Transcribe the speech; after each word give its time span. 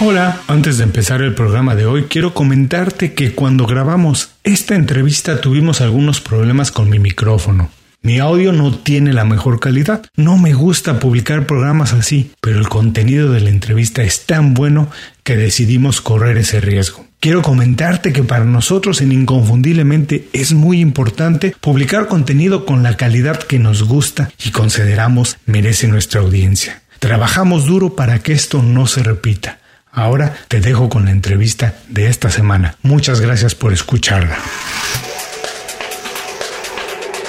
Hola, 0.00 0.42
antes 0.46 0.78
de 0.78 0.84
empezar 0.84 1.22
el 1.22 1.34
programa 1.34 1.74
de 1.74 1.84
hoy 1.84 2.04
quiero 2.04 2.32
comentarte 2.32 3.14
que 3.14 3.32
cuando 3.32 3.66
grabamos 3.66 4.30
esta 4.44 4.76
entrevista 4.76 5.40
tuvimos 5.40 5.80
algunos 5.80 6.20
problemas 6.20 6.70
con 6.70 6.88
mi 6.88 7.00
micrófono. 7.00 7.68
Mi 8.00 8.20
audio 8.20 8.52
no 8.52 8.72
tiene 8.78 9.12
la 9.12 9.24
mejor 9.24 9.58
calidad. 9.58 10.06
No 10.14 10.38
me 10.38 10.54
gusta 10.54 11.00
publicar 11.00 11.46
programas 11.46 11.94
así, 11.94 12.30
pero 12.40 12.60
el 12.60 12.68
contenido 12.68 13.32
de 13.32 13.40
la 13.40 13.50
entrevista 13.50 14.04
es 14.04 14.24
tan 14.24 14.54
bueno 14.54 14.88
que 15.24 15.36
decidimos 15.36 16.00
correr 16.00 16.38
ese 16.38 16.60
riesgo. 16.60 17.04
Quiero 17.18 17.42
comentarte 17.42 18.12
que 18.12 18.22
para 18.22 18.44
nosotros 18.44 19.00
en 19.00 19.10
Inconfundiblemente 19.10 20.28
es 20.32 20.52
muy 20.52 20.78
importante 20.78 21.56
publicar 21.60 22.06
contenido 22.06 22.66
con 22.66 22.84
la 22.84 22.96
calidad 22.96 23.42
que 23.42 23.58
nos 23.58 23.82
gusta 23.82 24.30
y 24.44 24.52
consideramos 24.52 25.38
merece 25.44 25.88
nuestra 25.88 26.20
audiencia. 26.20 26.82
Trabajamos 27.00 27.66
duro 27.66 27.96
para 27.96 28.20
que 28.20 28.32
esto 28.32 28.62
no 28.62 28.86
se 28.86 29.02
repita. 29.02 29.57
Ahora 29.92 30.34
te 30.48 30.60
dejo 30.60 30.88
con 30.88 31.04
la 31.04 31.10
entrevista 31.10 31.74
de 31.88 32.08
esta 32.08 32.30
semana. 32.30 32.76
Muchas 32.82 33.20
gracias 33.20 33.54
por 33.54 33.72
escucharla. 33.72 34.38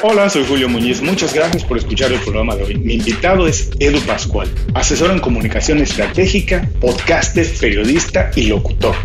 Hola, 0.01 0.29
soy 0.29 0.45
Julio 0.47 0.69
Muñiz. 0.69 1.01
Muchas 1.01 1.33
gracias 1.33 1.65
por 1.65 1.77
escuchar 1.77 2.11
el 2.13 2.19
programa 2.21 2.55
de 2.55 2.63
hoy. 2.63 2.77
Mi 2.77 2.93
invitado 2.93 3.47
es 3.47 3.69
Edu 3.79 3.99
Pascual, 4.01 4.49
asesor 4.73 5.11
en 5.11 5.19
comunicación 5.19 5.79
estratégica, 5.79 6.69
podcaster, 6.79 7.45
periodista 7.59 8.31
y 8.35 8.47
locutor. 8.47 8.95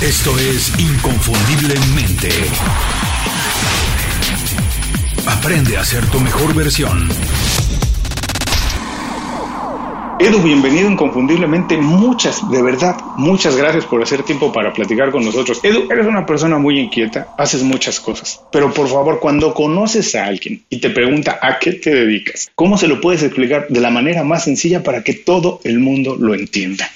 Esto 0.00 0.38
es 0.38 0.72
Inconfundiblemente. 0.78 2.28
Aprende 5.26 5.76
a 5.76 5.84
ser 5.84 6.04
tu 6.06 6.20
mejor 6.20 6.54
versión. 6.54 7.08
Edu, 10.22 10.40
bienvenido 10.40 10.88
inconfundiblemente. 10.88 11.76
Muchas, 11.76 12.48
de 12.48 12.62
verdad, 12.62 12.96
muchas 13.16 13.56
gracias 13.56 13.86
por 13.86 14.00
hacer 14.00 14.22
tiempo 14.22 14.52
para 14.52 14.72
platicar 14.72 15.10
con 15.10 15.24
nosotros. 15.24 15.58
Edu, 15.64 15.90
eres 15.90 16.06
una 16.06 16.24
persona 16.24 16.58
muy 16.58 16.78
inquieta, 16.78 17.34
haces 17.36 17.64
muchas 17.64 17.98
cosas, 17.98 18.40
pero 18.52 18.72
por 18.72 18.86
favor, 18.86 19.18
cuando 19.18 19.52
conoces 19.52 20.14
a 20.14 20.26
alguien 20.26 20.62
y 20.70 20.78
te 20.78 20.90
pregunta 20.90 21.40
a 21.42 21.58
qué 21.58 21.72
te 21.72 21.92
dedicas, 21.92 22.52
¿cómo 22.54 22.78
se 22.78 22.86
lo 22.86 23.00
puedes 23.00 23.24
explicar 23.24 23.66
de 23.68 23.80
la 23.80 23.90
manera 23.90 24.22
más 24.22 24.44
sencilla 24.44 24.84
para 24.84 25.02
que 25.02 25.14
todo 25.14 25.58
el 25.64 25.80
mundo 25.80 26.14
lo 26.16 26.34
entienda? 26.34 26.88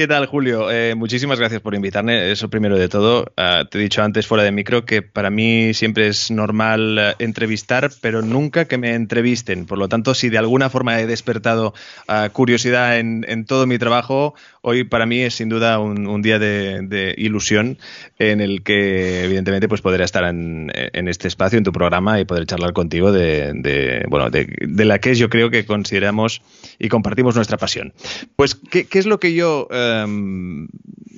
¿Qué 0.00 0.08
tal, 0.08 0.24
Julio? 0.24 0.70
Eh, 0.70 0.94
muchísimas 0.94 1.38
gracias 1.38 1.60
por 1.60 1.74
invitarme. 1.74 2.32
Eso 2.32 2.48
primero 2.48 2.78
de 2.78 2.88
todo. 2.88 3.30
Ah, 3.36 3.64
te 3.70 3.76
he 3.76 3.82
dicho 3.82 4.02
antes 4.02 4.26
fuera 4.26 4.42
de 4.42 4.50
micro 4.50 4.86
que 4.86 5.02
para 5.02 5.28
mí 5.28 5.74
siempre 5.74 6.08
es 6.08 6.30
normal 6.30 6.96
eh, 6.98 7.14
entrevistar, 7.18 7.90
pero 8.00 8.22
nunca 8.22 8.64
que 8.64 8.78
me 8.78 8.94
entrevisten. 8.94 9.66
Por 9.66 9.76
lo 9.76 9.90
tanto, 9.90 10.14
si 10.14 10.30
de 10.30 10.38
alguna 10.38 10.70
forma 10.70 10.98
he 10.98 11.06
despertado 11.06 11.74
ah, 12.08 12.30
curiosidad 12.32 12.98
en, 12.98 13.44
todo 13.44 13.66
mi 13.66 13.76
trabajo, 13.78 14.34
hoy 14.62 14.84
para 14.84 15.06
mí 15.06 15.20
es 15.20 15.34
sin 15.34 15.48
duda 15.48 15.78
un, 15.78 16.22
día 16.22 16.38
de, 16.38 17.14
ilusión 17.16 17.78
en 18.18 18.40
el 18.40 18.62
que, 18.62 19.24
evidentemente, 19.24 19.68
pues 19.68 19.80
podré 19.80 20.04
estar 20.04 20.24
en, 20.24 20.70
este 21.08 21.28
espacio, 21.28 21.58
en 21.58 21.64
tu 21.64 21.72
programa 21.72 22.20
y 22.20 22.24
poder 22.24 22.46
charlar 22.46 22.72
contigo 22.72 23.12
de, 23.12 24.04
bueno, 24.08 24.30
de, 24.30 24.84
la 24.84 24.98
que 24.98 25.14
yo 25.14 25.28
creo 25.28 25.50
que 25.50 25.64
consideramos 25.64 26.42
y 26.78 26.88
compartimos 26.88 27.36
nuestra 27.36 27.56
pasión. 27.56 27.92
Pues, 28.36 28.54
¿qué, 28.54 28.86
es 28.92 29.06
lo 29.06 29.18
que 29.18 29.34
yo... 29.34 29.68
Em, 29.70 30.68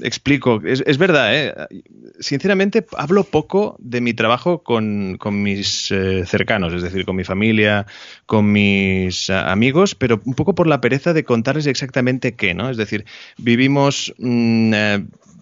explico, 0.03 0.61
es, 0.65 0.99
verdad, 0.99 1.35
¿eh? 1.35 1.55
sinceramente 2.21 2.87
hablo 2.97 3.25
poco 3.25 3.77
de 3.79 4.01
mi 4.01 4.15
trabajo 4.15 4.63
con, 4.63 5.19
mis 5.43 5.91
eh, 5.91 6.25
cercanos, 6.27 6.73
es 6.73 6.83
decir, 6.83 7.05
con 7.05 7.17
mi 7.17 7.25
familia, 7.25 7.87
con 8.27 8.51
mis 8.53 9.31
eh, 9.31 9.35
amigos, 9.35 9.95
pero 9.95 10.21
un 10.25 10.35
poco 10.35 10.55
por 10.55 10.67
la 10.67 10.81
pereza 10.81 11.13
de 11.13 11.25
contarles 11.25 11.67
exactamente 11.67 12.35
qué, 12.35 12.55
¿no? 12.55 12.71
Es 12.71 12.77
decir, 12.77 13.05
vivimos 13.39 14.15
mm, 14.19 14.73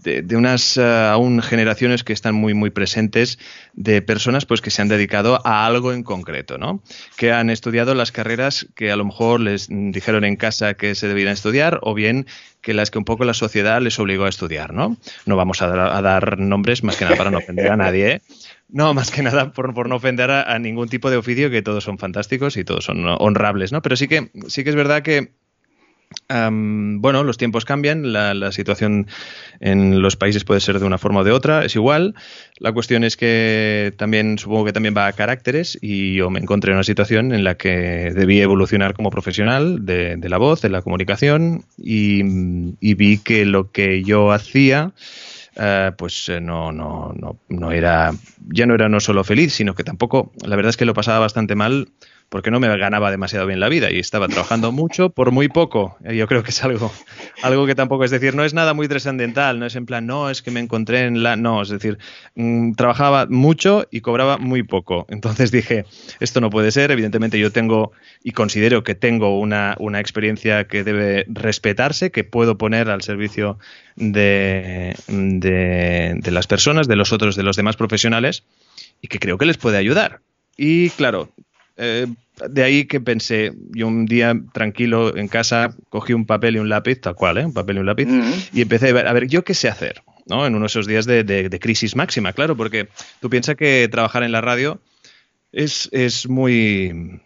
de, 0.02 0.36
unas 0.36 0.76
eh, 0.76 0.82
aún 0.82 1.42
generaciones 1.42 2.04
que 2.04 2.12
están 2.12 2.34
muy 2.34 2.54
muy 2.54 2.70
presentes 2.70 3.38
de 3.74 4.02
personas 4.02 4.46
pues 4.46 4.60
que 4.60 4.70
se 4.70 4.82
han 4.82 4.88
dedicado 4.88 5.40
a 5.44 5.66
algo 5.66 5.92
en 5.92 6.02
concreto, 6.02 6.58
¿no? 6.58 6.82
Que 7.16 7.32
han 7.32 7.50
estudiado 7.50 7.94
las 7.94 8.12
carreras 8.12 8.66
que 8.74 8.90
a 8.90 8.96
lo 8.96 9.04
mejor 9.04 9.40
les 9.40 9.68
dijeron 9.70 10.24
en 10.24 10.36
casa 10.36 10.74
que 10.74 10.94
se 10.94 11.08
debían 11.08 11.28
estudiar 11.28 11.80
o 11.82 11.94
bien 11.94 12.26
que 12.60 12.74
las 12.74 12.90
que 12.90 12.98
un 12.98 13.04
poco 13.04 13.24
la 13.24 13.34
sociedad 13.34 13.80
les 13.80 13.98
obligó 13.98 14.24
a 14.24 14.28
estudiar, 14.28 14.72
¿no? 14.72 14.96
No 15.26 15.36
vamos 15.36 15.62
a 15.62 15.68
dar, 15.68 16.38
nombres 16.38 16.82
más 16.82 16.96
que 16.96 17.04
nada 17.04 17.16
para 17.16 17.30
no 17.30 17.38
ofender 17.38 17.70
a 17.70 17.76
nadie, 17.76 18.10
¿eh? 18.12 18.22
No, 18.68 18.94
más 18.94 19.10
que 19.10 19.22
nada 19.22 19.52
por, 19.52 19.74
por 19.74 19.88
no 19.88 19.96
ofender 19.96 20.30
a, 20.30 20.42
a, 20.42 20.58
ningún 20.58 20.88
tipo 20.88 21.10
de 21.10 21.16
oficio, 21.16 21.50
que 21.50 21.62
todos 21.62 21.82
son 21.82 21.98
fantásticos 21.98 22.56
y 22.56 22.64
todos 22.64 22.84
son 22.84 23.04
honrables, 23.18 23.72
¿no? 23.72 23.82
Pero 23.82 23.96
sí 23.96 24.06
que, 24.06 24.30
sí 24.46 24.62
que 24.62 24.70
es 24.70 24.76
verdad 24.76 25.02
que 25.02 25.32
bueno, 26.28 27.24
los 27.24 27.38
tiempos 27.38 27.64
cambian, 27.64 28.12
la, 28.12 28.52
situación 28.52 29.06
en 29.60 30.02
los 30.02 30.16
países 30.16 30.44
puede 30.44 30.60
ser 30.60 30.78
de 30.78 30.84
una 30.84 30.98
forma 30.98 31.20
o 31.20 31.24
de 31.24 31.32
otra, 31.32 31.64
es 31.64 31.74
igual. 31.76 32.14
La 32.58 32.72
cuestión 32.72 33.04
es 33.04 33.16
que 33.16 33.92
también 33.96 34.38
supongo 34.38 34.64
que 34.64 34.72
también 34.72 34.94
va 34.96 35.06
a 35.06 35.12
caracteres 35.12 35.78
y 35.80 36.14
yo 36.14 36.30
me 36.30 36.40
encontré 36.40 36.72
en 36.72 36.76
una 36.76 36.84
situación 36.84 37.32
en 37.32 37.44
la 37.44 37.56
que 37.56 38.12
debí 38.14 38.40
evolucionar 38.40 38.94
como 38.94 39.10
profesional 39.10 39.84
de, 39.86 40.18
la 40.22 40.38
voz, 40.38 40.62
de 40.62 40.70
la 40.70 40.82
comunicación 40.82 41.64
y, 41.76 42.22
vi 42.94 43.18
que 43.18 43.46
lo 43.46 43.70
que 43.70 44.02
yo 44.02 44.32
hacía 44.32 44.92
eh, 45.56 45.92
pues 45.96 46.28
eh, 46.28 46.40
no, 46.40 46.70
no, 46.70 47.12
no, 47.16 47.38
no 47.48 47.72
era, 47.72 48.12
ya 48.48 48.66
no 48.66 48.74
era 48.74 48.88
no 48.88 49.00
solo 49.00 49.24
feliz, 49.24 49.52
sino 49.52 49.74
que 49.74 49.84
tampoco, 49.84 50.32
la 50.44 50.56
verdad 50.56 50.70
es 50.70 50.76
que 50.76 50.84
lo 50.84 50.94
pasaba 50.94 51.18
bastante 51.18 51.54
mal 51.54 51.88
porque 52.30 52.52
no 52.52 52.60
me 52.60 52.74
ganaba 52.78 53.10
demasiado 53.10 53.46
bien 53.46 53.58
la 53.58 53.68
vida 53.68 53.90
y 53.90 53.98
estaba 53.98 54.28
trabajando 54.28 54.70
mucho 54.72 55.10
por 55.10 55.32
muy 55.32 55.48
poco. 55.48 55.98
Eh, 56.04 56.16
yo 56.16 56.26
creo 56.28 56.42
que 56.42 56.50
es 56.50 56.64
algo, 56.64 56.90
algo 57.42 57.66
que 57.66 57.74
tampoco 57.74 58.04
es 58.04 58.12
decir, 58.12 58.34
no 58.34 58.44
es 58.44 58.54
nada 58.54 58.72
muy 58.72 58.88
trascendental, 58.88 59.58
no 59.58 59.66
es 59.66 59.74
en 59.74 59.84
plan, 59.84 60.06
no, 60.06 60.30
es 60.30 60.40
que 60.40 60.50
me 60.50 60.60
encontré 60.60 61.04
en 61.04 61.22
la. 61.22 61.36
No, 61.36 61.60
es 61.60 61.68
decir, 61.68 61.98
mm, 62.36 62.72
trabajaba 62.74 63.26
mucho 63.26 63.86
y 63.90 64.00
cobraba 64.00 64.38
muy 64.38 64.62
poco. 64.62 65.06
Entonces 65.10 65.50
dije, 65.50 65.84
esto 66.20 66.40
no 66.40 66.50
puede 66.50 66.70
ser. 66.70 66.92
Evidentemente, 66.92 67.38
yo 67.38 67.50
tengo 67.50 67.92
y 68.22 68.30
considero 68.30 68.84
que 68.84 68.94
tengo 68.94 69.38
una, 69.38 69.74
una 69.80 69.98
experiencia 69.98 70.68
que 70.68 70.84
debe 70.84 71.26
respetarse, 71.28 72.12
que 72.12 72.22
puedo 72.22 72.56
poner 72.56 72.90
al 72.90 73.02
servicio 73.02 73.58
de, 73.96 74.94
de, 75.08 76.14
de 76.16 76.30
las 76.30 76.46
personas, 76.46 76.86
de 76.86 76.94
los 76.94 77.12
otros, 77.12 77.34
de 77.34 77.42
los 77.42 77.56
demás 77.56 77.76
profesionales 77.76 78.44
y 79.02 79.08
que 79.08 79.18
creo 79.18 79.36
que 79.36 79.46
les 79.46 79.58
puede 79.58 79.78
ayudar. 79.78 80.20
Y 80.56 80.90
claro, 80.90 81.30
eh, 81.82 82.06
de 82.48 82.62
ahí 82.62 82.84
que 82.84 83.00
pensé, 83.00 83.52
yo 83.70 83.88
un 83.88 84.04
día 84.04 84.34
tranquilo 84.52 85.16
en 85.16 85.28
casa 85.28 85.74
cogí 85.88 86.12
un 86.12 86.26
papel 86.26 86.56
y 86.56 86.58
un 86.58 86.68
lápiz, 86.68 87.00
tal 87.00 87.14
cual, 87.14 87.38
¿eh? 87.38 87.46
un 87.46 87.54
papel 87.54 87.76
y 87.76 87.80
un 87.80 87.86
lápiz, 87.86 88.06
y 88.52 88.60
empecé 88.60 88.90
a 88.90 88.92
ver, 88.92 89.06
a 89.06 89.12
ver, 89.14 89.26
¿yo 89.28 89.44
qué 89.44 89.54
sé 89.54 89.68
hacer? 89.68 90.02
¿no? 90.26 90.46
En 90.46 90.54
uno 90.54 90.64
de 90.64 90.66
esos 90.66 90.86
días 90.86 91.06
de, 91.06 91.58
crisis 91.60 91.96
máxima, 91.96 92.34
claro, 92.34 92.56
porque 92.56 92.88
tú 93.20 93.30
piensas 93.30 93.56
que 93.56 93.88
trabajar 93.90 94.22
en 94.22 94.32
la 94.32 94.42
radio 94.42 94.80
es, 95.52 95.88
es 95.92 96.28
muy, 96.28 97.20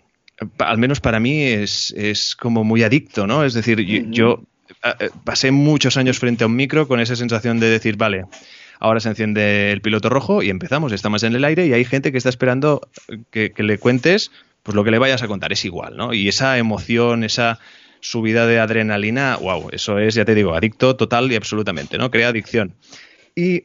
al 0.59 0.79
menos 0.79 1.01
para 1.01 1.19
mí, 1.21 1.43
es, 1.43 1.93
es, 1.97 2.37
como 2.37 2.63
muy 2.63 2.83
adicto, 2.83 3.27
¿no? 3.27 3.45
Es 3.45 3.55
decir, 3.55 3.81
yo, 4.11 4.43
eh, 4.83 5.11
pasé 5.25 5.51
muchos 5.51 5.97
años 5.97 6.19
frente 6.19 6.45
a 6.45 6.47
un 6.47 6.57
micro 6.57 6.89
con 6.89 7.01
esa 7.01 7.17
sensación 7.17 7.61
de 7.61 7.69
decir, 7.69 7.97
vale, 7.97 8.25
ahora 8.81 9.01
se 9.01 9.09
enciende 9.09 9.73
el 9.73 9.81
piloto 9.81 10.09
rojo 10.09 10.43
y 10.43 10.51
empezamos, 10.51 10.93
estamos 10.93 11.23
en 11.23 11.35
el 11.35 11.45
aire 11.45 11.67
y 11.67 11.73
hay 11.73 11.85
gente 11.85 12.13
que 12.13 12.19
está 12.19 12.29
esperando 12.29 12.89
que, 13.31 13.53
le 13.57 13.79
cuentes 13.79 14.31
pues 14.63 14.75
lo 14.75 14.85
que 14.85 14.91
le 14.91 14.99
vayas 14.99 15.23
a 15.23 15.29
contar, 15.29 15.53
es 15.53 15.65
igual, 15.65 15.97
¿no? 15.97 16.15
Y 16.15 16.29
esa 16.29 16.57
emoción, 16.57 17.23
esa 17.23 17.59
subida 18.01 18.47
de 18.47 18.59
adrenalina, 18.59 19.37
wow, 19.37 19.69
eso 19.73 19.99
es, 19.99 20.15
ya 20.15 20.25
te 20.25 20.35
digo, 20.35 20.55
adicto 20.55 20.97
total 20.97 21.31
y 21.31 21.37
absolutamente, 21.37 21.99
¿no? 21.99 22.11
Crea 22.11 22.29
adicción. 22.29 22.75
Y 23.35 23.65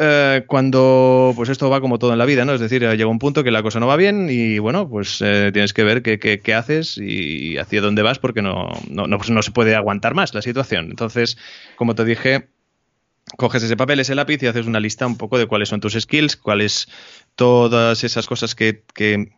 eh, 0.00 0.44
cuando 0.46 1.32
pues 1.34 1.48
esto 1.48 1.68
va 1.68 1.80
como 1.80 1.98
todo 1.98 2.12
en 2.12 2.18
la 2.18 2.24
vida, 2.24 2.44
¿no? 2.44 2.54
Es 2.54 2.60
decir, 2.60 2.82
llega 2.82 3.06
un 3.06 3.18
punto 3.18 3.42
que 3.42 3.50
la 3.50 3.64
cosa 3.64 3.80
no 3.80 3.88
va 3.88 3.96
bien 3.96 4.28
y 4.30 4.60
bueno, 4.60 4.88
pues 4.88 5.20
eh, 5.20 5.50
tienes 5.52 5.72
que 5.72 5.82
ver 5.82 6.02
qué, 6.02 6.18
qué, 6.18 6.54
haces 6.54 6.98
y 6.98 7.58
hacia 7.58 7.80
dónde 7.80 8.02
vas 8.02 8.20
porque 8.20 8.40
no, 8.40 8.70
no, 8.88 9.08
no, 9.08 9.18
pues 9.18 9.30
no 9.30 9.42
se 9.42 9.50
puede 9.50 9.74
aguantar 9.74 10.14
más 10.14 10.34
la 10.34 10.42
situación. 10.42 10.86
Entonces, 10.90 11.36
como 11.74 11.96
te 11.96 12.04
dije, 12.04 12.48
coges 13.36 13.62
ese 13.62 13.76
papel, 13.76 14.00
ese 14.00 14.14
lápiz 14.14 14.42
y 14.42 14.46
haces 14.46 14.66
una 14.66 14.80
lista 14.80 15.06
un 15.06 15.16
poco 15.16 15.38
de 15.38 15.46
cuáles 15.46 15.68
son 15.68 15.80
tus 15.80 15.94
skills, 15.94 16.36
cuáles 16.36 16.88
todas 17.36 18.04
esas 18.04 18.26
cosas 18.26 18.54
que, 18.54 18.82
que, 18.94 19.30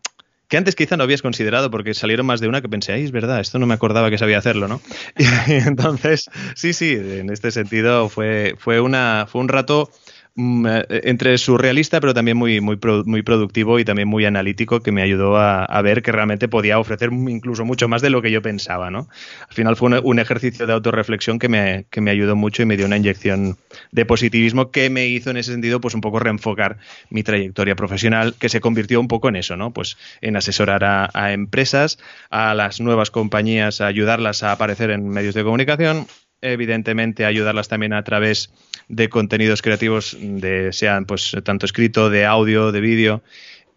antes 0.56 0.74
quizá 0.74 0.96
no 0.96 1.04
habías 1.04 1.22
considerado 1.22 1.70
porque 1.70 1.94
salieron 1.94 2.26
más 2.26 2.40
de 2.40 2.48
una 2.48 2.60
que 2.60 2.68
pensé, 2.68 2.92
ay, 2.92 3.04
es 3.04 3.12
verdad, 3.12 3.40
esto 3.40 3.58
no 3.58 3.66
me 3.66 3.74
acordaba 3.74 4.10
que 4.10 4.18
sabía 4.18 4.38
hacerlo, 4.38 4.68
¿no? 4.68 4.80
Y 5.48 5.52
entonces, 5.52 6.30
sí, 6.54 6.72
sí, 6.72 6.92
en 6.92 7.30
este 7.30 7.50
sentido 7.50 8.08
fue, 8.08 8.54
fue, 8.58 8.80
una, 8.80 9.26
fue 9.28 9.40
un 9.40 9.48
rato 9.48 9.90
entre 10.36 11.38
surrealista, 11.38 12.00
pero 12.00 12.14
también 12.14 12.36
muy, 12.36 12.60
muy, 12.60 12.78
muy 13.04 13.22
productivo 13.22 13.78
y 13.78 13.84
también 13.84 14.08
muy 14.08 14.24
analítico, 14.24 14.80
que 14.80 14.92
me 14.92 15.02
ayudó 15.02 15.36
a, 15.36 15.82
ver 15.82 16.02
que 16.02 16.12
realmente 16.12 16.48
podía 16.48 16.78
ofrecer 16.78 17.10
incluso 17.12 17.64
mucho 17.64 17.88
más 17.88 18.02
de 18.02 18.10
lo 18.10 18.22
que 18.22 18.30
yo 18.30 18.42
pensaba, 18.42 18.90
¿no? 18.90 19.08
Al 19.48 19.54
final 19.54 19.76
fue 19.76 20.00
un, 20.00 20.18
ejercicio 20.18 20.66
de 20.66 20.72
autorreflexión 20.72 21.38
que 21.38 21.48
me, 21.48 21.86
que 21.90 22.00
me 22.00 22.10
ayudó 22.10 22.36
mucho 22.36 22.62
y 22.62 22.66
me 22.66 22.76
dio 22.76 22.86
una 22.86 22.96
inyección 22.96 23.56
de 23.90 24.04
positivismo 24.04 24.70
que 24.70 24.90
me 24.90 25.06
hizo 25.06 25.30
en 25.30 25.38
ese 25.38 25.52
sentido, 25.52 25.80
pues 25.80 25.94
un 25.94 26.00
poco 26.00 26.18
reenfocar 26.18 26.78
mi 27.08 27.22
trayectoria 27.22 27.74
profesional, 27.74 28.34
que 28.38 28.48
se 28.48 28.60
convirtió 28.60 29.00
un 29.00 29.08
poco 29.08 29.28
en 29.28 29.36
eso, 29.36 29.56
¿no? 29.56 29.72
Pues 29.72 29.96
en 30.20 30.36
asesorar 30.36 30.84
a, 30.84 31.10
a 31.12 31.32
empresas, 31.32 31.98
a 32.28 32.54
las 32.54 32.80
nuevas 32.80 33.10
compañías, 33.10 33.80
a 33.80 33.86
ayudarlas 33.86 34.42
a 34.42 34.52
aparecer 34.52 34.90
en 34.90 35.08
medios 35.08 35.34
de 35.34 35.42
comunicación 35.42 36.06
evidentemente 36.42 37.24
ayudarlas 37.24 37.68
también 37.68 37.92
a 37.92 38.02
través 38.02 38.50
de 38.90 39.08
contenidos 39.08 39.62
creativos, 39.62 40.16
de 40.20 40.72
sean 40.72 41.06
pues 41.06 41.36
tanto 41.44 41.64
escrito, 41.64 42.10
de 42.10 42.26
audio, 42.26 42.72
de 42.72 42.80
vídeo, 42.80 43.22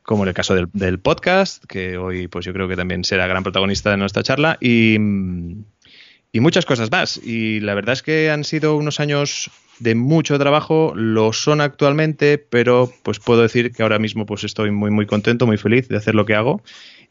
como 0.02 0.24
en 0.24 0.30
el 0.30 0.34
caso 0.34 0.56
del, 0.56 1.00
podcast, 1.00 1.64
que 1.66 1.98
hoy 1.98 2.28
pues 2.28 2.46
yo 2.46 2.52
creo 2.52 2.68
que 2.68 2.76
también 2.76 3.04
será 3.06 3.28
gran 3.28 3.44
protagonista 3.44 3.92
de 3.92 3.98
nuestra 3.98 4.24
charla, 4.24 4.58
y, 4.60 4.96
y 4.96 6.40
muchas 6.40 6.66
cosas 6.66 6.92
más. 6.92 7.18
Y 7.24 7.60
la 7.62 7.76
verdad 7.76 7.94
es 7.94 8.02
que 8.02 8.32
han 8.32 8.44
sido 8.44 8.76
unos 8.76 9.00
años 9.00 9.52
de 9.80 9.96
mucho 9.96 10.38
trabajo, 10.40 10.94
lo 10.96 11.32
son 11.32 11.62
actualmente, 11.62 12.38
pero 12.38 12.92
pues 13.04 13.20
puedo 13.20 13.42
decir 13.42 13.72
que 13.72 13.84
ahora 13.84 14.00
mismo 14.00 14.26
pues 14.26 14.44
estoy 14.44 14.72
muy 14.72 14.92
muy 14.92 15.06
contento, 15.06 15.46
muy 15.46 15.58
feliz 15.58 15.88
de 15.88 15.98
hacer 15.98 16.16
lo 16.16 16.26
que 16.26 16.36
hago 16.36 16.62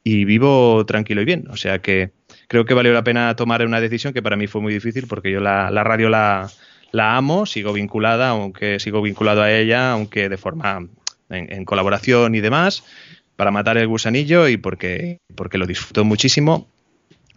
y 0.04 0.24
vivo 0.24 0.84
tranquilo 0.86 1.22
y 1.22 1.24
bien. 1.24 1.46
O 1.50 1.56
sea 1.56 1.80
que 1.80 2.10
creo 2.48 2.64
que 2.64 2.74
valió 2.74 2.92
la 2.92 3.04
pena 3.04 3.34
tomar 3.36 3.64
una 3.64 3.80
decisión 3.80 4.12
que 4.12 4.22
para 4.22 4.36
mí 4.36 4.46
fue 4.46 4.60
muy 4.60 4.72
difícil 4.72 5.06
porque 5.06 5.30
yo 5.30 5.40
la, 5.40 5.70
radio 5.70 6.08
la, 6.08 6.50
la, 6.92 7.16
amo, 7.16 7.46
sigo 7.46 7.72
vinculada, 7.72 8.28
aunque 8.28 8.78
sigo 8.78 9.02
vinculado 9.02 9.42
a 9.42 9.52
ella, 9.52 9.92
aunque 9.92 10.28
de 10.28 10.36
forma 10.36 10.86
en, 11.30 11.64
colaboración 11.64 12.34
y 12.34 12.40
demás, 12.40 12.84
para 13.36 13.50
matar 13.50 13.78
el 13.78 13.88
gusanillo 13.88 14.48
y 14.48 14.56
porque, 14.56 15.18
porque 15.34 15.58
lo 15.58 15.66
disfruto 15.66 16.04
muchísimo, 16.04 16.68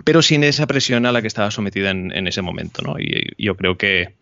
pero 0.04 0.22
sin 0.22 0.44
esa 0.44 0.68
presión 0.68 1.06
a 1.06 1.12
la 1.12 1.22
que 1.22 1.28
estaba 1.28 1.52
sometida 1.52 1.92
en, 1.92 2.12
en 2.16 2.28
ese 2.28 2.42
momento. 2.42 2.82
¿no? 2.82 3.00
Y, 3.00 3.34
yo 3.38 3.56
creo 3.56 3.78
que, 3.78 4.14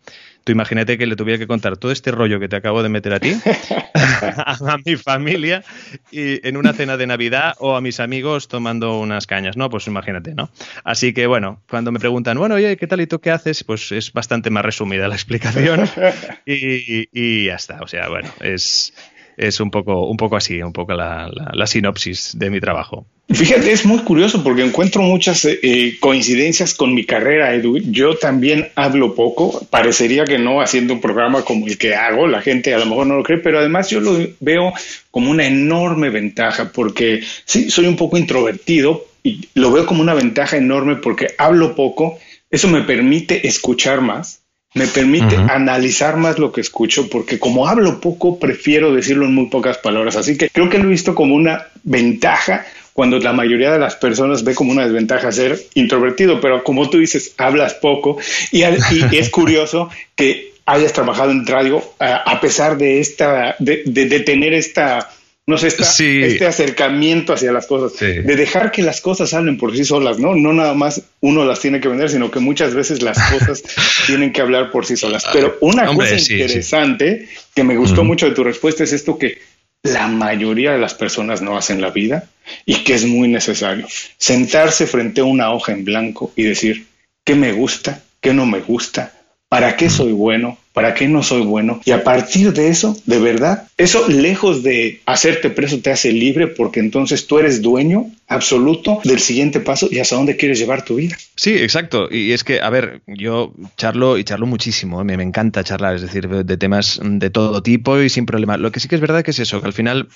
Tú 0.44 0.52
imagínate 0.52 0.98
que 0.98 1.06
le 1.06 1.16
tuviera 1.16 1.38
que 1.38 1.46
contar 1.46 1.78
todo 1.78 1.90
este 1.90 2.10
rollo 2.10 2.38
que 2.38 2.48
te 2.48 2.56
acabo 2.56 2.82
de 2.82 2.90
meter 2.90 3.14
a 3.14 3.20
ti, 3.20 3.32
a, 3.94 4.76
mi 4.84 4.96
familia, 4.96 5.64
y 6.10 6.46
en 6.46 6.56
una 6.56 6.74
cena 6.74 6.96
de 6.96 7.06
Navidad 7.06 7.54
o 7.58 7.76
a 7.76 7.80
mis 7.80 7.98
amigos 7.98 8.48
tomando 8.48 8.98
unas 8.98 9.26
cañas, 9.26 9.56
¿no? 9.56 9.70
Pues 9.70 9.86
imagínate, 9.86 10.34
¿no? 10.34 10.50
Así 10.84 11.14
que 11.14 11.26
bueno, 11.26 11.62
cuando 11.68 11.92
me 11.92 11.98
preguntan, 11.98 12.38
bueno, 12.38 12.56
oye, 12.56 12.76
¿qué 12.76 12.86
tal 12.86 13.00
y 13.00 13.06
tú 13.06 13.20
qué 13.20 13.30
haces? 13.30 13.64
Pues 13.64 13.90
es 13.92 14.12
bastante 14.12 14.50
más 14.50 14.64
resumida 14.64 15.08
la 15.08 15.14
explicación 15.14 15.88
y, 16.46 17.08
y 17.12 17.46
ya 17.46 17.54
está. 17.54 17.80
O 17.80 17.88
sea, 17.88 18.08
bueno, 18.08 18.28
es, 18.40 18.92
es 19.36 19.60
un 19.60 19.70
poco, 19.70 20.08
un 20.08 20.16
poco 20.16 20.36
así, 20.36 20.62
un 20.62 20.72
poco 20.72 20.94
la, 20.94 21.30
sinopsis 21.66 22.38
de 22.38 22.50
mi 22.50 22.60
trabajo. 22.60 23.06
Fíjate, 23.28 23.72
es 23.72 23.86
muy 23.86 24.00
curioso 24.00 24.44
porque 24.44 24.64
encuentro 24.64 25.02
muchas 25.02 25.46
eh, 25.46 25.96
coincidencias 25.98 26.74
con 26.74 26.94
mi 26.94 27.04
carrera, 27.04 27.54
Edu. 27.54 27.78
Yo 27.78 28.16
también 28.16 28.68
hablo 28.74 29.14
poco, 29.14 29.66
parecería 29.70 30.24
que 30.24 30.38
no 30.38 30.60
haciendo 30.60 30.92
un 30.92 31.00
programa 31.00 31.42
como 31.42 31.66
el 31.66 31.78
que 31.78 31.94
hago, 31.94 32.26
la 32.26 32.42
gente 32.42 32.74
a 32.74 32.78
lo 32.78 32.86
mejor 32.86 33.06
no 33.06 33.16
lo 33.16 33.22
cree, 33.22 33.38
pero 33.38 33.58
además 33.58 33.88
yo 33.88 34.00
lo 34.00 34.18
veo 34.40 34.74
como 35.10 35.30
una 35.30 35.46
enorme 35.46 36.10
ventaja 36.10 36.70
porque 36.70 37.22
sí, 37.46 37.70
soy 37.70 37.86
un 37.86 37.96
poco 37.96 38.18
introvertido 38.18 39.06
y 39.22 39.48
lo 39.54 39.72
veo 39.72 39.86
como 39.86 40.02
una 40.02 40.14
ventaja 40.14 40.58
enorme 40.58 40.96
porque 40.96 41.28
hablo 41.38 41.74
poco, 41.74 42.18
eso 42.50 42.68
me 42.68 42.82
permite 42.82 43.48
escuchar 43.48 44.02
más 44.02 44.43
me 44.74 44.88
permite 44.88 45.36
analizar 45.36 46.16
más 46.16 46.38
lo 46.38 46.52
que 46.52 46.60
escucho, 46.60 47.08
porque 47.08 47.38
como 47.38 47.68
hablo 47.68 48.00
poco, 48.00 48.38
prefiero 48.38 48.92
decirlo 48.92 49.24
en 49.24 49.34
muy 49.34 49.46
pocas 49.46 49.78
palabras. 49.78 50.16
Así 50.16 50.36
que 50.36 50.50
creo 50.50 50.68
que 50.68 50.78
lo 50.78 50.84
he 50.84 50.90
visto 50.90 51.14
como 51.14 51.36
una 51.36 51.68
ventaja 51.84 52.66
cuando 52.92 53.18
la 53.18 53.32
mayoría 53.32 53.72
de 53.72 53.78
las 53.78 53.96
personas 53.96 54.42
ve 54.44 54.54
como 54.54 54.72
una 54.72 54.84
desventaja 54.84 55.30
ser 55.32 55.58
introvertido, 55.74 56.40
pero 56.40 56.64
como 56.64 56.90
tú 56.90 56.98
dices, 56.98 57.34
hablas 57.38 57.74
poco 57.74 58.18
y, 58.50 58.62
es 59.12 59.30
curioso 59.30 59.90
que 60.16 60.52
hayas 60.66 60.92
trabajado 60.92 61.30
en 61.30 61.46
radio 61.46 61.82
a, 62.00 62.40
pesar 62.40 62.76
de 62.76 63.00
esta, 63.00 63.56
de 63.58 64.20
tener 64.20 64.54
esta 64.54 65.08
no 65.46 65.58
sé, 65.58 65.68
este 65.68 66.46
acercamiento 66.46 67.34
hacia 67.34 67.52
las 67.52 67.66
cosas, 67.66 67.98
de 68.00 68.22
dejar 68.22 68.72
que 68.72 68.82
las 68.82 69.02
cosas 69.02 69.34
hablen 69.34 69.58
por 69.58 69.76
sí 69.76 69.84
solas, 69.84 70.18
¿no? 70.18 70.34
No 70.34 70.54
nada 70.54 70.72
más 70.72 71.02
uno 71.20 71.44
las 71.44 71.60
tiene 71.60 71.80
que 71.80 71.88
vender, 71.88 72.08
sino 72.08 72.30
que 72.30 72.40
muchas 72.40 72.74
veces 72.74 73.02
las 73.02 73.18
cosas 73.30 73.62
tienen 74.06 74.32
que 74.32 74.40
hablar 74.40 74.70
por 74.70 74.86
sí 74.86 74.96
solas. 74.96 75.24
Pero 75.32 75.58
una 75.60 75.86
cosa 75.86 76.16
interesante 76.16 77.28
que 77.54 77.62
me 77.62 77.76
gustó 77.76 78.04
mucho 78.04 78.26
de 78.26 78.34
tu 78.34 78.42
respuesta 78.42 78.84
es 78.84 78.94
esto 78.94 79.18
que 79.18 79.38
la 79.82 80.08
mayoría 80.08 80.72
de 80.72 80.78
las 80.78 80.94
personas 80.94 81.42
no 81.42 81.58
hacen 81.58 81.82
la 81.82 81.90
vida 81.90 82.24
y 82.64 82.76
que 82.76 82.94
es 82.94 83.04
muy 83.04 83.28
necesario. 83.28 83.86
Sentarse 84.16 84.86
frente 84.86 85.20
a 85.20 85.24
una 85.24 85.52
hoja 85.52 85.72
en 85.72 85.84
blanco 85.84 86.32
y 86.36 86.44
decir, 86.44 86.86
¿qué 87.22 87.34
me 87.34 87.52
gusta? 87.52 88.02
¿Qué 88.22 88.32
no 88.32 88.46
me 88.46 88.60
gusta? 88.60 89.12
¿Para 89.50 89.76
qué 89.76 89.90
soy 89.90 90.12
bueno? 90.12 90.56
¿Para 90.74 90.92
qué 90.92 91.06
no 91.06 91.22
soy 91.22 91.42
bueno? 91.42 91.80
Y 91.84 91.92
a 91.92 92.02
partir 92.02 92.52
de 92.52 92.68
eso, 92.68 92.96
de 93.06 93.20
verdad, 93.20 93.68
eso 93.78 94.08
lejos 94.08 94.64
de 94.64 95.00
hacerte 95.06 95.48
preso 95.48 95.78
te 95.78 95.92
hace 95.92 96.10
libre 96.10 96.48
porque 96.48 96.80
entonces 96.80 97.28
tú 97.28 97.38
eres 97.38 97.62
dueño 97.62 98.10
absoluto 98.26 99.00
del 99.04 99.20
siguiente 99.20 99.60
paso 99.60 99.86
y 99.88 100.00
hasta 100.00 100.16
dónde 100.16 100.36
quieres 100.36 100.58
llevar 100.58 100.84
tu 100.84 100.96
vida. 100.96 101.16
Sí, 101.36 101.54
exacto. 101.54 102.08
Y 102.10 102.32
es 102.32 102.42
que, 102.42 102.60
a 102.60 102.70
ver, 102.70 103.02
yo 103.06 103.54
charlo 103.76 104.18
y 104.18 104.24
charlo 104.24 104.46
muchísimo, 104.46 105.00
¿eh? 105.00 105.04
me, 105.04 105.16
me 105.16 105.22
encanta 105.22 105.62
charlar, 105.62 105.94
es 105.94 106.02
decir, 106.02 106.28
de 106.28 106.56
temas 106.56 107.00
de 107.02 107.30
todo 107.30 107.62
tipo 107.62 108.00
y 108.00 108.08
sin 108.08 108.26
problema. 108.26 108.56
Lo 108.56 108.72
que 108.72 108.80
sí 108.80 108.88
que 108.88 108.96
es 108.96 109.00
verdad 109.00 109.22
que 109.22 109.30
es 109.30 109.38
eso, 109.38 109.60
que 109.60 109.68
al 109.68 109.74
final 109.74 110.08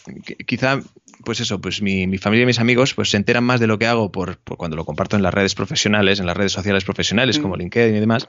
quizá 0.44 0.80
pues 1.24 1.40
eso, 1.40 1.60
pues 1.60 1.82
mi, 1.82 2.18
familia 2.18 2.44
y 2.44 2.46
mis 2.46 2.60
amigos 2.60 2.94
pues 2.94 3.10
se 3.10 3.16
enteran 3.16 3.44
más 3.44 3.60
de 3.60 3.66
lo 3.66 3.78
que 3.78 3.86
hago 3.86 4.10
por, 4.10 4.38
cuando 4.38 4.76
lo 4.76 4.84
comparto 4.84 5.16
en 5.16 5.22
las 5.22 5.34
redes 5.34 5.54
profesionales, 5.54 6.20
en 6.20 6.26
las 6.26 6.36
redes 6.36 6.52
sociales 6.52 6.84
profesionales 6.84 7.38
como 7.38 7.54
mm. 7.54 7.58
LinkedIn 7.58 7.96
y 7.96 8.00
demás, 8.00 8.28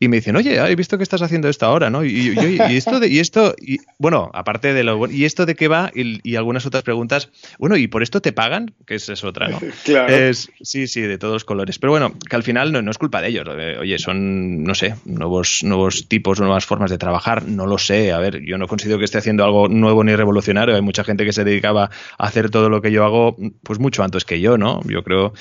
y 0.00 0.08
me 0.08 0.16
dicen, 0.16 0.36
oye, 0.36 0.58
he 0.58 0.74
visto 0.74 0.96
que 0.96 1.02
estás 1.02 1.22
haciendo 1.22 1.48
esto 1.48 1.61
ahora, 1.66 1.90
¿no? 1.90 2.04
Y, 2.04 2.34
esto 2.70 3.00
de, 3.00 3.08
y 3.08 3.18
esto, 3.18 3.54
y, 3.60 3.78
bueno, 3.98 4.30
aparte 4.34 4.72
de 4.72 4.84
lo, 4.84 5.10
y 5.10 5.24
esto 5.24 5.46
de 5.46 5.54
qué 5.54 5.68
va, 5.68 5.90
y, 5.94 6.36
algunas 6.36 6.66
otras 6.66 6.82
preguntas, 6.82 7.30
bueno, 7.58 7.76
¿y 7.76 7.88
por 7.88 8.02
esto 8.02 8.20
te 8.20 8.32
pagan? 8.32 8.74
Que 8.86 8.94
esa 8.94 9.12
es 9.12 9.24
otra, 9.24 9.48
¿no? 9.48 9.60
Claro. 9.84 10.14
Es, 10.14 10.50
sí, 10.60 10.86
sí, 10.86 11.00
de 11.00 11.18
todos 11.18 11.34
los 11.34 11.44
colores. 11.44 11.78
Pero 11.78 11.92
bueno, 11.92 12.12
que 12.28 12.36
al 12.36 12.42
final 12.42 12.72
no, 12.72 12.90
es 12.90 12.98
culpa 12.98 13.20
de 13.20 13.28
ellos. 13.28 13.46
Eh, 13.58 13.76
oye, 13.80 13.98
son, 13.98 14.62
no 14.64 14.74
sé, 14.74 14.94
nuevos, 15.04 15.62
nuevos 15.62 16.08
tipos, 16.08 16.40
nuevas 16.40 16.66
formas 16.66 16.90
de 16.90 16.98
trabajar, 16.98 17.46
no 17.46 17.66
lo 17.66 17.78
sé. 17.78 18.12
A 18.12 18.18
ver, 18.18 18.42
yo 18.42 18.58
no 18.58 18.68
considero 18.68 18.98
que 18.98 19.04
esté 19.04 19.18
haciendo 19.18 19.44
algo 19.44 19.68
nuevo 19.68 20.04
ni 20.04 20.14
revolucionario. 20.14 20.74
Hay 20.74 20.82
mucha 20.82 21.04
gente 21.04 21.24
que 21.24 21.32
se 21.32 21.44
dedicaba 21.44 21.90
a 22.18 22.26
hacer 22.26 22.50
todo 22.50 22.68
lo 22.68 22.80
que 22.80 22.92
yo 22.92 23.04
hago, 23.04 23.36
pues 23.62 23.78
mucho 23.78 24.02
antes 24.02 24.24
que 24.24 24.40
yo, 24.40 24.58
¿no? 24.58 24.80
Yo 24.84 25.02
creo, 25.02 25.32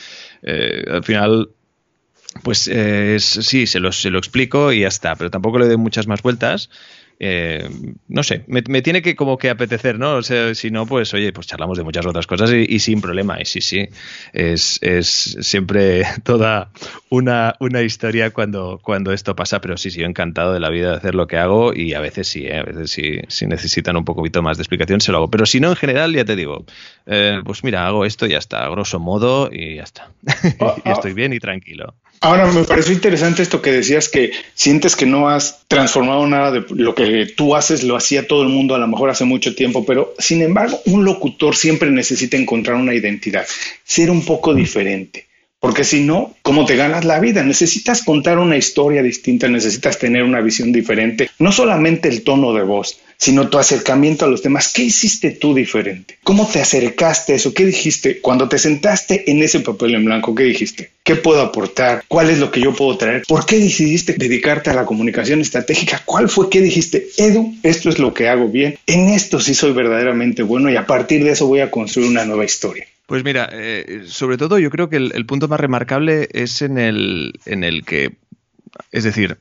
eh, 0.44 0.83
al 0.89 1.03
final 1.03 1.50
pues 2.44 2.69
eh, 2.72 3.18
sí, 3.19 3.68
se 3.68 3.80
lo, 3.80 3.92
se 3.92 4.10
lo 4.10 4.18
explico 4.18 4.72
y 4.72 4.81
ya 4.81 4.88
está, 4.88 5.16
pero 5.16 5.30
tampoco 5.30 5.60
le 5.60 5.68
doy 5.68 5.78
muchas 5.78 6.07
más 6.07 6.22
vueltas 6.22 6.69
eh, 7.24 7.69
no 8.07 8.24
sé, 8.24 8.44
me, 8.48 8.63
tiene 8.63 9.04
que 9.04 9.16
como 9.16 9.38
que 9.38 9.51
apetecer, 9.51 10.00
¿no? 10.00 10.16
O 10.16 10.24
sea, 10.24 10.56
si 10.56 10.72
no, 10.72 10.88
pues 10.88 11.13
oye, 11.13 11.31
pues 11.31 11.45
charlamos 11.45 11.78
de 11.78 11.83
muchas 11.83 12.04
otras 12.04 12.25
cosas 12.25 12.51
y, 12.51 12.80
sin 12.80 13.00
problema. 13.00 13.39
Y 13.39 13.45
sí, 13.45 13.62
sí, 13.62 13.88
es, 14.33 14.80
es 14.81 15.38
siempre 15.42 16.02
toda 16.23 16.71
una, 17.09 17.56
una, 17.59 17.83
historia 17.83 18.31
cuando, 18.31 18.80
cuando 18.81 19.14
esto 19.14 19.35
pasa, 19.35 19.61
pero 19.61 19.78
sí, 19.78 19.92
sí, 19.92 20.00
yo 20.00 20.07
encantado 20.07 20.52
de 20.52 20.59
la 20.59 20.71
vida 20.71 20.90
de 20.90 20.95
hacer 20.95 21.14
lo 21.14 21.28
que 21.28 21.38
hago 21.38 21.76
y 21.76 21.94
a 21.94 22.00
veces 22.00 22.28
sí, 22.28 22.47
¿eh? 22.47 22.57
a 22.57 22.64
veces 22.64 22.90
sí, 22.90 23.19
si 23.28 23.45
necesitan 23.45 23.97
un 23.97 24.04
poquito 24.04 24.42
más 24.42 24.57
de 24.57 24.64
explicación, 24.64 25.00
se 25.00 25.11
lo 25.11 25.19
hago. 25.19 25.30
Pero 25.30 25.45
si 25.45 25.59
no, 25.59 25.69
en 25.69 25.76
general, 25.76 26.16
ya 26.16 26.26
te 26.26 26.35
digo, 26.35 26.66
eh, 27.06 27.40
pues 27.45 27.64
mira, 27.64 27.85
hago 27.85 28.04
esto 28.04 28.26
y 28.26 28.31
ya 28.31 28.40
está, 28.40 28.66
a 28.66 28.69
grosso 28.71 29.00
modo 29.00 29.47
y 29.52 29.76
ya 29.76 29.83
está. 29.83 30.09
Ah, 30.59 30.76
y 30.85 30.90
estoy 30.90 31.11
ah. 31.11 31.16
bien 31.16 31.33
y 31.33 31.40
tranquilo. 31.40 31.95
Ahora, 32.23 32.45
me 32.45 32.63
pareció 32.66 32.94
interesante 32.94 33.42
esto 33.42 33.63
que 33.63 33.71
decías 33.71 34.07
que 34.07 34.31
sientes 34.54 34.95
que 34.95 35.07
no 35.07 35.28
has 35.28 35.68
transformado 35.68 36.28
nada 36.28 36.51
de 36.51 36.63
lo 36.69 36.94
que 36.94 37.25
tú 37.35 37.56
haces, 37.56 37.81
lo 37.81 37.95
hacía 37.95 38.28
todo 38.28 38.44
el 38.44 38.49
mundo 38.49 38.75
a 38.75 38.78
lo 38.78 38.87
mejor 38.87 39.09
hace 39.09 39.25
mucho 39.25 39.56
tiempo, 39.56 39.83
pero 39.87 40.13
sin 40.19 40.44
embargo, 40.44 40.80
un 40.85 41.04
locutor 41.04 41.56
siempre 41.56 41.90
necesita 41.90 42.37
encontrar 42.37 42.78
una 42.78 42.94
identidad, 42.94 43.47
ser 43.83 44.11
un 44.11 44.23
poco 44.23 44.54
diferente. 44.54 45.25
Porque 45.59 45.83
si 45.83 46.01
no, 46.01 46.35
¿cómo 46.44 46.66
te 46.66 46.75
ganas 46.75 47.06
la 47.06 47.19
vida? 47.19 47.44
Necesitas 47.44 48.04
contar 48.04 48.37
una 48.37 48.57
historia 48.57 49.01
distinta, 49.01 49.47
necesitas 49.47 49.97
tener 49.97 50.21
una 50.21 50.42
visión 50.42 50.71
diferente, 50.71 51.31
no 51.40 51.51
solamente 51.51 52.07
el 52.07 52.23
tono 52.23 52.54
de 52.54 52.61
voz, 52.61 52.99
sino 53.21 53.49
tu 53.49 53.59
acercamiento 53.59 54.25
a 54.25 54.28
los 54.28 54.42
demás. 54.42 54.73
¿Qué 54.73 54.81
hiciste 54.81 55.30
tú 55.30 55.54
diferente? 55.54 56.18
¿Cómo 56.23 56.49
te 56.51 56.59
acercaste 56.59 57.33
a 57.33 57.35
eso? 57.35 57.54
¿Qué 57.54 57.68
dijiste? 57.68 58.19
Cuando 58.19 58.49
te 58.49 58.57
sentaste 58.57 59.30
en 59.30 59.44
ese 59.44 59.59
papel 59.59 59.94
en 59.94 60.06
blanco, 60.06 60.33
¿qué 60.33 60.44
dijiste? 60.44 60.90
¿Qué 61.04 61.16
puedo 61.16 61.42
aportar? 61.42 62.04
¿Cuál 62.07 62.31
es 62.31 62.40
lo 62.40 62.49
que 62.49 62.61
yo 62.61 62.73
puedo 62.73 62.97
traer? 62.97 63.21
¿Por 63.28 63.45
qué 63.45 63.59
decidiste 63.59 64.16
dedicarte 64.18 64.71
a 64.71 64.73
la 64.73 64.85
comunicación 64.85 65.40
estratégica? 65.40 66.01
¿Cuál 66.04 66.30
fue 66.30 66.49
que 66.49 66.61
dijiste, 66.61 67.09
Edu, 67.16 67.54
esto 67.61 67.90
es 67.90 67.99
lo 67.99 68.11
que 68.11 68.28
hago 68.28 68.47
bien? 68.47 68.80
En 68.87 69.09
esto 69.09 69.40
sí 69.40 69.54
soy 69.54 69.73
verdaderamente 69.73 70.42
bueno 70.42 70.71
y 70.71 70.75
a 70.75 70.87
partir 70.87 71.23
de 71.23 71.31
eso 71.31 71.45
voy 71.45 71.59
a 71.59 71.69
construir 71.69 72.09
una 72.09 72.25
nueva 72.25 72.44
historia. 72.44 72.87
Pues 73.06 73.23
mira, 73.23 73.51
eh, 73.54 74.01
sobre 74.07 74.37
todo 74.37 74.57
yo 74.57 74.71
creo 74.71 74.90
que 74.90 74.95
el, 74.95 75.25
punto 75.28 75.47
más 75.47 75.59
remarcable 75.59 76.28
es 76.31 76.63
en 76.63 76.80
el, 76.80 77.33
en 77.45 77.63
el 77.63 77.85
que, 77.85 78.16
es 78.92 79.04
decir, 79.04 79.37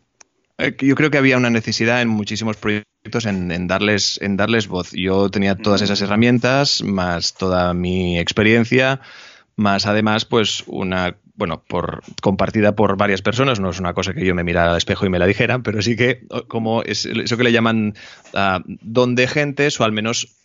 yo 0.79 0.95
creo 0.95 1.11
que 1.11 1.19
había 1.19 1.37
una 1.37 1.51
necesidad 1.51 2.03
en 2.03 2.09
muchísimos 2.09 2.57
proyectos 2.57 2.91
en, 3.25 3.67
darles, 3.67 4.19
en 4.23 4.37
darles 4.37 4.69
voz. 4.69 4.93
Yo 4.93 5.31
tenía 5.31 5.57
todas 5.57 5.83
esas 5.83 6.01
herramientas, 6.03 6.83
más 6.83 7.35
toda 7.35 7.73
mi 7.75 8.19
experiencia, 8.19 9.01
más 9.57 9.87
además, 9.87 10.25
pues 10.25 10.65
una, 10.67 11.17
bueno, 11.35 11.63
por 11.67 12.03
compartida 12.21 12.75
por 12.75 12.97
varias 12.97 13.23
personas, 13.23 13.61
no 13.61 13.71
es 13.71 13.81
una 13.81 13.95
cosa 13.95 14.13
que 14.13 14.25
yo 14.25 14.35
me 14.35 14.45
mirara 14.45 14.73
al 14.73 14.77
espejo 14.77 15.07
y 15.07 15.11
me 15.11 15.19
la 15.19 15.27
dijera, 15.27 15.61
pero 15.61 15.83
sí 15.83 15.97
que 15.97 16.27
como 16.49 16.83
es 16.83 17.07
eso 17.07 17.37
que 17.37 17.45
le 17.45 17.53
llaman 17.53 17.95
uh, 18.35 18.61
don 18.67 19.15
de 19.15 19.27
gentes 19.27 19.81
o 19.81 19.85
al 19.85 19.93
menos 19.93 20.37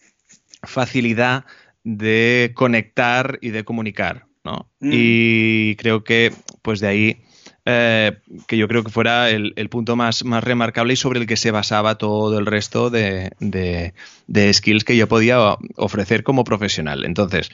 facilidad 0.63 1.45
de 1.83 2.51
conectar 2.55 3.37
y 3.41 3.49
de 3.49 3.63
comunicar, 3.63 4.25
¿no? 4.43 4.71
Mm. 4.79 4.89
Y 4.91 5.75
creo 5.75 6.03
que 6.03 6.33
pues 6.61 6.79
de 6.79 6.87
ahí 6.87 7.25
eh, 7.65 8.17
que 8.47 8.57
yo 8.57 8.67
creo 8.67 8.83
que 8.83 8.91
fuera 8.91 9.29
el, 9.29 9.69
punto 9.69 9.95
más, 9.95 10.23
más, 10.23 10.43
remarcable 10.43 10.93
y 10.93 10.97
sobre 10.97 11.19
el 11.19 11.27
que 11.27 11.35
se 11.35 11.51
basaba 11.51 11.97
todo 11.97 12.37
el 12.37 12.45
resto 12.45 12.89
de, 12.89 13.31
de, 13.39 14.53
skills 14.53 14.83
que 14.83 14.95
yo 14.95 15.07
podía 15.07 15.57
ofrecer 15.75 16.23
como 16.23 16.43
profesional. 16.43 17.05
Entonces, 17.05 17.49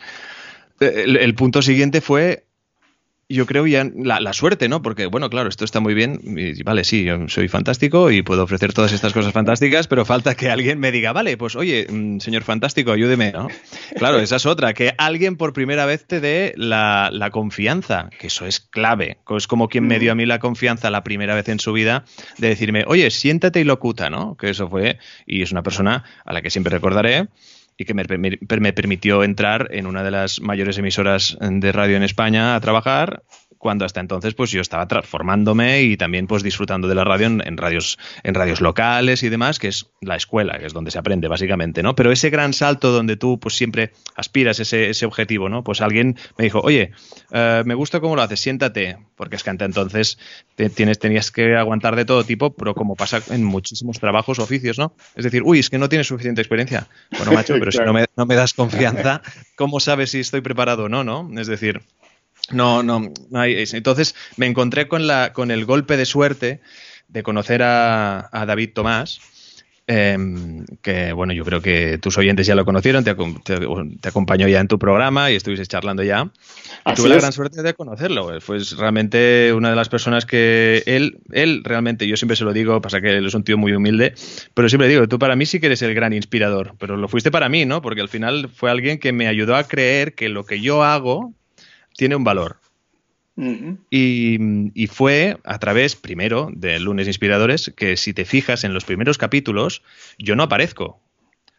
el 0.79 1.35
punto 1.35 1.61
siguiente 1.61 2.01
fue 2.01 2.43
yo 3.33 3.45
creo 3.45 3.67
ya 3.67 3.89
la, 3.95 4.33
suerte, 4.33 4.69
¿no? 4.69 4.81
Porque, 4.81 5.05
bueno, 5.05 5.29
claro, 5.29 5.49
esto 5.49 5.65
está 5.65 5.79
muy 5.79 5.93
bien. 5.93 6.19
vale, 6.63 6.83
sí, 6.83 7.03
yo 7.03 7.27
soy 7.27 7.47
fantástico 7.47 8.11
y 8.11 8.21
puedo 8.21 8.43
ofrecer 8.43 8.73
todas 8.73 8.91
estas 8.93 9.13
cosas 9.13 9.33
fantásticas, 9.33 9.87
pero 9.87 10.05
falta 10.05 10.35
que 10.35 10.49
alguien 10.49 10.79
me 10.79 10.91
diga, 10.91 11.13
vale, 11.13 11.37
pues 11.37 11.55
oye, 11.55 11.87
mm, 11.89 12.19
señor 12.19 12.43
fantástico, 12.43 12.91
ayúdeme, 12.91 13.31
¿no? 13.31 13.47
Claro, 13.95 14.19
esa 14.19 14.37
es 14.37 14.45
otra, 14.45 14.73
que 14.73 14.93
alguien 14.97 15.35
por 15.35 15.53
primera 15.53 15.85
vez 15.85 16.05
te 16.05 16.19
dé 16.19 16.53
la, 16.55 17.29
confianza, 17.31 18.09
que 18.19 18.27
eso 18.27 18.45
es 18.45 18.59
clave. 18.59 19.17
Es 19.37 19.47
como 19.47 19.69
quien 19.69 19.87
me 19.87 19.99
dio 19.99 20.11
a 20.11 20.15
mí 20.15 20.25
la 20.25 20.39
confianza 20.39 20.89
la 20.89 21.03
primera 21.03 21.35
vez 21.35 21.47
en 21.49 21.59
su 21.59 21.71
vida 21.73 22.03
de 22.37 22.49
decirme, 22.49 22.83
oye, 22.87 23.09
siéntate 23.11 23.61
y 23.61 23.63
locuta, 23.63 24.09
¿no? 24.09 24.35
Que 24.35 24.49
eso 24.49 24.67
fue, 24.69 24.99
y 25.25 25.41
es 25.41 25.51
una 25.51 25.63
persona 25.63 26.03
a 26.25 26.33
la 26.33 26.41
que 26.41 26.49
siempre 26.49 26.71
recordaré 26.71 27.27
y 27.81 27.85
que 27.85 27.93
me, 27.93 28.73
permitió 28.73 29.23
entrar 29.23 29.69
en 29.71 29.87
una 29.87 30.03
de 30.03 30.11
las 30.11 30.39
mayores 30.39 30.77
emisoras 30.77 31.37
de 31.39 31.71
radio 31.71 31.97
en 31.97 32.03
España 32.03 32.55
a 32.55 32.59
trabajar 32.59 33.23
cuando 33.61 33.85
hasta 33.85 33.99
entonces 33.99 34.33
pues 34.33 34.49
yo 34.49 34.59
estaba 34.59 34.87
transformándome 34.87 35.83
y 35.83 35.95
también 35.95 36.25
pues 36.25 36.41
disfrutando 36.41 36.87
de 36.87 36.95
la 36.95 37.03
radio 37.03 37.27
en, 37.27 37.57
radios 37.57 37.99
en 38.23 38.33
radios 38.33 38.59
locales 38.59 39.21
y 39.21 39.29
demás 39.29 39.59
que 39.59 39.67
es 39.67 39.85
la 40.01 40.15
escuela 40.15 40.57
que 40.57 40.65
es 40.65 40.73
donde 40.73 40.89
se 40.89 40.97
aprende 40.97 41.27
básicamente 41.27 41.83
no 41.83 41.95
pero 41.95 42.11
ese 42.11 42.31
gran 42.31 42.53
salto 42.53 42.91
donde 42.91 43.17
tú 43.17 43.39
pues 43.39 43.55
siempre 43.55 43.93
aspiras 44.15 44.59
ese, 44.59 44.89
ese 44.89 45.05
objetivo 45.05 45.47
no 45.47 45.63
pues 45.63 45.81
alguien 45.81 46.17
me 46.39 46.45
dijo 46.45 46.59
oye 46.59 46.91
eh, 47.31 47.61
me 47.63 47.75
gusta 47.75 47.99
cómo 47.99 48.15
lo 48.15 48.23
haces 48.23 48.39
siéntate 48.39 48.97
porque 49.15 49.35
es 49.35 49.43
que 49.43 49.51
hasta 49.51 49.65
entonces 49.65 50.17
tienes 50.75 50.97
tenías 50.97 51.29
que 51.29 51.55
aguantar 51.55 51.95
de 51.95 52.05
todo 52.05 52.23
tipo 52.23 52.55
pero 52.55 52.73
como 52.73 52.95
pasa 52.95 53.21
en 53.29 53.43
muchísimos 53.43 53.99
trabajos 53.99 54.39
oficios 54.39 54.79
no 54.79 54.95
es 55.15 55.23
decir 55.23 55.43
uy 55.45 55.59
es 55.59 55.69
que 55.69 55.77
no 55.77 55.87
tienes 55.87 56.07
suficiente 56.07 56.41
experiencia 56.41 56.87
bueno 57.11 57.31
macho 57.31 57.53
pero 57.59 57.71
si 57.71 57.77
no 57.77 57.93
me, 57.93 58.07
no 58.17 58.25
me 58.25 58.33
das 58.33 58.53
confianza 58.53 59.21
cómo 59.55 59.79
sabes 59.79 60.09
si 60.09 60.19
estoy 60.19 60.41
preparado 60.41 60.85
o 60.85 60.89
no 60.89 61.03
no 61.03 61.29
es 61.39 61.45
decir 61.45 61.83
no, 62.49 62.83
no, 62.83 63.11
no 63.29 63.39
hay. 63.39 63.63
Entonces 63.71 64.15
me 64.37 64.47
encontré 64.47 64.87
con, 64.87 65.07
la, 65.07 65.33
con 65.33 65.51
el 65.51 65.65
golpe 65.65 65.97
de 65.97 66.05
suerte 66.05 66.61
de 67.11 67.23
conocer 67.23 67.61
a, 67.61 68.29
David 68.47 68.71
Tomás, 68.73 69.19
em, 69.85 70.65
que 70.81 71.11
bueno, 71.11 71.33
yo 71.33 71.43
creo 71.43 71.61
que 71.61 71.97
tus 71.97 72.17
oyentes 72.17 72.47
ya 72.47 72.55
lo 72.55 72.63
conocieron, 72.63 73.03
te, 73.03 73.11
acompañó 74.07 74.47
ya 74.47 74.61
en 74.61 74.69
tu 74.69 74.79
programa 74.79 75.29
y 75.29 75.35
estuviste 75.35 75.65
charlando 75.65 76.03
ya. 76.03 76.31
Y 76.85 76.93
tuve 76.93 77.09
la 77.09 77.17
gran 77.17 77.33
suerte 77.33 77.61
de 77.61 77.73
conocerlo. 77.73 78.39
Fue 78.39 78.59
realmente 78.77 79.51
una 79.53 79.69
de 79.71 79.75
las 79.75 79.89
personas 79.89 80.25
que 80.25 80.83
él, 80.85 81.19
él 81.33 81.63
realmente, 81.65 82.07
yo 82.07 82.15
siempre 82.15 82.37
se 82.37 82.45
lo 82.45 82.53
digo, 82.53 82.81
pasa 82.81 83.01
que 83.01 83.17
él 83.17 83.25
es 83.25 83.33
un 83.33 83.43
tío 83.43 83.57
muy 83.57 83.73
humilde, 83.73 84.13
pero 84.53 84.69
siempre 84.69 84.87
digo, 84.87 85.07
tú 85.09 85.19
para 85.19 85.35
mí 85.35 85.45
sí 85.45 85.59
que 85.59 85.65
eres 85.65 85.81
el 85.81 85.93
gran 85.93 86.13
inspirador, 86.13 86.75
pero 86.79 86.95
lo 86.95 87.09
fuiste 87.09 87.29
para 87.29 87.49
mí, 87.49 87.65
¿no? 87.65 87.81
Porque 87.81 87.99
al 87.99 88.09
final 88.09 88.49
fue 88.53 88.71
alguien 88.71 88.99
que 88.99 89.11
me 89.11 89.27
ayudó 89.27 89.57
a 89.57 89.65
creer 89.65 90.15
que 90.15 90.29
lo 90.29 90.45
que 90.45 90.61
yo 90.61 90.83
hago 90.83 91.33
tiene 91.95 92.15
un 92.15 92.23
valor. 92.23 92.57
y, 93.89 94.87
fue 94.87 95.37
a 95.43 95.59
través, 95.59 95.95
primero, 95.95 96.49
de 96.53 96.79
Lunes 96.79 97.07
Inspiradores, 97.07 97.71
que 97.75 97.97
si 97.97 98.13
te 98.13 98.25
fijas 98.25 98.63
en 98.63 98.73
los 98.73 98.85
primeros 98.85 99.17
capítulos, 99.17 99.81
yo 100.17 100.35
no 100.35 100.43
aparezco. 100.43 101.01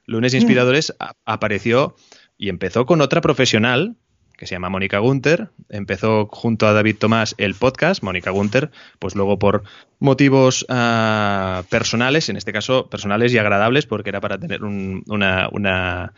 Lunes 0.07 0.35
Inspiradores 0.35 0.95
apareció 1.25 1.97
y 2.37 2.49
empezó 2.49 2.87
con 2.87 3.01
otra 3.01 3.21
profesional 3.21 3.97
que 4.43 4.47
se 4.49 4.57
llama 4.57 4.71
Mónica 4.71 4.99
Gunter. 4.99 5.51
Empezó 5.69 6.27
junto 6.27 6.67
a 6.67 6.73
David 6.73 6.97
Tomás 6.99 7.37
el 7.39 7.55
podcast, 7.55 8.03
Mónica 8.03 8.33
Gunter, 8.33 8.73
pues 8.99 9.15
luego 9.15 9.39
por 9.39 9.63
motivos 10.01 10.67
ah, 10.69 11.63
personales, 11.71 12.29
en 12.29 12.37
este 12.37 12.53
caso 12.53 12.91
personales 12.91 13.33
y 13.33 13.39
agradables, 13.39 13.87
porque 13.87 14.09
era 14.09 14.21
para 14.21 14.39
tener 14.39 14.65
un, 14.65 15.05
una, 15.07 15.49
una, 15.53 16.13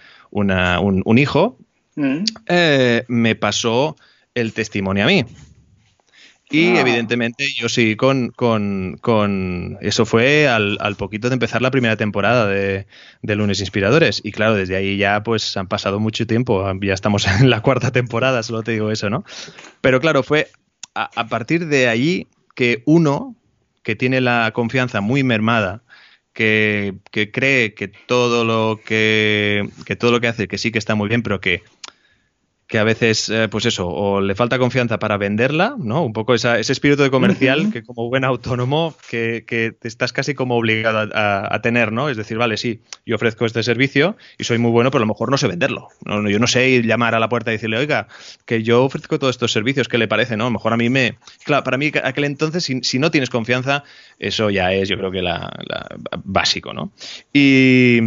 un, 0.80 1.18
hijo, 1.18 1.59
eh, 1.96 3.04
me 3.08 3.34
pasó 3.34 3.96
el 4.34 4.52
testimonio 4.52 5.04
a 5.04 5.06
mí. 5.06 5.24
Y 6.50 6.76
ah. 6.76 6.80
evidentemente 6.82 7.46
yo 7.56 7.68
sí 7.68 7.96
con, 7.96 8.30
con, 8.30 9.78
eso 9.80 10.04
fue 10.04 10.46
al, 10.46 10.78
poquito 10.96 11.28
de 11.28 11.34
empezar 11.34 11.62
la 11.62 11.70
primera 11.70 11.96
temporada 11.96 12.46
de, 12.46 12.86
Lunes 13.22 13.60
Inspiradores. 13.60 14.20
Y 14.22 14.32
claro, 14.32 14.54
desde 14.54 14.76
ahí 14.76 14.96
ya 14.96 15.22
pues 15.22 15.56
han 15.56 15.68
pasado 15.68 15.98
mucho 16.00 16.26
tiempo, 16.26 16.64
ya 16.80 16.94
estamos 16.94 17.26
en 17.40 17.50
la 17.50 17.60
cuarta 17.60 17.90
temporada, 17.90 18.42
solo 18.42 18.62
te 18.62 18.72
digo 18.72 18.90
eso, 18.90 19.10
¿no? 19.10 19.24
Pero 19.80 20.00
claro, 20.00 20.22
fue 20.22 20.48
a, 20.94 21.26
partir 21.28 21.66
de 21.66 21.88
ahí 21.88 22.28
que 22.54 22.82
uno, 22.84 23.34
que 23.82 23.96
tiene 23.96 24.20
la 24.20 24.52
confianza 24.54 25.00
muy 25.00 25.24
mermada, 25.24 25.82
que, 26.32 26.94
que 27.10 27.30
cree 27.30 27.74
que 27.74 27.88
todo 27.88 28.44
lo 28.44 28.80
que, 28.84 29.68
que 29.86 29.96
todo 29.96 30.12
lo 30.12 30.20
que 30.20 30.28
hace, 30.28 30.46
que 30.46 30.58
sí 30.58 30.70
que 30.70 30.78
está 30.78 30.94
muy 30.94 31.08
bien, 31.08 31.22
pero 31.22 31.40
que 31.40 31.62
que 32.66 32.78
a 32.78 32.85
veces, 32.85 33.28
eh, 33.28 33.49
pues 33.50 33.66
eso, 33.66 33.87
o 33.88 34.23
le 34.23 34.35
falta 34.35 34.59
confianza 34.59 34.99
para 34.99 35.18
venderla, 35.18 35.76
¿no? 35.78 36.02
Un 36.02 36.14
poco 36.14 36.35
ese 36.35 36.61
espíritu 36.61 37.02
de 37.02 37.11
comercial 37.11 37.71
que 37.71 37.83
como 37.83 38.09
buen 38.09 38.25
autónomo 38.25 38.94
que, 39.11 39.44
que 39.47 39.73
te 39.73 39.87
estás 39.87 40.14
casi 40.14 40.35
como 40.35 40.56
obligado 40.56 41.11
a, 41.14 41.61
tener, 41.61 41.92
¿no? 41.92 42.09
Es 42.09 42.16
decir, 42.16 42.38
vale, 42.38 42.56
sí, 42.56 42.80
yo 43.04 43.16
ofrezco 43.16 43.44
este 43.44 43.62
servicio 43.62 44.16
y 44.38 44.44
soy 44.44 44.59
muy 44.59 44.71
bueno, 44.71 44.90
pero 44.90 45.02
a 45.02 45.06
lo 45.06 45.12
mejor 45.12 45.30
no 45.30 45.37
sé 45.37 45.47
venderlo. 45.47 45.88
No, 46.04 46.28
yo 46.28 46.38
no 46.38 46.47
sé 46.47 46.83
llamar 46.83 47.14
a 47.14 47.18
la 47.18 47.28
puerta 47.28 47.50
y 47.50 47.54
decirle, 47.54 47.76
oiga, 47.76 48.09
que 48.47 48.62
yo 48.62 48.85
ofrezco 48.85 49.18
todos 49.18 49.35
estos 49.35 49.52
servicios, 49.52 49.88
¿qué 49.88 49.99
le 49.99 50.09
parece, 50.09 50.37
no? 50.37 50.44
A 50.44 50.49
lo 50.49 50.52
mejor 50.52 50.73
a 50.73 50.76
mí 50.76 50.88
me... 50.88 51.18
Claro, 51.44 51.64
para 51.64 51.76
mí 51.76 51.92
aquel 52.02 52.25
entonces, 52.25 52.64
si, 52.64 52.99
no 52.99 53.11
tienes 53.11 53.28
confianza, 53.28 53.85
eso 54.18 54.49
ya 54.49 54.73
es, 54.73 54.88
yo 54.88 54.97
creo 54.97 55.11
que 55.11 55.21
la, 55.21 55.52
básico, 56.25 56.73
¿no? 56.73 56.92
Y... 57.33 58.00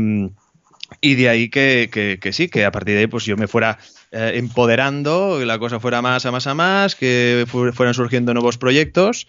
Y 1.01 1.15
de 1.15 1.29
ahí 1.29 1.49
que, 1.49 1.89
que, 1.91 2.17
que, 2.19 2.33
sí, 2.33 2.47
que 2.47 2.65
a 2.65 2.71
partir 2.71 2.95
de 2.95 3.01
ahí 3.01 3.07
pues 3.07 3.25
yo 3.25 3.37
me 3.37 3.47
fuera 3.47 3.77
eh, 4.11 4.33
empoderando, 4.35 5.37
que 5.39 5.45
la 5.45 5.59
cosa 5.59 5.79
fuera 5.79 6.01
más 6.01 6.25
a 6.25 6.31
más 6.31 6.47
a 6.47 6.53
más, 6.53 6.95
que 6.95 7.45
fueran 7.47 7.93
surgiendo 7.93 8.33
nuevos 8.33 8.57
proyectos. 8.57 9.27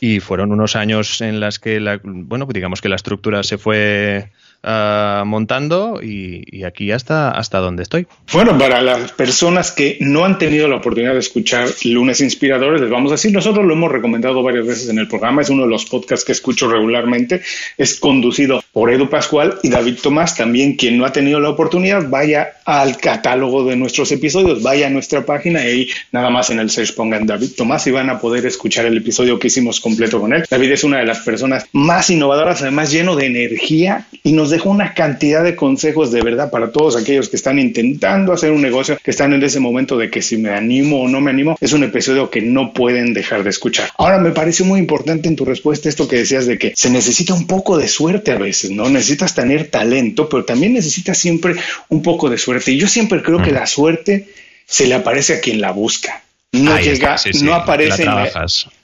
Y 0.00 0.20
fueron 0.20 0.52
unos 0.52 0.76
años 0.76 1.20
en 1.20 1.40
las 1.40 1.58
que 1.58 1.80
la, 1.80 2.00
bueno, 2.02 2.46
digamos 2.46 2.80
que 2.80 2.88
la 2.88 2.96
estructura 2.96 3.42
se 3.42 3.58
fue 3.58 4.30
Ah, 4.64 5.22
montando 5.24 6.00
y, 6.02 6.64
aquí 6.64 6.90
hasta, 6.90 7.30
hasta 7.30 7.58
donde 7.58 7.84
estoy. 7.84 8.08
Bueno, 8.32 8.58
para 8.58 8.82
las 8.82 9.12
personas 9.12 9.70
que 9.70 9.98
no 10.00 10.24
han 10.24 10.36
tenido 10.36 10.66
la 10.66 10.76
oportunidad 10.76 11.12
de 11.12 11.20
escuchar 11.20 11.68
Lunes 11.84 12.20
Inspiradores, 12.20 12.80
les 12.80 12.90
vamos 12.90 13.12
a 13.12 13.14
decir, 13.14 13.32
nosotros 13.32 13.64
lo 13.64 13.74
hemos 13.74 13.92
recomendado 13.92 14.42
varias 14.42 14.66
veces 14.66 14.88
en 14.88 14.98
el 14.98 15.06
programa, 15.06 15.42
es 15.42 15.50
uno 15.50 15.62
de 15.62 15.68
los 15.68 15.86
podcasts 15.86 16.24
que 16.24 16.32
escucho 16.32 16.68
regularmente, 16.68 17.40
es 17.76 18.00
conducido 18.00 18.60
por 18.72 18.90
Edu 18.90 19.08
Pascual 19.08 19.60
y 19.62 19.68
David 19.68 19.98
Tomás, 20.02 20.36
también 20.36 20.74
quien 20.74 20.98
no 20.98 21.06
ha 21.06 21.12
tenido 21.12 21.38
la 21.38 21.50
oportunidad, 21.50 22.08
vaya 22.08 22.54
al 22.64 22.96
catálogo 22.96 23.64
de 23.64 23.76
nuestros 23.76 24.10
episodios, 24.10 24.62
vaya 24.62 24.88
a 24.88 24.90
nuestra 24.90 25.24
página 25.24 25.64
y 25.64 25.66
ahí 25.66 25.88
nada 26.10 26.30
más 26.30 26.50
en 26.50 26.58
el 26.58 26.68
search 26.68 26.96
pongan 26.96 27.26
David 27.26 27.52
Tomás 27.56 27.86
y 27.86 27.92
van 27.92 28.10
a 28.10 28.18
poder 28.18 28.44
escuchar 28.44 28.86
el 28.86 28.96
episodio 28.96 29.38
que 29.38 29.46
hicimos 29.46 29.80
completo 29.80 30.20
con 30.20 30.34
él. 30.34 30.44
David 30.50 30.72
es 30.72 30.82
una 30.82 30.98
de 30.98 31.06
las 31.06 31.20
personas 31.20 31.66
más 31.72 32.10
innovadoras, 32.10 32.60
además 32.62 32.90
lleno 32.90 33.14
de 33.14 33.26
energía 33.26 34.08
y 34.24 34.32
nos 34.32 34.47
dejó 34.50 34.70
una 34.70 34.94
cantidad 34.94 35.42
de 35.42 35.56
consejos 35.56 36.10
de 36.10 36.22
verdad 36.22 36.50
para 36.50 36.70
todos 36.70 36.96
aquellos 36.96 37.28
que 37.28 37.36
están 37.36 37.58
intentando 37.58 38.32
hacer 38.32 38.50
un 38.50 38.62
negocio, 38.62 38.98
que 39.02 39.10
están 39.10 39.32
en 39.32 39.42
ese 39.42 39.60
momento 39.60 39.96
de 39.96 40.10
que 40.10 40.22
si 40.22 40.36
me 40.36 40.50
animo 40.50 41.02
o 41.02 41.08
no 41.08 41.20
me 41.20 41.30
animo, 41.30 41.56
es 41.60 41.72
un 41.72 41.84
episodio 41.84 42.30
que 42.30 42.42
no 42.42 42.72
pueden 42.72 43.14
dejar 43.14 43.44
de 43.44 43.50
escuchar. 43.50 43.90
Ahora 43.96 44.18
me 44.18 44.30
parece 44.30 44.64
muy 44.64 44.80
importante 44.80 45.28
en 45.28 45.36
tu 45.36 45.44
respuesta 45.44 45.88
esto 45.88 46.08
que 46.08 46.16
decías 46.16 46.46
de 46.46 46.58
que 46.58 46.72
se 46.76 46.90
necesita 46.90 47.34
un 47.34 47.46
poco 47.46 47.76
de 47.76 47.88
suerte 47.88 48.32
a 48.32 48.38
veces, 48.38 48.70
¿no? 48.70 48.88
Necesitas 48.88 49.34
tener 49.34 49.70
talento, 49.70 50.28
pero 50.28 50.44
también 50.44 50.72
necesitas 50.72 51.18
siempre 51.18 51.54
un 51.88 52.02
poco 52.02 52.30
de 52.30 52.38
suerte. 52.38 52.72
Y 52.72 52.78
yo 52.78 52.88
siempre 52.88 53.22
creo 53.22 53.42
que 53.42 53.52
la 53.52 53.66
suerte 53.66 54.28
se 54.66 54.86
le 54.86 54.94
aparece 54.94 55.34
a 55.34 55.40
quien 55.40 55.60
la 55.60 55.72
busca. 55.72 56.22
No 56.52 56.78
llega, 56.78 57.16
no 57.42 57.54
aparece 57.54 58.06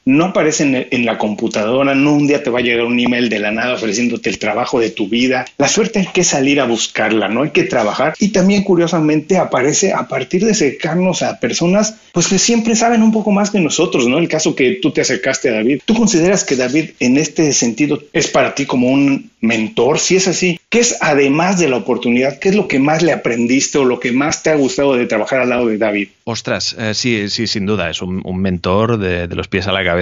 no 0.04 0.26
aparecen 0.26 0.88
en 0.90 1.06
la 1.06 1.18
computadora, 1.18 1.94
no 1.94 2.14
un 2.14 2.26
día 2.26 2.42
te 2.42 2.50
va 2.50 2.58
a 2.58 2.62
llegar 2.62 2.84
un 2.84 2.98
email 2.98 3.28
de 3.28 3.38
la 3.38 3.50
nada 3.50 3.74
ofreciéndote 3.74 4.30
el 4.30 4.38
trabajo 4.38 4.80
de 4.80 4.90
tu 4.90 5.08
vida. 5.08 5.44
La 5.58 5.68
suerte 5.68 6.00
hay 6.00 6.08
que 6.08 6.24
salir 6.24 6.60
a 6.60 6.66
buscarla, 6.66 7.28
no 7.28 7.42
hay 7.42 7.50
que 7.50 7.64
trabajar. 7.64 8.14
Y 8.18 8.28
también 8.28 8.62
curiosamente 8.62 9.38
aparece 9.38 9.92
a 9.92 10.08
partir 10.08 10.44
de 10.44 10.52
acercarnos 10.52 11.22
a 11.22 11.40
personas 11.40 11.96
pues 12.12 12.28
que 12.28 12.38
siempre 12.38 12.76
saben 12.76 13.02
un 13.02 13.12
poco 13.12 13.32
más 13.32 13.50
que 13.50 13.60
nosotros, 13.60 14.06
¿no? 14.06 14.18
El 14.18 14.28
caso 14.28 14.54
que 14.54 14.78
tú 14.80 14.90
te 14.90 15.00
acercaste 15.00 15.48
a 15.48 15.54
David. 15.54 15.80
¿Tú 15.84 15.94
consideras 15.94 16.44
que 16.44 16.56
David 16.56 16.90
en 17.00 17.16
este 17.18 17.52
sentido 17.52 18.00
es 18.12 18.28
para 18.28 18.54
ti 18.54 18.66
como 18.66 18.88
un 18.88 19.30
mentor? 19.40 19.98
Si 19.98 20.16
es 20.16 20.28
así, 20.28 20.58
¿qué 20.68 20.80
es 20.80 20.98
además 21.00 21.58
de 21.58 21.68
la 21.68 21.76
oportunidad? 21.76 22.38
¿Qué 22.38 22.50
es 22.50 22.54
lo 22.54 22.68
que 22.68 22.78
más 22.78 23.02
le 23.02 23.12
aprendiste 23.12 23.78
o 23.78 23.84
lo 23.84 24.00
que 24.00 24.12
más 24.12 24.42
te 24.42 24.50
ha 24.50 24.56
gustado 24.56 24.94
de 24.94 25.06
trabajar 25.06 25.40
al 25.40 25.48
lado 25.48 25.66
de 25.66 25.78
David? 25.78 26.08
Ostras, 26.24 26.74
eh, 26.78 26.94
sí, 26.94 27.28
sí, 27.28 27.46
sin 27.46 27.66
duda, 27.66 27.90
es 27.90 28.00
un, 28.00 28.22
mentor 28.40 28.98
de, 28.98 29.26
los 29.28 29.48
pies 29.48 29.66
a 29.66 29.72
la 29.72 29.84
cabeza. 29.84 29.93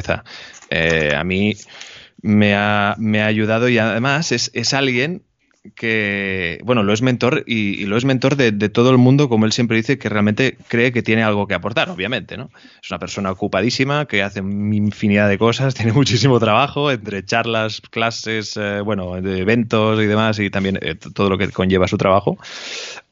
Eh, 0.71 1.15
a 1.17 1.25
mí 1.25 1.55
me 2.23 2.55
ha, 2.55 2.95
me 2.99 3.23
ha, 3.23 3.27
ayudado 3.27 3.69
y 3.69 3.79
además 3.79 4.33
es, 4.33 4.51
es 4.55 4.75
alguien 4.75 5.23
que, 5.77 6.61
bueno, 6.65 6.83
lo 6.83 6.93
es 6.93 7.03
mentor 7.03 7.45
y, 7.47 7.87
lo 7.87 7.97
es 7.97 8.05
mentor 8.05 8.37
de, 8.37 8.53
todo 8.69 8.91
el 8.91 8.99
mundo, 8.99 9.29
como 9.29 9.47
él 9.47 9.53
siempre 9.53 9.77
dice, 9.77 9.97
que 9.97 10.09
realmente 10.09 10.57
cree 10.69 10.93
que 10.93 11.03
tiene 11.03 11.23
algo 11.23 11.47
que 11.47 11.55
aportar, 11.55 11.89
obviamente, 11.89 12.37
¿no? 12.37 12.51
Es 12.83 12.91
una 12.91 12.99
persona 12.99 13.31
ocupadísima, 13.31 14.07
que 14.07 14.23
hace 14.23 14.41
infinidad 14.41 15.29
de 15.29 15.39
cosas, 15.39 15.75
tiene 15.77 15.93
muchísimo 15.93 16.41
trabajo, 16.41 16.91
entre 16.91 17.25
charlas, 17.25 17.81
clases, 17.81 18.57
eh, 18.57 18.81
bueno, 18.81 19.21
de 19.21 19.39
eventos 19.39 20.01
y 20.03 20.07
demás, 20.07 20.39
y 20.41 20.51
también 20.51 20.79
eh, 20.83 20.97
todo 20.97 21.31
lo 21.31 21.39
que 21.39 21.49
conlleva 21.49 21.87
su 21.87 21.97
trabajo. 21.97 22.39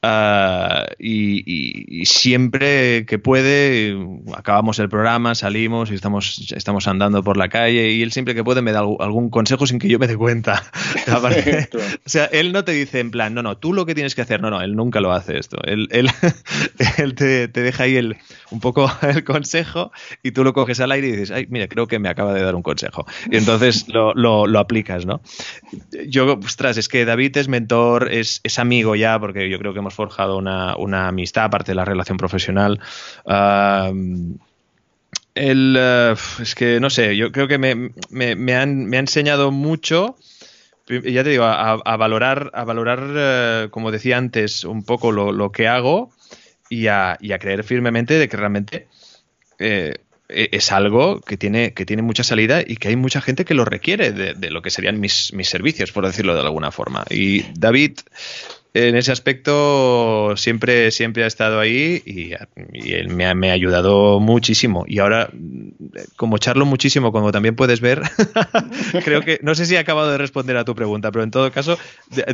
Ah, 0.03 0.87
y, 0.97 2.05
siempre 2.05 3.05
que 3.05 3.19
puede, 3.19 3.95
acabamos 4.35 4.79
el 4.79 4.89
programa, 4.89 5.35
salimos 5.35 5.91
y 5.91 5.93
estamos, 5.93 6.51
estamos 6.55 6.87
andando 6.87 7.23
por 7.23 7.37
la 7.37 7.49
calle 7.49 7.91
y 7.91 8.01
él 8.01 8.11
siempre 8.11 8.33
que 8.33 8.43
puede 8.43 8.63
me 8.63 8.71
da 8.71 8.79
algún 8.79 9.29
consejo 9.29 9.67
sin 9.67 9.77
que 9.77 9.87
yo 9.87 9.99
me 9.99 10.07
dé 10.07 10.17
cuenta. 10.17 10.63
o 11.07 12.09
sea, 12.09 12.25
él 12.25 12.51
no 12.51 12.63
te 12.63 12.71
dice 12.71 12.99
en 12.99 13.11
plan, 13.11 13.35
no, 13.35 13.43
no, 13.43 13.57
tú 13.57 13.73
lo 13.73 13.85
que 13.85 13.93
tienes 13.93 14.15
que 14.15 14.23
hacer, 14.23 14.41
no, 14.41 14.49
no, 14.49 14.61
él 14.61 14.75
nunca 14.75 15.01
lo 15.01 15.11
hace 15.11 15.37
esto. 15.37 15.57
Él, 15.65 15.87
él, 15.91 16.09
él 16.97 17.13
te, 17.13 17.47
deja 17.47 17.83
ahí 17.83 17.95
el, 17.95 18.17
un 18.49 18.59
poco 18.59 18.91
el 19.03 19.23
consejo 19.23 19.91
y 20.23 20.31
tú 20.31 20.43
lo 20.43 20.53
coges 20.53 20.79
al 20.79 20.91
aire 20.93 21.09
y 21.09 21.11
dices, 21.11 21.29
ay, 21.29 21.45
mira, 21.49 21.67
creo 21.67 21.85
que 21.85 21.99
me 21.99 22.09
acaba 22.09 22.33
de 22.33 22.41
dar 22.41 22.55
un 22.55 22.63
consejo. 22.63 23.05
Y 23.29 23.37
entonces 23.37 23.87
lo, 23.87 24.15
lo, 24.15 24.47
lo 24.47 24.57
aplicas, 24.57 25.05
¿no? 25.05 25.21
Yo, 26.07 26.39
ostras, 26.43 26.77
es 26.77 26.89
que 26.89 27.05
David 27.05 27.37
es 27.37 27.47
mentor, 27.47 28.11
es, 28.11 28.41
es 28.43 28.57
amigo 28.57 28.95
ya, 28.95 29.19
porque 29.19 29.47
yo 29.47 29.59
creo 29.59 29.73
que 29.73 29.79
hemos 29.79 29.90
forjado 29.91 30.37
una, 30.37 31.07
amistad, 31.07 31.45
aparte 31.45 31.71
de 31.71 31.75
la 31.75 31.85
relación 31.85 32.17
profesional. 32.17 32.79
el, 35.35 35.75
eh, 35.77 36.15
es 36.41 36.55
que 36.55 36.79
no 36.79 36.89
sé, 36.89 37.15
yo 37.15 37.31
creo 37.31 37.47
que 37.47 37.57
me, 37.57 37.91
me, 38.09 38.55
han, 38.55 38.93
enseñado 38.93 39.51
mucho 39.51 40.15
ya 40.87 41.23
te 41.23 41.29
digo, 41.29 41.45
a, 41.45 41.97
valorar, 41.97 42.51
a 42.53 42.63
valorar 42.65 42.99
eh, 43.15 43.67
como 43.71 43.91
decía 43.91 44.17
antes, 44.17 44.63
un 44.63 44.83
poco 44.83 45.11
lo, 45.11 45.51
que 45.51 45.67
hago 45.67 46.11
y 46.69 46.87
a, 46.87 47.17
creer 47.39 47.63
firmemente 47.63 48.15
de 48.15 48.27
que 48.27 48.37
realmente 48.37 48.87
eh, 49.59 49.95
e, 50.27 50.49
es 50.51 50.71
algo 50.71 51.21
que 51.21 51.37
tiene, 51.37 51.73
que 51.73 51.85
tiene 51.85 52.01
mucha 52.01 52.23
salida 52.23 52.61
y 52.65 52.77
que 52.77 52.89
hay 52.89 52.95
mucha 52.95 53.21
gente 53.21 53.45
que 53.45 53.53
lo 53.53 53.65
requiere 53.65 54.11
de, 54.11 54.33
de 54.33 54.49
lo 54.49 54.61
que 54.61 54.69
serían 54.69 54.99
mis, 54.99 55.33
mis, 55.33 55.49
servicios, 55.49 55.91
por 55.91 56.05
decirlo 56.05 56.33
de 56.33 56.41
alguna 56.41 56.71
forma. 56.71 57.05
Y 57.09 57.43
David 57.53 57.99
en 58.73 58.95
ese 58.95 59.11
aspecto 59.11 60.35
siempre, 60.37 60.91
siempre 60.91 61.25
ha 61.25 61.27
estado 61.27 61.59
ahí 61.59 62.01
y, 62.05 62.31
él 62.93 63.09
me 63.09 63.25
ha, 63.25 63.33
me 63.33 63.49
ha, 63.49 63.53
ayudado 63.53 64.19
muchísimo. 64.19 64.85
Y 64.87 64.99
ahora, 64.99 65.29
como 66.15 66.37
charlo 66.37 66.65
muchísimo, 66.65 67.11
como 67.11 67.31
también 67.31 67.55
puedes 67.55 67.81
ver, 67.81 68.01
creo 69.03 69.21
que, 69.21 69.39
no 69.43 69.55
sé 69.55 69.65
si 69.65 69.75
he 69.75 69.79
acabado 69.79 70.09
de 70.11 70.17
responder 70.17 70.55
a 70.55 70.63
tu 70.63 70.73
pregunta, 70.73 71.11
pero 71.11 71.23
en 71.23 71.31
todo 71.31 71.51
caso, 71.51 71.77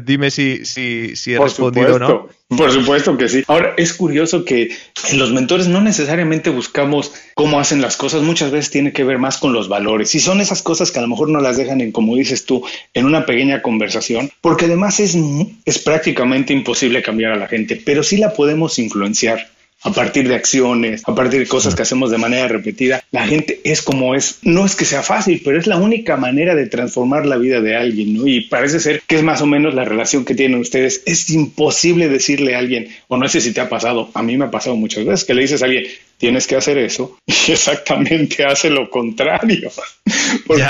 dime 0.03 0.29
si, 0.29 0.65
si, 0.65 1.15
si 1.15 1.33
he 1.33 1.39
respondido 1.39 1.95
o 1.95 1.99
no. 1.99 2.29
Por 2.49 2.71
supuesto 2.71 3.17
que 3.17 3.27
sí. 3.27 3.43
Ahora, 3.47 3.73
es 3.75 3.93
curioso 3.93 4.45
que 4.45 4.69
en 5.11 5.19
los 5.19 5.33
mentores 5.33 5.67
no 5.67 5.81
necesariamente 5.81 6.49
buscamos 6.49 7.11
cómo 7.33 7.59
hacen 7.59 7.81
las 7.81 7.97
cosas, 7.97 8.21
muchas 8.21 8.51
veces 8.51 8.71
tiene 8.71 8.93
que 8.93 9.03
ver 9.03 9.17
más 9.17 9.37
con 9.37 9.51
los 9.51 9.67
valores. 9.67 10.15
Y 10.15 10.19
son 10.19 10.39
esas 10.39 10.61
cosas 10.61 10.91
que 10.91 10.99
a 10.99 11.01
lo 11.01 11.09
mejor 11.09 11.27
no 11.29 11.41
las 11.41 11.57
dejan 11.57 11.81
en, 11.81 11.91
como 11.91 12.15
dices 12.15 12.45
tú, 12.45 12.63
en 12.93 13.05
una 13.05 13.25
pequeña 13.25 13.61
conversación, 13.61 14.31
porque 14.39 14.65
además 14.65 15.01
es, 15.01 15.17
es 15.65 15.79
prácticamente 15.79 16.26
imposible 16.53 17.01
cambiar 17.01 17.31
a 17.31 17.37
la 17.37 17.47
gente, 17.47 17.81
pero 17.83 18.03
sí 18.03 18.17
la 18.17 18.33
podemos 18.33 18.79
influenciar 18.79 19.47
a 19.83 19.91
partir 19.91 20.27
de 20.27 20.35
acciones, 20.35 21.03
a 21.05 21.13
partir 21.13 21.39
de 21.39 21.47
cosas 21.47 21.75
que 21.75 21.83
hacemos 21.83 22.09
de 22.09 22.17
manera 22.17 22.47
repetida. 22.47 23.03
La 23.11 23.27
gente 23.27 23.61
es 23.63 23.81
como 23.81 24.15
es. 24.15 24.39
No 24.41 24.65
es 24.65 24.75
que 24.75 24.85
sea 24.85 25.03
fácil, 25.03 25.41
pero 25.43 25.59
es 25.59 25.67
la 25.67 25.77
única 25.77 26.17
manera 26.17 26.55
de 26.55 26.67
transformar 26.67 27.25
la 27.25 27.37
vida 27.37 27.61
de 27.61 27.75
alguien, 27.75 28.15
¿no? 28.15 28.27
Y 28.27 28.41
parece 28.41 28.79
ser 28.79 29.01
que 29.05 29.17
es 29.17 29.23
más 29.23 29.41
o 29.41 29.45
menos 29.45 29.75
la 29.75 29.85
relación 29.85 30.25
que 30.25 30.35
tienen 30.35 30.59
ustedes. 30.59 31.03
Es 31.05 31.29
imposible 31.29 32.09
decirle 32.09 32.55
a 32.55 32.59
alguien, 32.59 32.89
o 33.07 33.17
no 33.17 33.27
sé 33.27 33.39
si 33.39 33.53
te 33.53 33.61
ha 33.61 33.69
pasado, 33.69 34.09
a 34.13 34.23
mí 34.23 34.35
me 34.37 34.45
ha 34.45 34.51
pasado 34.51 34.75
muchas 34.75 35.05
veces, 35.05 35.25
que 35.25 35.35
le 35.35 35.43
dices 35.43 35.61
a 35.61 35.65
alguien, 35.65 35.85
tienes 36.17 36.47
que 36.47 36.55
hacer 36.55 36.77
eso, 36.79 37.17
y 37.25 37.51
exactamente 37.51 38.45
hace 38.45 38.69
lo 38.69 38.89
contrario. 38.89 39.71
Porque 40.47 40.63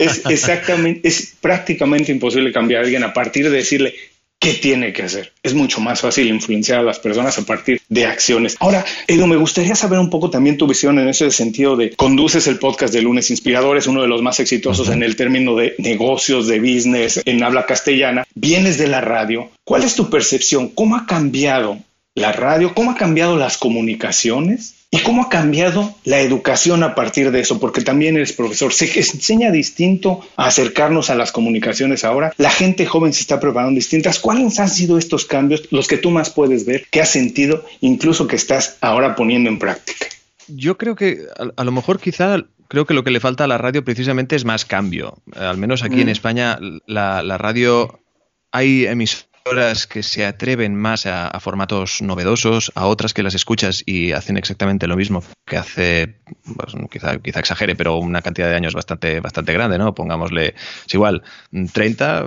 es 0.00 0.22
exactamente, 0.28 1.06
es 1.06 1.34
prácticamente 1.40 2.10
imposible 2.10 2.52
cambiar 2.52 2.82
a 2.82 2.84
alguien 2.84 3.04
a 3.04 3.12
partir 3.12 3.48
de 3.48 3.56
decirle, 3.56 3.94
qué 4.40 4.54
tiene 4.54 4.92
que 4.92 5.02
hacer. 5.02 5.32
Es 5.42 5.54
mucho 5.54 5.80
más 5.80 6.00
fácil 6.00 6.26
influenciar 6.28 6.80
a 6.80 6.82
las 6.82 6.98
personas 6.98 7.38
a 7.38 7.42
partir 7.42 7.80
de 7.88 8.06
acciones. 8.06 8.56
Ahora, 8.58 8.84
Edu, 9.06 9.26
me 9.26 9.36
gustaría 9.36 9.76
saber 9.76 9.98
un 9.98 10.10
poco 10.10 10.30
también 10.30 10.56
tu 10.56 10.66
visión 10.66 10.98
en 10.98 11.08
ese 11.08 11.30
sentido 11.30 11.76
de 11.76 11.94
conduces 11.94 12.46
el 12.46 12.58
podcast 12.58 12.92
de 12.92 13.02
Lunes 13.02 13.30
Inspirador, 13.30 13.76
es 13.76 13.86
uno 13.86 14.00
de 14.02 14.08
los 14.08 14.22
más 14.22 14.40
exitosos 14.40 14.88
en 14.88 15.02
el 15.02 15.14
término 15.14 15.54
de 15.54 15.74
negocios, 15.78 16.48
de 16.48 16.58
business, 16.58 17.20
en 17.24 17.44
habla 17.44 17.66
castellana. 17.66 18.26
Vienes 18.34 18.78
de 18.78 18.88
la 18.88 19.02
radio. 19.02 19.50
¿Cuál 19.62 19.84
es 19.84 19.94
tu 19.94 20.08
percepción? 20.08 20.68
¿Cómo 20.68 20.96
ha 20.96 21.06
cambiado 21.06 21.78
la 22.14 22.32
radio? 22.32 22.74
¿Cómo 22.74 22.92
ha 22.92 22.96
cambiado 22.96 23.36
las 23.36 23.58
comunicaciones? 23.58 24.79
¿Y 24.92 24.98
cómo 25.02 25.22
ha 25.22 25.28
cambiado 25.28 25.94
la 26.02 26.20
educación 26.20 26.82
a 26.82 26.96
partir 26.96 27.30
de 27.30 27.40
eso? 27.40 27.60
Porque 27.60 27.80
también 27.80 28.16
eres 28.16 28.32
profesor. 28.32 28.72
Se 28.72 28.86
enseña 28.98 29.52
distinto 29.52 30.20
a 30.36 30.46
acercarnos 30.46 31.10
a 31.10 31.14
las 31.14 31.30
comunicaciones 31.30 32.04
ahora. 32.04 32.32
La 32.38 32.50
gente 32.50 32.86
joven 32.86 33.12
se 33.12 33.20
está 33.20 33.38
preparando 33.38 33.76
distintas. 33.76 34.18
¿Cuáles 34.18 34.58
han 34.58 34.68
sido 34.68 34.98
estos 34.98 35.26
cambios, 35.26 35.68
los 35.70 35.86
que 35.86 35.96
tú 35.96 36.10
más 36.10 36.30
puedes 36.30 36.66
ver, 36.66 36.88
que 36.90 37.00
has 37.00 37.10
sentido, 37.10 37.64
incluso 37.80 38.26
que 38.26 38.34
estás 38.34 38.78
ahora 38.80 39.14
poniendo 39.14 39.48
en 39.48 39.60
práctica? 39.60 40.06
Yo 40.48 40.76
creo 40.76 40.96
que 40.96 41.20
a, 41.56 41.64
lo 41.64 41.70
mejor 41.70 42.00
quizá 42.00 42.44
creo 42.66 42.84
que 42.84 42.94
lo 42.94 43.04
que 43.04 43.12
le 43.12 43.20
falta 43.20 43.44
a 43.44 43.46
la 43.46 43.58
radio 43.58 43.84
precisamente 43.84 44.34
es 44.34 44.44
más 44.44 44.64
cambio. 44.64 45.18
Al 45.36 45.56
menos 45.56 45.84
aquí 45.84 46.00
en 46.00 46.08
mm. 46.08 46.10
España 46.10 46.58
la, 46.86 47.22
la 47.22 47.38
radio 47.38 48.00
hay 48.50 48.86
emisoras 48.86 49.29
que 49.88 50.02
se 50.02 50.24
atreven 50.24 50.76
más 50.76 51.06
a, 51.06 51.38
formatos 51.40 52.02
novedosos, 52.02 52.70
a 52.74 52.86
otras 52.86 53.14
que 53.14 53.22
las 53.22 53.34
escuchas 53.34 53.82
y 53.84 54.12
hacen 54.12 54.36
exactamente 54.36 54.86
lo 54.86 54.96
mismo 54.96 55.22
que 55.46 55.56
hace, 55.56 56.20
pues, 56.56 56.74
quizá, 56.90 57.18
quizá 57.18 57.40
exagere, 57.40 57.74
pero 57.74 57.96
una 57.96 58.22
cantidad 58.22 58.48
de 58.48 58.56
años 58.56 58.74
bastante, 58.74 59.20
bastante 59.20 59.52
grande, 59.52 59.78
¿no? 59.78 59.94
Pongámosle, 59.94 60.54
es 60.86 60.94
igual, 60.94 61.22
30 61.72 62.26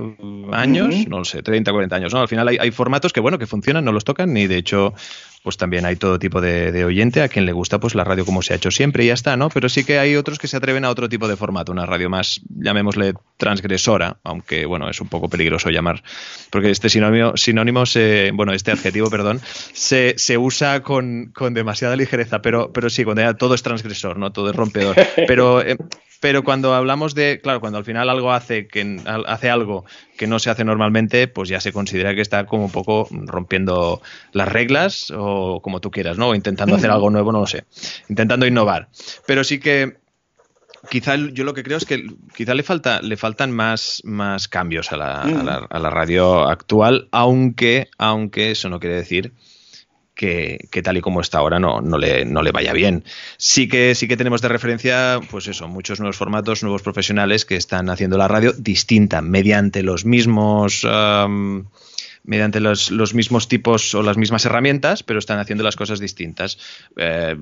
años, 0.51 1.07
no 1.07 1.19
lo 1.19 1.25
sé, 1.25 1.43
30, 1.43 1.71
40 1.71 1.95
años, 1.95 2.13
¿no? 2.13 2.21
Al 2.21 2.27
final 2.27 2.47
hay, 2.47 2.57
hay, 2.59 2.71
formatos 2.71 3.13
que, 3.13 3.19
bueno, 3.19 3.37
que 3.37 3.47
funcionan, 3.47 3.85
no 3.85 3.91
los 3.91 4.03
tocan, 4.03 4.33
ni 4.33 4.47
de 4.47 4.57
hecho 4.57 4.93
pues 5.43 5.57
también 5.57 5.85
hay 5.85 5.97
todo 5.97 6.17
tipo 6.17 6.41
de, 6.41 6.85
oyente 6.85 7.21
a 7.21 7.27
quien 7.27 7.45
le 7.45 7.51
gusta 7.51 7.79
pues 7.79 7.95
la 7.95 8.03
radio 8.03 8.25
como 8.25 8.41
se 8.41 8.53
ha 8.53 8.55
hecho 8.55 8.71
siempre 8.71 9.03
y 9.03 9.07
ya 9.07 9.13
está, 9.13 9.35
¿no? 9.35 9.49
Pero 9.49 9.69
sí 9.69 9.83
que 9.83 9.99
hay 9.99 10.15
otros 10.15 10.39
que 10.39 10.47
se 10.47 10.57
atreven 10.57 10.85
a 10.85 10.89
otro 10.89 11.09
tipo 11.09 11.27
de 11.27 11.35
formato, 11.35 11.71
una 11.71 11.85
radio 11.85 12.09
más, 12.09 12.41
llamémosle 12.49 13.13
transgresora, 13.37 14.17
aunque 14.23 14.65
bueno, 14.65 14.89
es 14.89 15.01
un 15.01 15.09
poco 15.09 15.29
peligroso 15.29 15.69
llamar, 15.69 16.01
porque 16.49 16.71
este 16.71 16.89
sinónimo, 16.89 17.35
sinónimo 17.35 17.85
se, 17.85 18.31
bueno, 18.33 18.53
este 18.53 18.71
adjetivo, 18.71 19.09
perdón, 19.09 19.41
se, 19.73 20.15
se 20.17 20.37
usa 20.37 20.81
con, 20.81 21.31
con, 21.33 21.53
demasiada 21.53 21.95
ligereza, 21.95 22.41
pero, 22.41 22.71
pero 22.71 22.89
sí, 22.89 23.03
cuando 23.03 23.21
ya 23.21 23.33
todo 23.33 23.53
es 23.53 23.63
transgresor, 23.63 24.17
¿no? 24.17 24.31
Todo 24.31 24.49
es 24.49 24.55
rompedor. 24.55 24.95
Pero 25.27 25.61
eh, 25.61 25.77
pero 26.23 26.41
cuando 26.41 26.73
hablamos 26.73 27.15
de, 27.15 27.41
claro, 27.43 27.59
cuando 27.59 27.77
al 27.77 27.83
final 27.83 28.09
algo 28.09 28.31
hace, 28.31 28.65
que, 28.65 28.97
hace 29.27 29.49
algo 29.49 29.83
que 30.17 30.25
no 30.25 30.39
se 30.39 30.49
hace 30.49 30.63
normalmente, 30.63 31.27
pues 31.27 31.49
ya 31.49 31.59
se 31.59 31.73
considera 31.73 32.15
que 32.15 32.21
está 32.21 32.45
como 32.45 32.63
un 32.63 32.71
poco 32.71 33.09
rompiendo 33.11 34.01
las 34.31 34.47
reglas 34.47 35.11
o 35.13 35.59
como 35.61 35.81
tú 35.81 35.91
quieras, 35.91 36.17
¿no? 36.17 36.29
O 36.29 36.33
intentando 36.33 36.77
hacer 36.77 36.91
algo 36.91 37.09
nuevo, 37.09 37.33
no 37.33 37.41
lo 37.41 37.45
sé. 37.45 37.65
Intentando 38.07 38.47
innovar. 38.47 38.87
Pero 39.25 39.43
sí 39.43 39.59
que 39.59 39.97
quizá 40.89 41.17
yo 41.17 41.43
lo 41.43 41.53
que 41.53 41.63
creo 41.63 41.77
es 41.77 41.83
que 41.83 42.05
quizá 42.33 42.53
le 42.53 42.63
falta 42.63 43.01
le 43.01 43.17
faltan 43.17 43.51
más, 43.51 44.01
más 44.05 44.47
cambios 44.47 44.93
a 44.93 44.95
la, 44.95 45.23
a 45.69 45.79
la 45.79 45.89
radio 45.89 46.47
actual, 46.47 47.09
aunque, 47.11 47.89
aunque 47.97 48.51
eso 48.51 48.69
no 48.69 48.79
quiere 48.79 48.95
decir 48.95 49.33
que, 50.15 50.81
tal 50.83 50.97
y 50.97 51.01
como 51.01 51.21
está 51.21 51.39
ahora 51.39 51.59
no, 51.59 51.81
no, 51.81 51.97
le, 51.97 52.25
no 52.25 52.41
le 52.41 52.51
vaya 52.51 52.73
bien. 52.73 53.03
Sí 53.37 53.67
que, 53.67 53.95
sí 53.95 54.07
que 54.07 54.17
tenemos 54.17 54.41
de 54.41 54.49
referencia, 54.49 55.19
pues 55.29 55.47
eso, 55.47 55.67
muchos 55.67 55.99
nuevos 55.99 56.17
formatos, 56.17 56.63
nuevos 56.63 56.81
profesionales 56.81 57.45
que 57.45 57.55
están 57.55 57.89
haciendo 57.89 58.17
la 58.17 58.27
radio 58.27 58.53
distinta, 58.53 59.21
mediante 59.21 59.83
los 59.83 60.05
mismos 60.05 60.85
mediante 62.23 62.59
los, 62.59 62.89
los, 62.89 63.13
mismos 63.13 63.47
tipos 63.47 63.93
o 63.95 64.01
las 64.01 64.17
mismas 64.17 64.45
herramientas, 64.45 65.03
pero 65.03 65.19
están 65.19 65.39
haciendo 65.39 65.63
las 65.63 65.75
cosas 65.75 65.99
distintas. 65.99 66.57
Eh, 66.95 67.35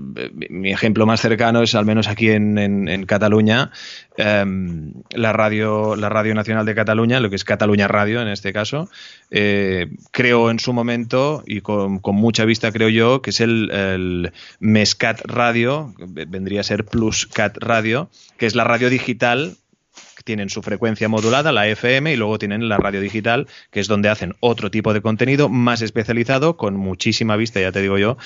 mi 0.50 0.72
ejemplo 0.72 1.06
más 1.06 1.22
cercano 1.22 1.62
es, 1.62 1.76
al 1.76 1.86
menos 1.86 2.08
aquí 2.08 2.30
en, 2.30 2.58
en, 2.58 3.06
Cataluña, 3.06 3.72
em, 4.17 4.94
la, 5.12 5.34
radio, 5.34 5.96
la 5.96 6.10
Radio 6.10 6.34
Nacional 6.34 6.65
de 6.65 6.76
Cataluña, 6.76 7.20
lo 7.20 7.30
que 7.30 7.36
es 7.36 7.44
Cataluña 7.44 7.88
Radio 7.88 8.22
en 8.22 8.28
este 8.28 8.54
caso, 8.54 8.89
eh, 9.30 9.88
creo 10.12 10.50
en 10.50 10.60
su 10.60 10.74
momento 10.74 11.44
y 11.46 11.62
con, 11.62 12.00
con, 12.00 12.15
mucha 12.15 12.46
vista 12.46 12.72
creo 12.72 12.89
yo 12.89 13.22
que 13.22 13.30
es 13.30 13.39
el, 13.39 13.70
el 13.72 14.32
Mescat 14.60 15.22
Radio, 15.26 15.94
vendría 15.98 16.62
a 16.62 16.63
ser 16.63 16.86
Plus 16.86 17.28
Cat 17.28 17.58
Radio, 17.60 18.10
que 18.38 18.48
es 18.48 18.56
la 18.56 18.63
radio 18.63 18.89
digital 18.89 19.58
tienen 20.24 20.50
su 20.50 20.62
frecuencia 20.62 21.10
modulada, 21.10 21.52
la 21.52 21.68
FM, 21.68 22.14
y 22.14 22.16
luego 22.16 22.40
tienen 22.40 22.70
la 22.70 22.78
radio 22.78 23.02
digital, 23.02 23.48
que 23.72 23.80
es 23.80 23.88
donde 23.88 24.10
hacen 24.10 24.36
otro 24.40 24.72
tipo 24.72 24.94
de 24.94 25.02
contenido 25.02 25.50
más 25.50 25.82
especializado, 25.82 26.58
con 26.58 26.76
muchísima 26.76 27.36
vista, 27.36 27.60
ya 27.60 27.72
te 27.72 27.82
digo 27.82 27.98
yo, 27.98 28.18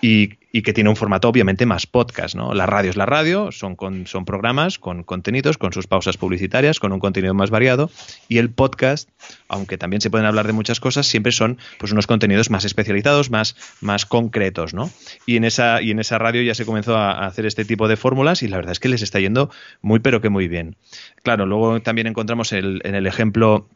y, 0.00 0.38
que 0.62 0.72
tiene 0.72 0.90
un 0.90 0.96
formato 0.96 1.28
obviamente 1.28 1.64
más 1.64 1.86
podcast, 1.86 2.34
¿no? 2.34 2.54
La 2.54 2.66
radio 2.66 2.90
es 2.90 2.96
la 2.96 3.06
radio, 3.06 3.52
son, 3.52 3.76
son 4.06 4.24
programas 4.24 4.78
con 4.78 5.04
contenidos, 5.04 5.58
con 5.58 5.72
sus 5.72 5.86
pausas 5.86 6.16
publicitarias, 6.16 6.80
con 6.80 6.92
un 6.92 6.98
contenido 6.98 7.34
más 7.34 7.50
variado 7.50 7.90
y 8.28 8.38
el 8.38 8.50
podcast, 8.50 9.08
aunque 9.48 9.78
también 9.78 10.00
se 10.00 10.10
pueden 10.10 10.26
hablar 10.26 10.46
de 10.48 10.52
muchas 10.52 10.80
cosas, 10.80 11.06
siempre 11.06 11.30
son 11.30 11.58
pues 11.78 11.92
unos 11.92 12.06
contenidos 12.08 12.50
más 12.50 12.64
especializados, 12.64 13.30
más, 13.30 13.54
más 13.80 14.06
concretos, 14.06 14.74
¿no? 14.74 14.90
Y 15.24 15.36
en, 15.36 15.44
esa, 15.44 15.82
y 15.82 15.92
en 15.92 16.00
esa 16.00 16.18
radio 16.18 16.42
ya 16.42 16.54
se 16.54 16.66
comenzó 16.66 16.96
a, 16.96 17.26
hacer 17.26 17.46
este 17.46 17.64
tipo 17.64 17.86
de 17.86 17.96
fórmulas 17.96 18.42
y 18.42 18.48
la 18.48 18.56
verdad 18.56 18.72
es 18.72 18.80
que 18.80 18.88
les 18.88 19.02
está 19.02 19.20
yendo 19.20 19.50
muy 19.82 20.00
pero 20.00 20.20
que 20.20 20.30
muy 20.30 20.48
bien. 20.48 20.76
Claro, 21.22 21.46
luego 21.46 21.80
también 21.80 22.08
encontramos 22.08 22.52
el, 22.52 22.80
en 22.84 22.96
el 22.96 23.06
ejemplo 23.06 23.68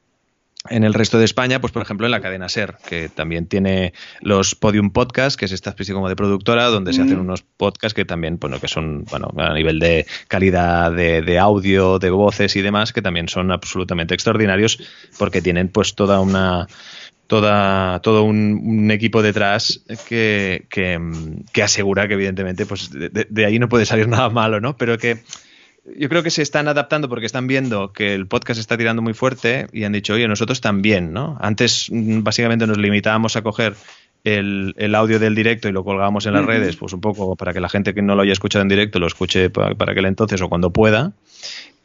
en 0.70 0.83
el 0.85 0.94
resto 0.94 1.18
de 1.18 1.27
España, 1.27 1.61
pues 1.61 1.72
por 1.72 1.83
ejemplo 1.83 2.07
en 2.07 2.11
la 2.11 2.20
cadena 2.20 2.48
SER, 2.48 2.77
que 2.88 3.11
también 3.11 3.46
tiene 3.46 3.92
los 4.20 4.55
Podium 4.55 4.90
Podcast, 4.90 5.38
que 5.38 5.44
es 5.44 5.53
esta 5.53 5.70
especie 5.70 5.94
como 5.94 6.09
de 6.09 6.16
productora, 6.16 6.66
donde 6.66 6.94
se 6.94 7.03
hacen 7.03 7.18
unos 7.18 7.42
podcasts 7.42 7.94
que 7.94 8.07
también, 8.07 8.38
bueno, 8.40 8.59
que 8.61 8.68
son, 8.68 9.05
bueno, 9.05 9.31
a 9.37 9.53
nivel 9.53 9.79
de 9.79 10.07
calidad 10.27 10.90
de, 10.90 11.38
audio, 11.38 11.98
de 11.98 12.11
voces 12.11 12.57
y 12.57 12.62
demás, 12.62 12.92
que 12.94 13.03
también 13.03 13.29
son 13.29 13.53
absolutamente 13.53 14.14
extraordinarios, 14.14 14.79
porque 15.18 15.42
tienen 15.42 15.68
pues 15.68 15.94
toda 15.94 16.20
una 16.20 16.66
toda, 17.27 18.00
todo 18.00 18.22
un, 18.22 18.90
equipo 18.90 19.22
detrás 19.22 19.83
que, 20.09 20.66
que, 20.70 21.62
asegura 21.62 22.09
que 22.09 22.14
evidentemente 22.14 22.64
pues 22.64 22.90
de, 22.90 23.27
de, 23.29 23.46
ahí 23.46 23.59
no 23.59 23.68
puede 23.68 23.85
salir 23.85 24.09
nada 24.09 24.31
malo, 24.31 24.61
¿no? 24.61 24.77
Pero 24.79 24.96
que 24.96 25.22
yo 25.96 26.08
creo 26.08 26.22
que 26.22 26.30
se 26.30 26.42
están 26.42 26.68
adaptando 26.68 27.08
porque 27.08 27.26
están 27.26 27.46
viendo 27.46 27.92
que 27.92 28.14
el 28.14 28.26
podcast 28.26 28.58
está 28.58 28.76
tirando 28.76 29.02
muy 29.02 29.14
fuerte 29.14 29.66
y 29.72 29.84
han 29.84 29.92
dicho, 29.92 30.14
oye, 30.14 30.26
nosotros 30.26 30.60
también, 30.60 31.12
¿no? 31.12 31.36
Antes 31.40 31.88
mm, 31.90 32.22
básicamente 32.22 32.66
nos 32.66 32.78
limitábamos 32.78 33.36
a 33.36 33.42
coger 33.42 33.74
el, 34.24 34.94
audio 34.94 35.18
del 35.18 35.34
directo 35.34 35.68
y 35.68 35.72
lo 35.72 35.84
colgábamos 35.84 36.24
en 36.24 36.32
las 36.32 36.46
redes, 36.46 36.76
pues 36.76 36.94
un 36.94 37.02
poco 37.02 37.36
para 37.36 37.52
que 37.52 37.60
la 37.60 37.68
gente 37.68 37.92
que 37.92 38.00
no 38.00 38.14
lo 38.14 38.22
haya 38.22 38.32
escuchado 38.32 38.62
en 38.62 38.68
directo 38.68 38.98
lo 38.98 39.06
escuche 39.06 39.50
para, 39.50 39.74
para 39.74 39.92
aquel 39.92 40.06
entonces 40.06 40.40
o 40.40 40.48
cuando 40.48 40.70
pueda 40.70 41.12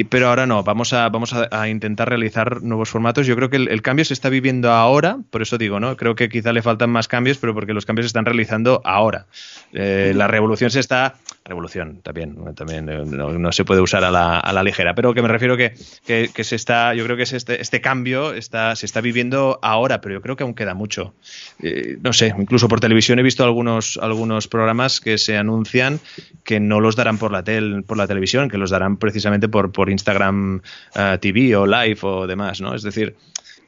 pero 0.06 0.30
ahora 0.30 0.46
no, 0.46 0.64
vamos 0.64 0.94
a, 0.94 1.10
vamos 1.10 1.34
a, 1.34 1.68
intentar 1.68 2.08
realizar 2.08 2.64
nuevos 2.64 2.90
formatos. 2.90 3.28
Yo 3.28 3.36
creo 3.36 3.50
que 3.50 3.58
el, 3.58 3.82
cambio 3.82 4.06
se 4.06 4.14
está 4.14 4.30
viviendo 4.30 4.72
ahora, 4.72 5.18
por 5.30 5.42
eso 5.42 5.58
digo, 5.58 5.80
¿no? 5.80 5.98
Creo 5.98 6.16
que 6.16 6.30
quizá 6.30 6.54
le 6.54 6.62
faltan 6.62 6.90
más 6.90 7.08
cambios, 7.08 7.38
pero 7.38 7.54
porque 7.54 7.74
los 7.74 7.86
cambios 7.86 8.06
se 8.06 8.08
están 8.08 8.26
realizando 8.26 8.82
ahora. 8.86 9.26
Eh, 9.74 10.14
la 10.16 10.28
revolución 10.28 10.72
se 10.72 10.80
está. 10.80 11.16
Revolución 11.50 12.02
también, 12.04 12.38
también 12.56 12.88
eh, 12.90 13.04
no, 13.06 13.52
se 13.52 13.66
puede 13.66 13.82
usar 13.82 14.04
a 14.04 14.12
la, 14.12 14.40
a 14.40 14.54
la, 14.54 14.64
ligera, 14.64 14.94
pero 14.94 15.14
que 15.14 15.22
me 15.22 15.28
refiero 15.28 15.58
que, 15.58 15.74
que, 16.06 16.44
se 16.44 16.56
está. 16.56 16.94
Yo 16.94 17.04
creo 17.06 17.18
que 17.18 17.24
este, 17.24 17.60
este 17.60 17.82
cambio 17.82 18.34
está, 18.34 18.76
se 18.76 18.86
está 18.86 19.02
viviendo 19.02 19.60
ahora, 19.64 20.00
pero 20.00 20.16
yo 20.16 20.22
creo 20.22 20.36
que 20.36 20.44
aún 20.44 20.54
queda 20.54 20.76
mucho. 20.76 21.16
Eh, 21.62 21.98
no 22.02 22.14
sé, 22.14 22.34
incluso 22.38 22.68
por 22.68 22.80
televisión 22.80 23.18
he 23.18 23.24
visto 23.24 23.44
algunos, 23.44 23.98
algunos 24.02 24.48
programas 24.48 25.02
que 25.02 25.18
se 25.18 25.38
anuncian 25.38 26.00
que 26.44 26.60
no 26.60 26.80
los 26.80 26.96
darán 26.96 27.18
por 27.18 27.32
la, 27.32 27.44
tel, 27.44 27.84
por 27.84 27.98
la 27.98 28.08
televisión, 28.08 28.50
que 28.50 28.58
los 28.58 28.70
darán 28.70 28.98
precisamente 28.98 29.50
por, 29.50 29.72
por 29.72 29.90
Instagram 29.90 30.62
eh, 30.96 31.18
TV 31.20 31.56
o 31.56 31.66
Live 31.66 32.00
o 32.04 32.28
demás, 32.28 32.62
¿no? 32.62 32.76
Es 32.76 32.84
decir, 32.84 33.16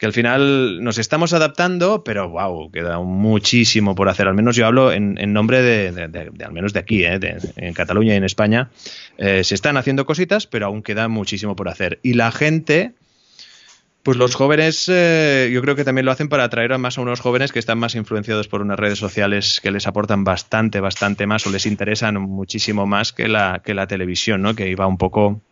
que 0.01 0.07
al 0.07 0.13
final 0.13 0.83
nos 0.83 0.97
estamos 0.97 1.31
adaptando, 1.31 2.03
pero 2.03 2.27
wow, 2.27 2.71
queda 2.71 2.99
muchísimo 3.01 3.93
por 3.93 4.09
hacer. 4.09 4.27
Al 4.27 4.33
menos 4.33 4.55
yo 4.55 4.65
hablo 4.65 4.91
en, 4.91 5.13
nombre 5.31 5.61
de, 5.61 6.33
al 6.43 6.51
menos 6.51 6.73
de 6.73 6.79
aquí, 6.79 7.05
¿eh? 7.05 7.19
en 7.55 7.73
Cataluña 7.75 8.15
y 8.15 8.17
en 8.17 8.23
España. 8.23 8.71
Eh, 9.19 9.43
se 9.43 9.53
están 9.53 9.77
haciendo 9.77 10.07
cositas, 10.07 10.47
pero 10.47 10.65
aún 10.65 10.81
queda 10.81 11.07
muchísimo 11.07 11.55
por 11.55 11.69
hacer. 11.69 11.99
Y 12.01 12.15
la 12.15 12.31
gente, 12.31 12.93
pues 14.01 14.17
los 14.17 14.33
jóvenes, 14.33 14.87
yo 14.87 15.61
creo 15.61 15.75
que 15.75 15.83
también 15.83 16.05
lo 16.05 16.11
hacen 16.11 16.29
para 16.29 16.45
atraer 16.45 16.73
a 16.73 16.79
más 16.79 16.97
a 16.97 17.01
unos 17.01 17.19
jóvenes 17.19 17.51
que 17.51 17.59
están 17.59 17.77
más 17.77 17.93
influenciados 17.93 18.47
por 18.47 18.63
unas 18.63 18.79
redes 18.79 18.97
sociales 18.97 19.59
que 19.61 19.69
les 19.69 19.85
aportan 19.85 20.23
bastante, 20.23 20.79
bastante 20.79 21.27
más 21.27 21.45
o 21.45 21.51
les 21.51 21.67
interesan 21.67 22.19
muchísimo 22.19 22.87
más 22.87 23.13
que 23.13 23.27
la, 23.27 23.61
que 23.63 23.75
la 23.75 23.85
televisión, 23.85 24.41
¿no? 24.41 24.55
Que 24.55 24.67
iba 24.67 24.87
un 24.87 24.97
poco 24.97 25.43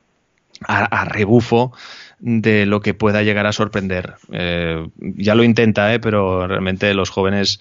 a, 0.68 1.06
rebufo 1.06 1.74
de 2.20 2.66
lo 2.66 2.82
que 2.82 2.94
pueda 2.94 3.24
llegar 3.24 3.46
a 3.46 3.54
sorprender. 3.54 4.16
Eh, 4.32 4.88
ya 5.00 5.36
lo 5.36 5.44
intenta, 5.44 5.94
eh, 5.94 6.00
pero 6.00 6.48
realmente 6.48 6.94
los 6.94 7.10
jóvenes 7.10 7.60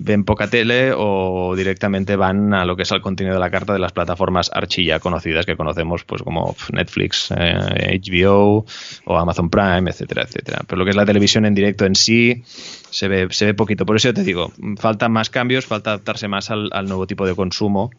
ven 0.00 0.24
poca 0.24 0.48
tele 0.48 0.92
o 0.96 1.54
directamente 1.56 2.14
van 2.14 2.54
a 2.54 2.64
lo 2.64 2.76
que 2.76 2.84
es 2.84 2.92
el 2.92 3.00
contenido 3.00 3.34
de 3.34 3.40
la 3.40 3.50
carta 3.50 3.72
de 3.72 3.80
las 3.80 3.92
plataformas 3.92 4.48
archilla 4.54 5.00
conocidas 5.00 5.44
que 5.44 5.56
conocemos 5.56 6.04
pues 6.04 6.22
como 6.22 6.54
Netflix, 6.72 7.30
HBO 7.30 8.64
eh, 8.64 9.02
o 9.04 9.18
Amazon 9.18 9.50
Prime, 9.50 9.90
etcétera, 9.90 10.22
etcétera. 10.22 10.62
Pero 10.66 10.78
lo 10.78 10.84
que 10.84 10.90
es 10.90 10.96
la 10.96 11.04
televisión 11.04 11.44
en 11.46 11.54
directo 11.54 11.84
en 11.84 11.96
sí 11.96 12.44
se 12.46 13.08
ve, 13.08 13.26
se 13.30 13.46
ve 13.46 13.54
poquito. 13.54 13.84
Por 13.84 13.96
eso 13.96 14.14
te 14.14 14.22
digo, 14.22 14.52
faltan 14.78 15.10
más 15.10 15.30
cambios, 15.30 15.66
falta 15.66 15.90
adaptarse 15.90 16.28
más 16.28 16.50
al 16.50 16.86
nuevo 16.86 17.06
tipo 17.06 17.26
de 17.26 17.34
consumo 17.34 17.90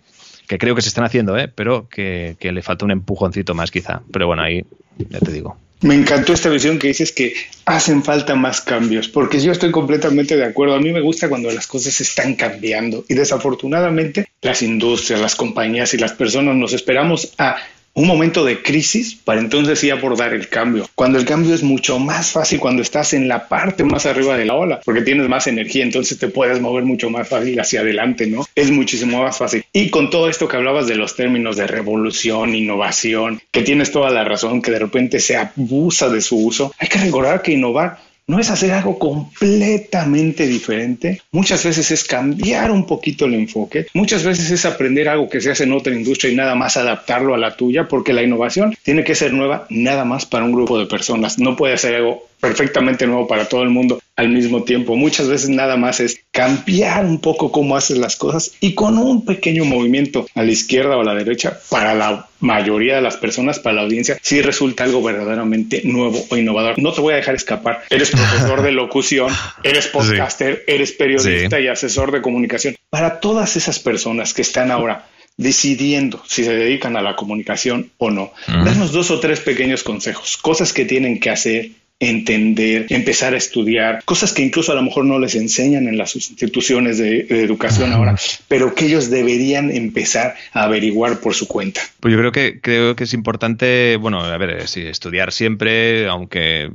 que 0.50 0.58
creo 0.58 0.74
que 0.74 0.82
se 0.82 0.88
están 0.90 1.06
haciendo, 1.06 1.38
¿eh? 1.38 1.48
pero 1.48 1.88
que, 1.88 2.36
le 2.42 2.62
falta 2.64 2.84
un 2.84 2.90
empujoncito 2.90 3.54
más 3.54 3.70
quizá. 3.70 4.02
Pero 4.12 4.26
bueno, 4.26 4.42
ahí 4.42 4.66
ya 4.98 5.20
te 5.20 5.32
digo. 5.32 5.56
Me 5.82 5.94
encantó 5.94 6.34
esta 6.34 6.50
visión 6.50 6.80
que 6.80 6.88
dices 6.88 7.12
que 7.12 7.36
hacen 7.66 8.04
falta 8.04 8.34
más 8.34 8.60
cambios, 8.60 9.08
porque 9.08 9.40
yo 9.40 9.52
estoy 9.52 9.70
completamente 9.70 10.36
de 10.36 10.46
acuerdo. 10.46 10.74
A 10.74 10.80
mí 10.80 10.92
me 10.92 11.02
gusta 11.02 11.30
cuando 11.30 11.52
las 11.52 11.68
cosas 11.68 12.02
están 12.02 12.34
cambiando 12.34 13.06
y 13.08 13.14
desafortunadamente 13.14 14.28
las 14.42 14.64
industrias, 14.64 15.22
las 15.22 15.36
compañías 15.36 15.94
y 15.94 16.00
las 16.00 16.14
personas 16.14 16.56
nos 16.56 16.74
esperamos 16.74 17.32
a 17.38 17.58
un 17.94 18.08
momento 18.08 18.46
de 18.46 18.62
crisis 18.62 19.16
para 19.16 19.42
entonces 19.42 19.80
sí 19.80 19.90
abordar 19.90 20.34
el 20.34 20.48
cambio. 20.48 20.88
Cuando 20.96 21.18
el 21.18 21.26
cambio 21.26 21.54
es 21.54 21.64
mucho 21.64 22.00
más 22.00 22.32
fácil 22.32 22.60
cuando 22.60 22.82
estás 22.82 23.14
en 23.14 23.28
la 23.28 23.48
parte 23.48 23.84
más 23.84 24.06
arriba 24.06 24.38
de 24.38 24.46
la 24.46 24.56
ola, 24.56 24.80
porque 24.86 25.02
tienes 25.02 25.28
más 25.28 25.48
energía, 25.48 25.84
entonces 25.84 26.18
te 26.18 26.28
puedes 26.28 26.62
mover 26.62 26.84
mucho 26.84 27.10
más 27.10 27.28
fácil 27.28 27.60
hacia 27.60 27.82
adelante, 27.82 28.28
¿no? 28.28 28.46
Es 28.56 28.72
muchísimo 28.72 29.24
más 29.24 29.38
fácil. 29.38 29.66
Y 29.74 29.90
con 29.90 30.10
todo 30.10 30.30
esto 30.30 30.48
que 30.48 30.58
hablabas 30.58 30.88
de 30.88 30.96
los 30.96 31.16
términos 31.16 31.58
de 31.58 31.68
revolución, 31.68 32.56
innovación, 32.56 33.42
que 33.52 33.64
tienes 33.64 33.92
toda 33.92 34.10
la 34.10 34.24
razón, 34.24 34.62
que 34.62 34.72
de 34.72 34.80
repente 34.80 35.20
se 35.20 35.36
abusa 35.36 36.10
de 36.10 36.22
su 36.22 36.38
uso, 36.38 36.74
hay 36.80 36.88
que 36.88 37.00
recordar 37.00 37.42
que 37.42 37.52
innovar 37.52 37.98
no 38.30 38.40
es 38.40 38.52
hacer 38.52 38.72
algo 38.72 39.00
completamente 39.00 40.46
diferente. 40.46 41.20
Muchas 41.32 41.66
veces 41.66 41.90
es 41.90 42.04
cambiar 42.04 42.70
un 42.70 42.86
poquito 42.86 43.26
el 43.26 43.34
enfoque. 43.34 43.88
Muchas 43.96 44.24
veces 44.24 44.52
es 44.52 44.66
aprender 44.66 45.10
algo 45.10 45.28
que 45.28 45.42
se 45.42 45.50
hace 45.50 45.64
en 45.64 45.74
otra 45.74 45.96
industria 45.96 46.32
y 46.32 46.36
nada 46.36 46.54
más 46.54 46.78
adaptarlo 46.78 47.34
a 47.34 47.40
la 47.40 47.58
tuya, 47.58 47.88
porque 47.88 48.14
la 48.14 48.22
innovación 48.22 48.78
tiene 48.84 49.04
que 49.04 49.16
ser 49.16 49.34
nueva 49.34 49.66
nada 49.72 50.06
más 50.06 50.28
para 50.28 50.46
un 50.46 50.52
grupo 50.52 50.78
de 50.78 50.86
personas. 50.86 51.40
No 51.40 51.56
puede 51.56 51.80
ser 51.80 51.96
algo 51.96 52.29
perfectamente 52.40 53.08
nuevo 53.08 53.28
para 53.28 53.46
todo 53.46 53.64
el 53.64 53.70
mundo 53.70 54.00
al 54.16 54.30
mismo 54.30 54.64
tiempo. 54.64 54.96
Muchas 54.96 55.28
veces 55.28 55.50
nada 55.50 55.78
más 55.78 56.00
es 56.00 56.22
cambiar 56.32 57.06
un 57.06 57.20
poco 57.20 57.52
cómo 57.52 57.76
haces 57.76 57.98
las 57.98 58.16
cosas 58.16 58.52
y 58.60 58.74
con 58.74 58.98
un 58.98 59.26
pequeño 59.26 59.66
movimiento 59.66 60.28
a 60.36 60.44
la 60.44 60.52
izquierda 60.52 60.98
o 60.98 61.02
a 61.02 61.06
la 61.06 61.16
derecha 61.16 61.60
para 61.70 61.94
la 61.94 62.28
mayoría 62.40 62.96
de 62.96 63.02
las 63.02 63.18
personas, 63.18 63.60
para 63.60 63.76
la 63.76 63.82
audiencia, 63.82 64.18
sí 64.22 64.42
resulta 64.42 64.84
algo 64.84 65.02
verdaderamente 65.04 65.82
nuevo 65.84 66.26
o 66.30 66.38
innovador. 66.38 66.80
No 66.80 66.94
te 66.94 67.02
voy 67.02 67.14
a 67.14 67.18
dejar 67.18 67.36
escapar. 67.36 67.84
Eres 67.90 68.12
profesor 68.12 68.62
de 68.62 68.72
locución, 68.72 69.34
eres 69.64 69.88
podcaster, 69.88 70.64
eres 70.68 70.92
periodista 70.94 71.60
y 71.60 71.68
asesor 71.68 72.12
de 72.12 72.22
comunicación. 72.22 72.76
Para 72.90 73.20
todas 73.20 73.58
esas 73.58 73.80
personas 73.80 74.34
que 74.34 74.42
están 74.42 74.72
ahora 74.72 75.08
decidiendo 75.40 76.22
si 76.28 76.44
se 76.44 76.54
dedican 76.54 76.98
a 76.98 77.02
la 77.02 77.16
comunicación 77.16 77.92
o 77.98 78.12
no. 78.12 78.34
Danos 78.46 78.92
dos 78.92 79.10
o 79.10 79.22
tres 79.22 79.40
pequeños 79.40 79.84
consejos, 79.84 80.36
cosas 80.36 80.74
que 80.74 80.84
tienen 80.84 81.22
que 81.22 81.30
hacer 81.30 81.72
entender, 82.00 82.86
empezar 82.90 83.34
a 83.34 83.38
estudiar, 83.38 84.04
cosas 84.06 84.32
que 84.32 84.42
incluso 84.42 84.72
a 84.72 84.76
lo 84.76 84.82
mejor 84.82 85.04
no 85.04 85.20
les 85.20 85.36
enseñan 85.36 85.88
en 85.88 85.98
las 85.98 86.16
instituciones 86.16 86.98
de, 86.98 87.28
educación 87.30 87.92
ahora, 87.92 88.16
pero 88.48 88.74
que 88.74 88.86
ellos 88.86 89.10
deberían 89.10 89.70
empezar 89.70 90.36
a 90.54 90.64
averiguar 90.64 91.20
por 91.20 91.34
su 91.34 91.48
cuenta. 91.48 91.82
Pues 92.00 92.14
yo 92.14 92.20
creo 92.20 92.32
que 92.32 92.62
creo 92.62 92.96
que 92.96 93.04
es 93.04 93.14
importante, 93.14 93.98
bueno, 93.98 94.22
a 94.22 94.38
ver, 94.38 94.68
sí, 94.68 94.82
estudiar 94.82 95.34
siempre, 95.34 96.08
aunque 96.08 96.70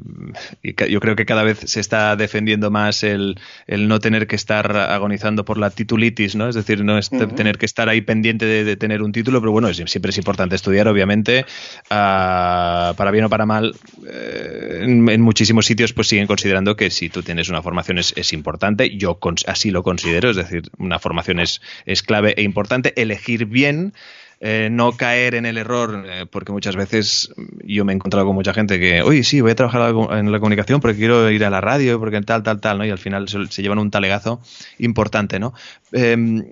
yo 0.63 1.01
creo 1.01 1.17
que 1.17 1.25
cada 1.25 1.43
vez 1.43 1.59
se 1.65 1.81
está 1.81 2.17
defendiendo 2.17 2.71
más 2.71 3.03
el, 3.03 3.39
el 3.67 3.89
no 3.89 4.01
tener 4.01 4.27
que 4.27 4.37
estar 4.37 4.77
agonizando 4.77 5.47
por 5.47 5.57
la 5.57 5.71
titulitis, 5.71 6.35
¿no? 6.37 6.49
Es 6.49 6.55
decir, 6.55 6.85
no 6.85 6.99
es 6.99 7.09
tener 7.09 7.57
que 7.57 7.67
estar 7.67 7.89
ahí 7.89 8.03
pendiente 8.03 8.45
de, 8.45 8.77
tener 8.77 9.03
un 9.03 9.13
título, 9.13 9.41
pero 9.41 9.53
bueno, 9.53 9.73
siempre 9.73 10.11
es 10.11 10.19
importante 10.19 10.55
estudiar, 10.55 10.89
obviamente, 10.89 11.47
ah, 11.89 12.93
para 12.97 13.11
bien 13.11 13.25
o 13.25 13.31
para 13.31 13.47
mal. 13.47 13.75
Eh, 14.07 14.81
en 15.14 15.14
muchísimos 15.23 15.67
sitios 15.67 15.93
pues 15.93 16.09
siguen 16.09 16.27
considerando 16.27 16.77
que 16.77 16.91
si 16.91 17.09
tú 17.09 17.23
tienes 17.23 17.49
una 17.49 17.63
formación 17.63 17.99
es, 17.99 18.33
importante. 18.33 18.97
Yo 18.97 19.19
así 19.47 19.71
lo 19.71 19.83
considero, 19.83 20.31
es 20.31 20.37
decir, 20.37 20.71
una 20.79 20.99
formación 20.99 21.41
es, 21.41 21.61
es 21.87 22.03
clave 22.03 22.35
e 22.37 22.43
importante. 22.43 22.93
Elegir 23.01 23.47
bien 23.47 23.93
eh, 24.41 24.69
no 24.71 24.93
caer 24.93 25.37
en 25.37 25.47
el 25.47 25.57
error, 25.57 26.05
eh, 26.07 26.27
porque 26.31 26.53
muchas 26.53 26.77
veces 26.77 27.33
yo 27.65 27.85
me 27.85 27.93
he 27.93 27.97
encontrado 27.97 28.27
con 28.27 28.35
mucha 28.35 28.53
gente 28.53 28.79
que, 28.79 29.01
oye, 29.01 29.23
sí, 29.25 29.41
voy 29.41 29.53
a 29.53 29.55
trabajar 29.55 29.95
en 30.19 30.33
la 30.33 30.39
comunicación 30.39 30.81
porque 30.81 30.99
quiero 30.99 31.31
ir 31.31 31.45
a 31.45 31.51
la 31.51 31.61
radio, 31.61 31.99
porque 31.99 32.21
tal, 32.21 32.43
tal, 32.43 32.61
tal, 32.61 32.79
¿no? 32.79 32.85
Y 32.85 32.91
al 32.91 32.99
final 32.99 33.29
se, 33.29 33.63
llevan 33.63 33.79
un 33.79 33.91
talegazo 33.91 34.43
importante, 34.79 35.39
¿no? 35.39 35.55
Em, 35.93 36.45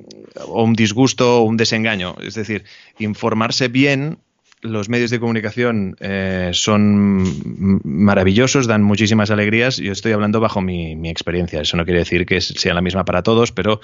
o 0.46 0.64
un 0.64 0.72
disgusto 0.72 1.40
o 1.40 1.42
un 1.42 1.56
desengaño. 1.56 2.16
Es 2.22 2.34
decir, 2.34 2.64
informarse 2.98 3.68
bien 3.68 4.18
los 4.62 4.88
medios 4.88 5.10
de 5.10 5.20
comunicación 5.20 5.96
eh, 6.00 6.50
son 6.54 7.80
maravillosos, 7.84 8.66
dan 8.66 8.82
muchísimas 8.82 9.30
alegrías. 9.30 9.76
Yo 9.76 9.92
estoy 9.92 10.12
hablando 10.12 10.40
bajo 10.40 10.60
mi, 10.60 11.10
experiencia. 11.10 11.60
Eso 11.60 11.76
no 11.76 11.84
quiere 11.84 12.00
decir 12.00 12.24
que 12.24 12.40
sea 12.40 12.74
la 12.74 12.80
misma 12.80 13.04
para 13.04 13.22
todos, 13.22 13.52
pero 13.52 13.80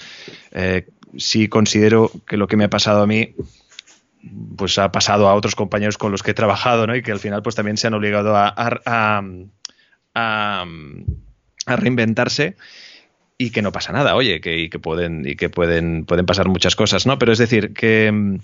sí 1.16 1.48
considero 1.48 2.10
que 2.26 2.36
lo 2.36 2.46
que 2.46 2.56
me 2.56 2.64
ha 2.64 2.70
pasado 2.70 3.02
a 3.02 3.06
mí 3.06 3.34
pues 4.56 4.78
ha 4.78 4.90
pasado 4.90 5.28
a 5.28 5.34
otros 5.34 5.54
compañeros 5.54 5.98
con 5.98 6.12
los 6.12 6.22
que 6.22 6.32
he 6.32 6.34
trabajado, 6.34 6.86
¿no? 6.86 6.96
Y 6.96 7.02
que 7.02 7.12
al 7.12 7.20
final 7.20 7.42
pues 7.42 7.54
también 7.54 7.76
se 7.76 7.86
han 7.86 7.94
obligado 7.94 8.36
a, 8.36 8.52
a, 10.14 10.66
reinventarse 11.66 12.56
y 13.36 13.50
que 13.50 13.62
no 13.62 13.70
pasa 13.70 13.92
nada, 13.92 14.16
oye, 14.16 14.40
y 14.42 14.68
que 14.68 14.78
pueden, 14.78 15.26
y 15.26 15.36
que 15.36 15.48
pueden, 15.48 16.04
pueden 16.04 16.26
pasar 16.26 16.48
muchas 16.48 16.74
cosas, 16.74 17.06
¿no? 17.06 17.18
Pero 17.18 17.32
es 17.32 17.38
decir, 17.38 17.72
que, 17.72 18.38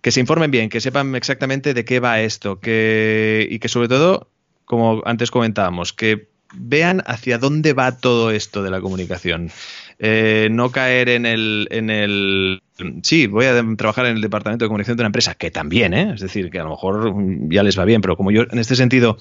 que 0.00 0.10
se 0.10 0.20
informen 0.20 0.50
bien, 0.50 0.68
que 0.68 0.80
sepan 0.80 1.14
exactamente 1.14 1.74
de 1.74 1.84
qué 1.84 2.00
va 2.00 2.20
esto, 2.20 2.60
que, 2.60 3.46
y 3.50 3.58
que 3.58 3.68
sobre 3.68 3.88
todo, 3.88 4.28
como 4.64 5.02
antes 5.04 5.30
comentábamos, 5.30 5.92
que 5.92 6.28
vean 6.54 7.02
hacia 7.06 7.38
dónde 7.38 7.72
va 7.72 7.98
todo 7.98 8.30
esto 8.30 8.62
de 8.62 8.70
la 8.70 8.80
comunicación. 8.80 9.50
Eh, 9.98 10.48
no 10.50 10.70
caer 10.70 11.08
en 11.08 11.26
el, 11.26 11.66
en 11.70 11.90
el 11.90 12.62
sí, 13.02 13.26
voy 13.26 13.46
a 13.46 13.64
trabajar 13.76 14.06
en 14.06 14.16
el 14.16 14.22
departamento 14.22 14.64
de 14.64 14.68
comunicación 14.68 14.96
de 14.96 15.02
una 15.02 15.08
empresa, 15.08 15.34
que 15.34 15.50
también, 15.50 15.92
¿eh? 15.92 16.12
es 16.14 16.20
decir, 16.20 16.50
que 16.50 16.60
a 16.60 16.64
lo 16.64 16.70
mejor 16.70 17.14
ya 17.48 17.62
les 17.62 17.78
va 17.78 17.84
bien, 17.84 18.00
pero 18.00 18.16
como 18.16 18.30
yo 18.30 18.44
en 18.50 18.58
este 18.58 18.76
sentido, 18.76 19.18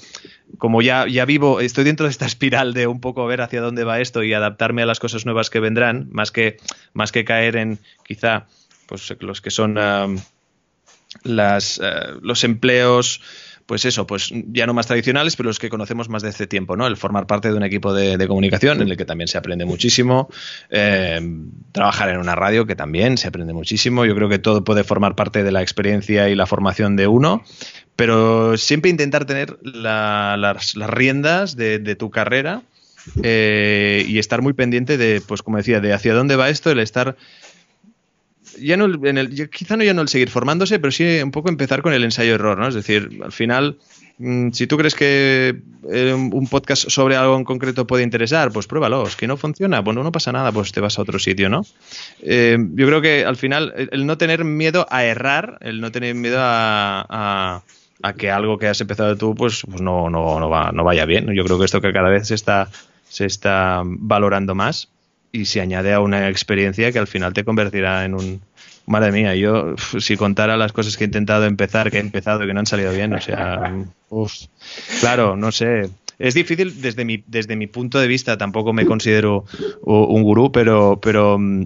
como 0.57 0.81
ya, 0.81 1.07
ya 1.07 1.25
vivo, 1.25 1.59
estoy 1.59 1.83
dentro 1.83 2.05
de 2.05 2.11
esta 2.11 2.25
espiral 2.25 2.73
de 2.73 2.87
un 2.87 3.01
poco 3.01 3.25
ver 3.25 3.41
hacia 3.41 3.61
dónde 3.61 3.83
va 3.83 3.99
esto 3.99 4.23
y 4.23 4.33
adaptarme 4.33 4.83
a 4.83 4.85
las 4.85 4.99
cosas 4.99 5.25
nuevas 5.25 5.49
que 5.49 5.59
vendrán, 5.59 6.07
más 6.11 6.31
que, 6.31 6.57
más 6.93 7.11
que 7.11 7.25
caer 7.25 7.55
en 7.55 7.79
quizá 8.05 8.45
pues 8.87 9.13
los 9.19 9.41
que 9.41 9.49
son 9.49 9.77
las, 11.23 11.79
eh, 11.83 12.17
los 12.21 12.43
empleos 12.43 13.21
pues 13.67 13.83
eso, 13.83 14.07
pues 14.07 14.31
ya 14.47 14.65
no 14.65 14.73
más 14.73 14.87
tradicionales, 14.87 15.35
pero 15.35 15.47
los 15.47 15.59
que 15.59 15.69
conocemos 15.69 16.07
más 16.07 16.23
de 16.23 16.29
hace 16.29 16.47
tiempo, 16.47 16.77
¿no? 16.77 16.87
El 16.87 16.95
formar 16.95 17.27
parte 17.27 17.49
de 17.49 17.53
un 17.53 17.63
equipo 17.63 17.93
de, 17.93 18.25
comunicación 18.25 18.81
en 18.81 18.87
el 18.87 18.95
que 18.95 19.03
también 19.03 19.27
se 19.27 19.37
aprende 19.37 19.65
muchísimo, 19.65 20.29
eh, 20.69 21.19
trabajar 21.73 22.09
en 22.09 22.17
una 22.17 22.33
radio 22.33 22.65
que 22.65 22.77
también 22.77 23.17
se 23.17 23.27
aprende 23.27 23.51
muchísimo. 23.51 24.05
Yo 24.05 24.15
creo 24.15 24.29
que 24.29 24.39
todo 24.39 24.63
puede 24.63 24.85
formar 24.85 25.15
parte 25.15 25.43
de 25.43 25.51
la 25.51 25.61
experiencia 25.61 26.29
y 26.29 26.35
la 26.35 26.45
formación 26.45 26.95
de 26.95 27.07
uno, 27.07 27.43
pero 27.97 28.55
siempre 28.55 28.89
intentar 28.89 29.25
tener 29.25 29.59
las, 29.61 30.73
riendas 30.75 31.57
de, 31.57 31.95
tu 31.99 32.09
carrera 32.09 32.61
eh, 33.21 34.05
y 34.07 34.17
estar 34.17 34.41
muy 34.41 34.53
pendiente 34.53 34.97
de, 34.97 35.19
pues 35.19 35.41
como 35.41 35.57
decía, 35.57 35.81
de 35.81 35.91
hacia 35.91 36.13
dónde 36.13 36.37
va 36.37 36.49
esto, 36.49 36.71
el 36.71 36.79
estar 36.79 37.17
ya 38.61 38.77
no 38.77 38.85
en 39.05 39.17
el, 39.17 39.49
quizá 39.49 39.77
no 39.77 39.83
ya 39.83 39.93
no 39.93 40.01
el 40.01 40.07
seguir 40.07 40.29
formándose, 40.29 40.79
pero 40.79 40.91
sí 40.91 41.19
un 41.23 41.31
poco 41.31 41.49
empezar 41.49 41.81
con 41.81 41.93
el 41.93 42.03
ensayo-error, 42.03 42.57
¿no? 42.57 42.67
Es 42.67 42.75
decir, 42.75 43.19
al 43.23 43.31
final, 43.31 43.77
mm, 44.17 44.51
si 44.51 44.67
tú 44.67 44.77
crees 44.77 44.95
que 44.95 45.55
eh, 45.91 46.13
un 46.13 46.47
podcast 46.47 46.89
sobre 46.89 47.15
algo 47.15 47.37
en 47.37 47.43
concreto 47.43 47.87
puede 47.87 48.03
interesar, 48.03 48.51
pues 48.51 48.67
pruébalo. 48.67 49.07
Es 49.07 49.15
que 49.15 49.27
no 49.27 49.37
funciona, 49.37 49.81
bueno, 49.81 50.03
no 50.03 50.11
pasa 50.11 50.31
nada, 50.31 50.51
pues 50.51 50.71
te 50.71 50.81
vas 50.81 50.97
a 50.97 51.01
otro 51.01 51.19
sitio, 51.19 51.49
¿no? 51.49 51.65
Eh, 52.21 52.57
yo 52.73 52.87
creo 52.87 53.01
que 53.01 53.25
al 53.25 53.37
final, 53.37 53.73
el 53.91 54.05
no 54.05 54.17
tener 54.17 54.43
miedo 54.43 54.85
a 54.89 55.03
errar, 55.03 55.57
el 55.61 55.81
no 55.81 55.91
tener 55.91 56.15
miedo 56.15 56.37
a, 56.39 57.63
a, 58.01 58.13
que 58.13 58.31
algo 58.31 58.57
que 58.57 58.67
has 58.67 58.81
empezado 58.81 59.15
tú, 59.17 59.35
pues, 59.35 59.63
pues 59.69 59.81
no, 59.81 60.09
no, 60.09 60.39
no, 60.39 60.49
va, 60.49 60.71
no 60.71 60.83
vaya 60.83 61.05
bien. 61.05 61.27
Yo 61.33 61.43
creo 61.43 61.59
que 61.59 61.65
esto 61.65 61.81
que 61.81 61.93
cada 61.93 62.09
vez 62.09 62.27
se 62.27 62.35
está, 62.35 62.69
se 63.09 63.25
está 63.25 63.81
valorando 63.85 64.55
más 64.55 64.89
y 65.31 65.45
se 65.45 65.61
añade 65.61 65.93
a 65.93 65.99
una 65.99 66.29
experiencia 66.29 66.91
que 66.91 66.99
al 66.99 67.07
final 67.07 67.33
te 67.33 67.43
convertirá 67.43 68.05
en 68.05 68.13
un... 68.13 68.41
Madre 68.85 69.11
mía, 69.11 69.35
yo 69.35 69.75
si 69.99 70.15
contara 70.15 70.55
las 70.55 70.71
cosas 70.71 70.95
que 70.95 71.03
he 71.03 71.07
intentado 71.07 71.43
empezar, 71.43 71.91
que 71.91 71.97
he 71.97 71.99
empezado 71.99 72.43
y 72.43 72.47
que 72.47 72.53
no 72.53 72.61
han 72.61 72.65
salido 72.65 72.93
bien, 72.93 73.13
o 73.13 73.19
sea, 73.19 73.73
claro, 75.01 75.35
no 75.35 75.51
sé. 75.51 75.89
Es 76.17 76.33
difícil 76.33 76.81
desde 76.81 77.03
mi, 77.03 77.21
desde 77.27 77.57
mi 77.57 77.67
punto 77.67 77.99
de 77.99 78.07
vista, 78.07 78.37
tampoco 78.37 78.71
me 78.71 78.85
considero 78.85 79.43
un 79.83 80.23
gurú, 80.23 80.53
pero, 80.53 80.99
pero 81.01 81.37
mm, 81.37 81.65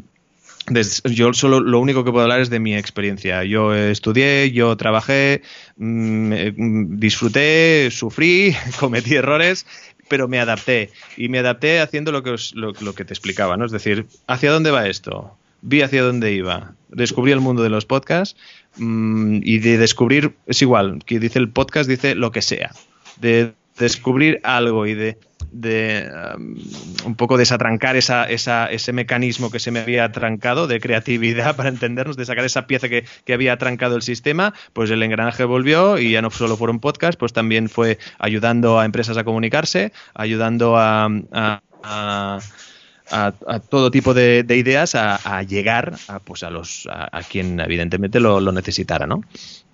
yo 1.06 1.34
solo 1.34 1.60
lo 1.60 1.80
único 1.80 2.04
que 2.04 2.12
puedo 2.12 2.24
hablar 2.24 2.41
es 2.41 2.50
de 2.50 2.60
mi 2.60 2.76
experiencia. 2.76 3.43
Yo 3.43 3.74
estudié, 3.74 4.52
yo 4.52 4.76
trabajé, 4.78 5.41
mm, 5.78 6.34
mm, 6.56 7.00
disfruté, 7.00 7.89
sufrí, 7.91 8.56
cometí 8.80 9.15
errores 9.15 9.65
pero 10.12 10.28
me 10.28 10.41
adapté. 10.41 10.89
Y 11.15 11.30
me 11.30 11.39
adapté 11.39 11.80
haciendo 11.80 12.12
lo 12.12 12.21
que, 12.21 12.36
lo, 12.54 12.93
que 12.93 13.06
te 13.06 13.13
explicaba, 13.13 13.56
¿no? 13.56 13.63
Es 13.63 13.71
decir, 13.71 14.08
¿hacia 14.28 14.52
dónde 14.52 14.69
va 14.69 14.89
esto? 14.89 15.38
Vi 15.62 15.84
hacia 15.84 16.04
dónde 16.04 16.34
iba. 16.34 16.74
Descubrí 16.89 17.32
el 17.32 17.39
mundo 17.39 17.63
de 17.63 17.69
los 17.69 17.86
podcasts 17.86 18.38
mm, 18.76 19.39
y 19.41 19.60
de 19.60 19.78
descubrir, 19.78 20.36
es 20.47 20.62
igual, 20.62 21.02
que 21.06 21.17
dice 21.17 21.39
el 21.39 21.47
podcast, 21.47 21.89
dice 21.89 22.13
lo 22.15 22.34
que 22.34 22.41
sea. 22.41 22.71
Descubrir 23.81 24.39
algo 24.43 24.87
y 24.87 24.93
de 24.93 25.17
um, 26.35 26.55
un 27.05 27.15
poco 27.15 27.37
desatrancar 27.37 27.97
esa, 27.97 28.23
esa, 28.25 28.67
ese 28.67 28.93
mecanismo 28.93 29.51
que 29.51 29.59
se 29.59 29.71
me 29.71 29.79
había 29.79 30.05
atrancado 30.05 30.67
de 30.67 30.79
creatividad 30.79 31.55
para 31.57 31.69
entendernos, 31.69 32.15
de 32.15 32.25
sacar 32.25 32.45
esa 32.45 32.67
pieza 32.67 32.87
que, 32.87 33.03
había 33.33 33.53
atrancado 33.53 33.95
el 33.95 34.01
sistema, 34.01 34.53
pues 34.73 34.91
el 34.91 35.01
engranaje 35.03 35.45
volvió 35.45 35.97
y 35.97 36.11
ya 36.11 36.21
no 36.21 36.29
solo 36.31 36.57
fueron 36.57 36.79
podcast, 36.79 37.17
pues 37.17 37.33
también 37.33 37.69
fue 37.69 37.97
ayudando 38.19 38.79
a 38.79 38.85
empresas 38.85 39.17
a 39.17 39.23
comunicarse, 39.23 39.93
ayudando 40.13 40.77
a, 40.77 41.09
a, 43.11 43.59
todo 43.69 43.91
tipo 43.91 44.13
de, 44.13 44.45
ideas 44.49 44.95
a, 44.95 45.43
llegar 45.43 45.95
a, 46.07 46.19
pues 46.19 46.43
a, 46.43 46.49
los, 46.49 46.87
a, 46.91 47.21
quien 47.23 47.59
evidentemente 47.59 48.19
lo, 48.19 48.39
necesitara, 48.51 49.07
¿no? 49.07 49.23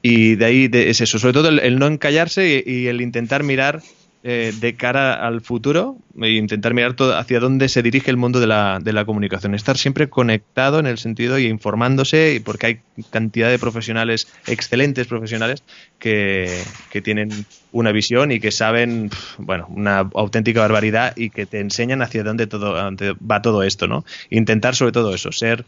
Y 0.02 0.36
de 0.36 0.46
ahí 0.46 0.70
es 0.72 1.02
eso, 1.02 1.20
sobre 1.20 1.34
todo 1.34 1.50
el, 1.50 1.80
no 1.80 1.88
encallarse 1.88 2.64
y, 2.66 2.88
el 2.88 3.02
intentar 3.02 3.44
mirar 3.44 3.82
eh, 4.24 4.52
de 4.60 4.76
cara 4.76 5.14
al 5.14 5.42
futuro 5.42 5.98
e 6.20 6.32
intentar 6.32 6.74
mirar 6.74 6.94
todo 6.96 7.16
hacia 7.16 7.40
dónde 7.40 7.70
se 7.70 7.84
dirige 7.84 8.10
el 8.10 8.18
mundo 8.18 8.40
de 8.40 8.48
la, 8.48 8.80
de 8.82 8.92
la 8.92 9.06
comunicación. 9.06 9.54
Estar 9.54 9.78
siempre 9.78 10.10
conectado 10.10 10.80
en 10.80 10.88
el 10.88 10.98
sentido 10.98 11.38
y 11.38 11.46
informándose, 11.46 12.42
porque 12.44 12.66
hay 12.66 12.80
cantidad 13.12 13.50
de 13.50 13.60
profesionales, 13.60 14.28
excelentes 14.48 15.08
profesionales, 15.08 15.64
que, 16.00 16.62
que 16.92 17.02
tienen 17.02 17.46
una 17.72 17.92
visión 17.92 18.32
y 18.32 18.40
que 18.40 18.52
saben, 18.52 19.12
bueno, 19.38 19.68
una 19.70 20.00
auténtica 20.00 20.62
barbaridad 20.62 21.14
y 21.16 21.30
que 21.30 21.46
te 21.46 21.60
enseñan 21.60 22.02
hacia 22.02 22.24
dónde 22.24 22.48
todo 22.48 22.74
va 22.74 23.42
todo 23.42 23.64
esto, 23.64 23.88
¿no? 23.88 24.04
Intentar 24.30 24.76
sobre 24.76 24.92
todo 24.92 25.14
eso, 25.14 25.32
ser 25.32 25.64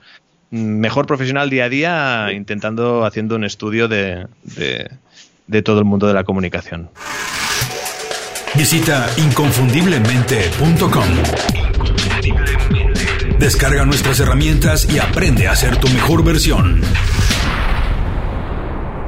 mejor 0.50 1.06
profesional 1.06 1.50
día 1.50 1.66
a 1.66 1.70
día, 1.70 2.32
intentando, 2.34 3.06
haciendo 3.06 3.36
un 3.36 3.44
estudio 3.44 3.88
de, 3.88 4.26
de 5.48 5.62
todo 5.62 5.80
el 5.80 5.86
mundo 5.86 6.08
de 6.08 6.14
la 6.14 6.24
comunicación. 6.24 6.90
Visita 8.60 9.10
inconfundiblemente.com. 9.16 11.06
Descarga 13.40 13.86
nuestras 13.86 14.20
herramientas 14.20 14.86
y 14.94 15.00
aprende 15.00 15.48
a 15.48 15.56
ser 15.56 15.78
tu 15.78 15.88
mejor 15.88 16.26
versión. 16.26 16.82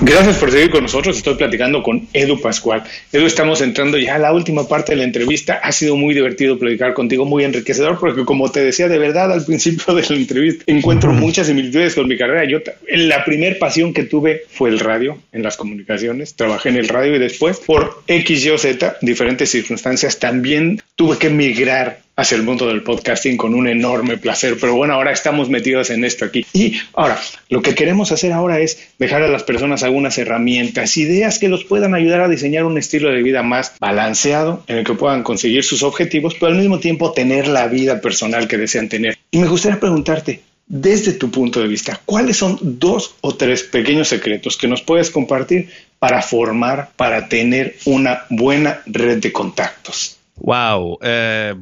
Gracias 0.03 0.37
por 0.37 0.49
seguir 0.49 0.71
con 0.71 0.81
nosotros. 0.81 1.15
Estoy 1.15 1.35
platicando 1.35 1.83
con 1.83 2.07
Edu 2.11 2.41
Pascual. 2.41 2.83
Edu, 3.13 3.27
estamos 3.27 3.61
entrando 3.61 3.99
ya 3.99 4.15
a 4.15 4.17
la 4.17 4.33
última 4.33 4.67
parte 4.67 4.93
de 4.93 4.95
la 4.95 5.03
entrevista. 5.03 5.59
Ha 5.61 5.71
sido 5.71 5.95
muy 5.95 6.15
divertido 6.15 6.57
platicar 6.57 6.95
contigo, 6.95 7.23
muy 7.23 7.43
enriquecedor, 7.43 7.99
porque 7.99 8.25
como 8.25 8.51
te 8.51 8.61
decía, 8.61 8.87
de 8.87 8.97
verdad, 8.97 9.31
al 9.31 9.45
principio 9.45 9.93
de 9.93 10.01
la 10.01 10.15
entrevista 10.15 10.63
encuentro 10.65 11.13
muchas 11.13 11.45
similitudes 11.45 11.93
con 11.93 12.07
mi 12.07 12.17
carrera. 12.17 12.45
Yo, 12.45 12.57
la 12.87 13.23
primer 13.23 13.59
pasión 13.59 13.93
que 13.93 14.03
tuve 14.03 14.41
fue 14.49 14.69
el 14.69 14.79
radio, 14.79 15.19
en 15.31 15.43
las 15.43 15.55
comunicaciones. 15.55 16.33
Trabajé 16.33 16.69
en 16.69 16.77
el 16.77 16.87
radio 16.87 17.15
y 17.15 17.19
después, 17.19 17.59
por 17.59 18.01
X, 18.07 18.43
Y 18.43 18.49
o 18.49 18.57
Z, 18.57 18.97
diferentes 19.01 19.51
circunstancias, 19.51 20.17
también 20.17 20.81
tuve 20.95 21.19
que 21.19 21.29
migrar 21.29 21.99
hacia 22.21 22.37
el 22.37 22.43
mundo 22.43 22.67
del 22.67 22.83
podcasting 22.83 23.35
con 23.35 23.53
un 23.53 23.67
enorme 23.67 24.17
placer. 24.17 24.57
Pero 24.59 24.75
bueno, 24.75 24.93
ahora 24.93 25.11
estamos 25.11 25.49
metidos 25.49 25.89
en 25.89 26.05
esto 26.05 26.25
aquí. 26.25 26.45
Y 26.53 26.79
ahora, 26.93 27.19
lo 27.49 27.61
que 27.61 27.75
queremos 27.75 28.11
hacer 28.11 28.31
ahora 28.31 28.59
es 28.59 28.91
dejar 28.99 29.23
a 29.23 29.27
las 29.27 29.43
personas 29.43 29.83
algunas 29.83 30.17
herramientas, 30.17 30.97
ideas 30.97 31.39
que 31.39 31.49
los 31.49 31.63
puedan 31.63 31.95
ayudar 31.95 32.21
a 32.21 32.29
diseñar 32.29 32.65
un 32.65 32.77
estilo 32.77 33.09
de 33.09 33.23
vida 33.23 33.41
más 33.41 33.73
balanceado, 33.79 34.63
en 34.67 34.77
el 34.77 34.83
que 34.85 34.93
puedan 34.93 35.23
conseguir 35.23 35.63
sus 35.63 35.83
objetivos, 35.83 36.35
pero 36.35 36.51
al 36.51 36.57
mismo 36.57 36.79
tiempo 36.79 37.11
tener 37.11 37.47
la 37.47 37.67
vida 37.67 38.01
personal 38.01 38.47
que 38.47 38.57
desean 38.57 38.87
tener. 38.87 39.17
Y 39.31 39.39
me 39.39 39.47
gustaría 39.47 39.79
preguntarte, 39.79 40.41
desde 40.67 41.13
tu 41.13 41.31
punto 41.31 41.59
de 41.59 41.67
vista, 41.67 41.99
¿cuáles 42.05 42.37
son 42.37 42.57
dos 42.61 43.15
o 43.21 43.35
tres 43.35 43.63
pequeños 43.63 44.07
secretos 44.07 44.57
que 44.57 44.67
nos 44.67 44.81
puedes 44.81 45.09
compartir 45.09 45.69
para 45.99 46.21
formar, 46.21 46.91
para 46.95 47.27
tener 47.27 47.75
una 47.85 48.25
buena 48.29 48.81
red 48.85 49.17
de 49.17 49.31
contactos? 49.31 50.20
Wow. 50.43 50.97
Eh, 51.03 51.53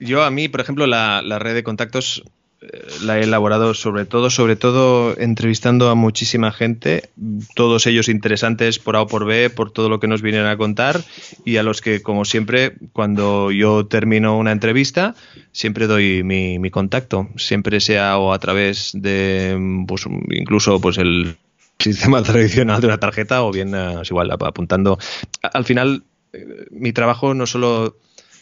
yo 0.00 0.22
a 0.22 0.30
mí, 0.30 0.48
por 0.48 0.60
ejemplo, 0.60 0.86
la, 0.86 1.20
red 1.38 1.54
de 1.54 1.62
contactos 1.62 2.22
eh, 2.62 2.66
la 3.02 3.18
he 3.18 3.24
elaborado 3.24 3.74
sobre 3.74 4.06
todo, 4.06 4.30
sobre 4.30 4.56
todo 4.56 5.14
entrevistando 5.18 5.90
a 5.90 5.94
muchísima 5.94 6.50
gente, 6.50 7.10
todos 7.54 7.86
ellos 7.86 8.08
interesantes 8.08 8.78
por 8.78 8.96
A 8.96 9.02
o 9.02 9.06
por 9.06 9.26
B, 9.26 9.50
por 9.50 9.70
todo 9.70 9.90
lo 9.90 10.00
que 10.00 10.08
nos 10.08 10.22
vienen 10.22 10.46
a 10.46 10.56
contar 10.56 11.02
y 11.44 11.58
a 11.58 11.62
los 11.62 11.82
que, 11.82 12.00
como 12.00 12.24
siempre, 12.24 12.74
cuando 12.94 13.50
yo 13.50 13.84
termino 13.84 14.38
una 14.38 14.52
entrevista, 14.52 15.14
siempre 15.52 15.86
doy 15.86 16.22
mi, 16.22 16.70
contacto, 16.70 17.28
siempre 17.36 17.80
sea 17.80 18.16
o 18.16 18.32
a 18.32 18.38
través 18.38 18.92
de, 18.94 19.84
pues, 19.86 20.06
incluso, 20.30 20.80
pues 20.80 20.96
el 20.96 21.36
sistema 21.78 22.22
tradicional 22.22 22.80
de 22.80 22.86
una 22.86 22.98
tarjeta 22.98 23.42
o 23.42 23.52
bien, 23.52 23.74
eh, 23.74 24.00
igual, 24.08 24.30
apuntando. 24.30 24.98
Al 25.42 25.66
final, 25.66 26.04
mi 26.70 26.94
trabajo 26.94 27.34
no 27.34 27.46
solo 27.46 27.98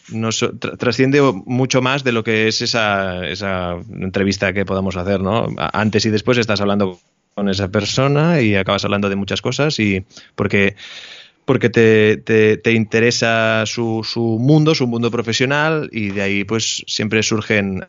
nos 0.09 0.45
trasciende 0.77 1.21
mucho 1.21 1.81
más 1.81 2.03
de 2.03 2.11
lo 2.11 2.23
que 2.23 2.47
es 2.47 2.61
esa, 2.61 3.25
esa 3.27 3.77
entrevista 3.91 4.53
que 4.53 4.65
podamos 4.65 4.97
hacer, 4.97 5.21
¿no? 5.21 5.47
Antes 5.57 6.05
y 6.05 6.09
después 6.09 6.37
estás 6.37 6.61
hablando 6.61 6.99
con 7.33 7.49
esa 7.49 7.69
persona 7.69 8.41
y 8.41 8.55
acabas 8.55 8.83
hablando 8.85 9.09
de 9.09 9.15
muchas 9.15 9.41
cosas 9.41 9.79
y 9.79 10.05
porque 10.35 10.75
porque 11.45 11.69
te, 11.69 12.17
te, 12.17 12.57
te 12.57 12.71
interesa 12.71 13.65
su, 13.65 14.03
su, 14.03 14.37
mundo, 14.39 14.75
su 14.75 14.87
mundo 14.87 15.09
profesional 15.11 15.89
y 15.91 16.09
de 16.09 16.21
ahí 16.21 16.43
pues 16.43 16.83
siempre 16.87 17.23
surgen 17.23 17.87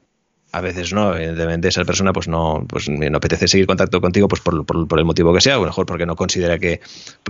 a 0.53 0.61
veces 0.61 0.93
no, 0.93 1.17
evidentemente 1.17 1.69
esa 1.69 1.85
persona 1.85 2.13
pues 2.13 2.29
no, 2.29 2.65
pues 2.69 2.89
no 2.89 3.17
apetece 3.17 3.49
seguir 3.49 3.67
contacto 3.67 4.03
contigo 4.03 4.29
pues 4.29 4.43
por, 4.43 4.67
por, 4.67 4.99
el 4.99 5.05
motivo 5.07 5.33
que 5.33 5.41
sea, 5.41 5.59
o 5.59 5.65
mejor 5.65 5.87
porque 5.87 6.05
no 6.05 6.15
considera 6.15 6.59
que, 6.59 6.81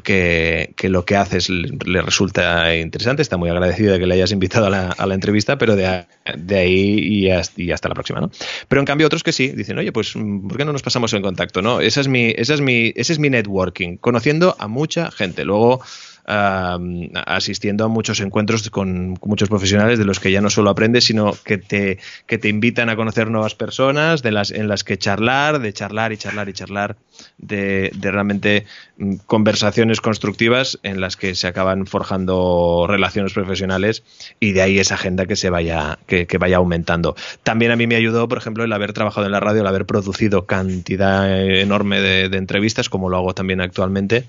que, 0.03 0.89
lo 0.89 1.05
que 1.05 1.17
haces 1.17 1.49
le, 1.49 2.03
resulta 2.03 2.75
interesante, 2.75 3.23
está 3.23 3.37
muy 3.37 3.49
agradecido 3.49 3.93
de 3.93 4.01
que 4.01 4.07
le 4.07 4.15
hayas 4.15 4.33
invitado 4.33 4.67
a 4.67 4.71
la, 4.71 4.89
a 4.91 5.07
la 5.07 5.15
entrevista, 5.15 5.57
pero 5.57 5.77
de, 5.77 6.05
de 6.37 6.59
ahí 6.59 6.99
y 6.99 7.31
hasta, 7.31 7.63
y 7.63 7.71
hasta, 7.71 7.89
la 7.89 7.95
próxima, 7.95 8.21
¿no? 8.21 8.31
Pero 8.67 8.81
en 8.81 8.87
cambio 8.87 9.07
otros 9.07 9.23
que 9.23 9.33
sí, 9.33 9.49
dicen, 9.49 9.79
oye, 9.79 9.93
pues 9.93 10.15
¿por 10.15 10.57
qué 10.57 10.65
no 10.65 10.73
nos 10.73 10.83
pasamos 10.83 11.13
en 11.13 11.23
contacto? 11.23 11.63
¿no? 11.63 11.81
Esa 11.81 12.01
es 12.01 12.09
mi, 12.09 12.35
esa 12.37 12.55
es 12.55 12.61
mi, 12.61 12.93
ese 12.97 13.13
es 13.13 13.19
mi 13.21 13.31
networking, 13.31 13.99
conociendo 13.99 14.57
a 14.59 14.67
mucha 14.67 15.13
gente. 15.13 15.45
Luego 15.45 15.81
asistiendo 16.25 17.85
a 17.85 17.89
muchos 17.89 18.21
encuentros 18.21 18.71
con, 18.71 19.19
muchos 19.25 19.49
profesionales 19.49 19.99
de 19.99 20.05
los 20.05 20.21
que 20.21 20.31
ya 20.31 20.41
no 20.41 20.51
solo 20.51 20.71
aprendes, 20.71 21.05
sino 21.05 21.33
que 21.45 21.59
te, 21.59 21.99
que 22.27 22.39
te 22.39 22.49
invitan 22.49 22.89
a 22.89 22.97
conocer 22.97 23.29
nuevas 23.29 23.55
personas, 23.55 24.23
de 24.23 24.33
las, 24.33 24.51
en 24.51 24.69
las 24.69 24.85
que 24.85 24.99
charlar, 24.99 25.59
de 25.59 25.73
charlar 25.73 26.13
y 26.13 26.17
charlar 26.17 26.49
y 26.49 26.53
charlar, 26.53 26.97
de, 27.39 27.91
realmente 28.01 28.67
mm, 28.99 29.17
conversaciones 29.27 30.01
constructivas 30.01 30.79
en 30.83 31.01
las 31.01 31.17
que 31.17 31.35
se 31.35 31.49
acaban 31.49 31.87
forjando 31.87 32.87
relaciones 32.89 33.33
profesionales 33.33 34.05
y 34.39 34.53
de 34.53 34.63
ahí 34.63 34.79
esa 34.79 34.95
agenda 34.95 35.27
que 35.27 35.37
se 35.37 35.51
vaya, 35.51 35.99
que, 36.07 36.27
vaya 36.39 36.57
aumentando. 36.57 37.17
También 37.43 37.73
a 37.73 37.77
mí 37.77 37.87
me 37.87 37.97
ayudó, 37.97 38.29
por 38.29 38.39
ejemplo, 38.39 38.65
el 38.65 38.73
haber 38.73 38.93
trabajado 38.93 39.27
en 39.27 39.33
la 39.33 39.41
radio, 39.41 39.63
el 39.63 39.67
haber 39.67 39.87
producido 39.87 40.47
cantidad 40.47 41.41
enorme 41.41 42.01
de 42.01 42.37
entrevistas, 42.37 42.89
como 42.89 43.09
lo 43.09 43.17
hago 43.17 43.35
también 43.35 43.61
actualmente, 43.61 44.25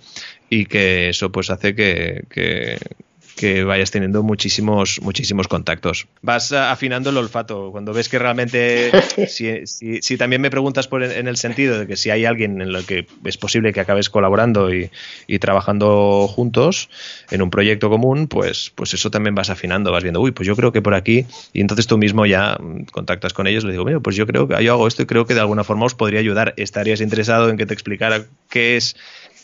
y 0.53 0.65
que 0.65 1.09
eso 1.09 1.31
pues 1.31 1.49
hace 1.49 1.73
que, 1.73 2.25
que, 2.29 3.63
vayas 3.65 3.91
teniendo 3.91 4.23
muchísimos, 4.23 5.01
muchísimos 5.01 5.49
contactos. 5.49 6.07
Vas 6.21 6.53
afinando 6.53 7.09
el 7.09 7.17
olfato. 7.17 7.71
Cuando 7.71 7.91
ves 7.91 8.07
que 8.07 8.17
realmente, 8.17 8.91
si, 9.27 9.65
si, 9.65 10.17
también 10.17 10.41
me 10.41 10.49
preguntas 10.49 10.87
por 10.87 11.03
en 11.03 11.27
el 11.27 11.35
sentido 11.35 11.77
de 11.77 11.87
que 11.87 11.97
si 11.97 12.09
hay 12.09 12.23
alguien 12.23 12.61
en 12.61 12.71
lo 12.71 12.85
que 12.85 13.05
es 13.25 13.37
posible 13.37 13.73
que 13.73 13.81
acabes 13.81 14.09
colaborando 14.09 14.73
y, 14.73 14.91
y, 15.27 15.39
trabajando 15.39 16.27
juntos 16.29 16.89
en 17.31 17.41
un 17.41 17.49
proyecto 17.49 17.89
común, 17.89 18.27
pues, 18.27 18.71
pues 18.75 18.93
eso 18.93 19.11
también 19.11 19.35
vas 19.35 19.49
afinando, 19.49 19.91
vas 19.91 20.03
viendo, 20.03 20.21
uy, 20.21 20.31
pues 20.31 20.47
yo 20.47 20.55
creo 20.55 20.71
que 20.71 20.81
por 20.81 20.93
aquí, 20.93 21.25
y 21.51 21.61
entonces 21.61 21.87
tú 21.87 21.97
mismo 21.97 22.25
ya 22.25 22.57
contactas 22.91 23.33
con 23.33 23.47
ellos, 23.47 23.65
le 23.65 23.71
digo, 23.71 23.83
mira, 23.83 23.99
pues 23.99 24.15
yo 24.15 24.25
creo 24.25 24.47
que 24.47 24.63
yo 24.63 24.73
hago 24.73 24.87
esto 24.87 25.01
y 25.01 25.05
creo 25.05 25.25
que 25.25 25.33
de 25.33 25.41
alguna 25.41 25.65
forma 25.65 25.85
os 25.85 25.95
podría 25.95 26.19
ayudar. 26.19 26.53
¿Estarías 26.55 27.01
interesado 27.01 27.49
en 27.49 27.57
que 27.57 27.65
te 27.65 27.73
explicara 27.73 28.25
qué 28.49 28.77
es 28.77 28.95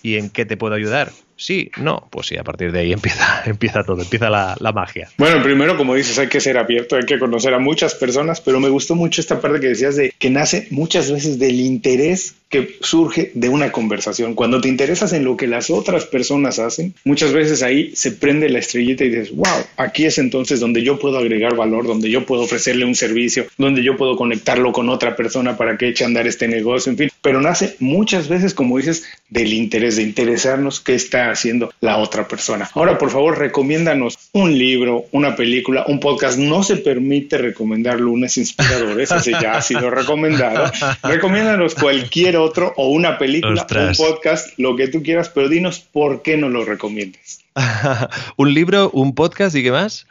¿Y 0.01 0.17
en 0.17 0.29
qué 0.29 0.45
te 0.45 0.57
puedo 0.57 0.75
ayudar? 0.75 1.11
Sí, 1.39 1.71
no, 1.77 2.05
pues 2.11 2.27
sí, 2.27 2.37
a 2.37 2.43
partir 2.43 2.71
de 2.73 2.81
ahí 2.81 2.91
empieza, 2.99 3.43
empieza 3.45 3.83
todo, 3.83 4.01
empieza 4.01 4.29
la, 4.29 4.71
magia. 4.73 5.09
Bueno, 5.17 5.41
primero, 5.41 5.77
como 5.77 5.95
dices, 5.95 6.19
hay 6.19 6.27
que 6.27 6.39
ser 6.39 6.57
abierto, 6.57 6.95
hay 6.95 7.05
que 7.05 7.17
conocer 7.17 7.53
a 7.53 7.59
muchas 7.59 7.95
personas, 7.95 8.39
pero 8.41 8.59
me 8.59 8.69
gustó 8.69 8.93
mucho 8.93 9.19
esta 9.19 9.41
parte 9.41 9.59
que 9.59 9.69
decías 9.69 9.95
de 9.95 10.13
que 10.17 10.29
nace 10.29 10.67
muchas 10.69 11.11
veces 11.11 11.39
del 11.39 11.59
interés 11.59 12.35
que 12.49 12.77
surge 12.81 13.31
de 13.35 13.47
una 13.47 13.71
conversación. 13.71 14.33
Cuando 14.33 14.59
te 14.59 14.67
interesas 14.67 15.13
en 15.13 15.23
lo 15.23 15.37
que 15.37 15.47
las 15.47 15.69
otras 15.69 16.05
personas 16.05 16.59
hacen, 16.59 16.95
muchas 17.03 17.31
veces 17.31 17.61
ahí 17.61 17.95
se 17.95 18.11
prende 18.11 18.49
la 18.49 18.59
estrellita 18.59 19.03
y 19.03 19.09
dices, 19.09 19.35
wow, 19.35 19.65
aquí 19.77 20.05
es 20.05 20.17
entonces 20.17 20.59
donde 20.59 20.83
yo 20.83 20.99
puedo 20.99 21.19
agregar 21.19 21.55
valor, 21.55 21.85
donde 21.85 22.09
yo 22.09 22.25
puedo 22.25 22.43
ofrecerle 22.43 22.85
un 22.85 22.95
servicio, 22.95 23.45
donde 23.57 23.83
yo 23.83 23.97
puedo 23.97 24.17
conectarlo 24.17 24.71
con 24.71 24.89
otra 24.89 25.15
persona 25.15 25.57
para 25.57 25.77
que 25.77 25.89
eche 25.89 26.03
a 26.03 26.07
andar 26.07 26.27
este 26.27 26.47
negocio, 26.47 26.91
en 26.91 26.97
fin. 26.97 27.11
Pero 27.21 27.39
nace 27.39 27.75
muchas 27.79 28.27
veces, 28.27 28.53
como 28.55 28.77
dices, 28.77 29.03
del 29.29 29.53
interés, 29.53 29.97
de 29.97 30.03
interesarnos 30.03 30.79
qué 30.79 30.95
está 30.95 31.28
haciendo 31.31 31.71
la 31.81 31.97
otra 31.97 32.27
persona. 32.27 32.69
Ahora, 32.73 32.97
por 32.97 33.09
favor, 33.09 33.37
recomiéndanos 33.37 34.17
un 34.33 34.57
libro, 34.57 35.05
una 35.11 35.35
película, 35.35 35.85
un 35.87 35.99
podcast. 35.99 36.37
No 36.37 36.63
se 36.63 36.77
permite 36.77 37.37
recomendar 37.37 37.99
lunes 37.99 38.37
inspiradores, 38.37 39.11
ese 39.11 39.31
ya 39.31 39.53
ha 39.53 39.61
sido 39.61 39.89
recomendado. 39.89 40.71
Recomiéndanos 41.03 41.75
cualquier 41.75 42.37
otro 42.37 42.73
o 42.77 42.89
una 42.89 43.17
película, 43.17 43.65
un 43.69 43.95
podcast, 43.95 44.57
lo 44.57 44.75
que 44.75 44.87
tú 44.87 45.03
quieras, 45.03 45.29
pero 45.29 45.49
dinos 45.49 45.79
por 45.79 46.21
qué 46.21 46.37
no 46.37 46.49
lo 46.49 46.65
recomiendas. 46.65 47.39
un 48.37 48.53
libro, 48.53 48.89
un 48.91 49.15
podcast 49.15 49.55
y 49.55 49.63
qué 49.63 49.71
más. 49.71 50.07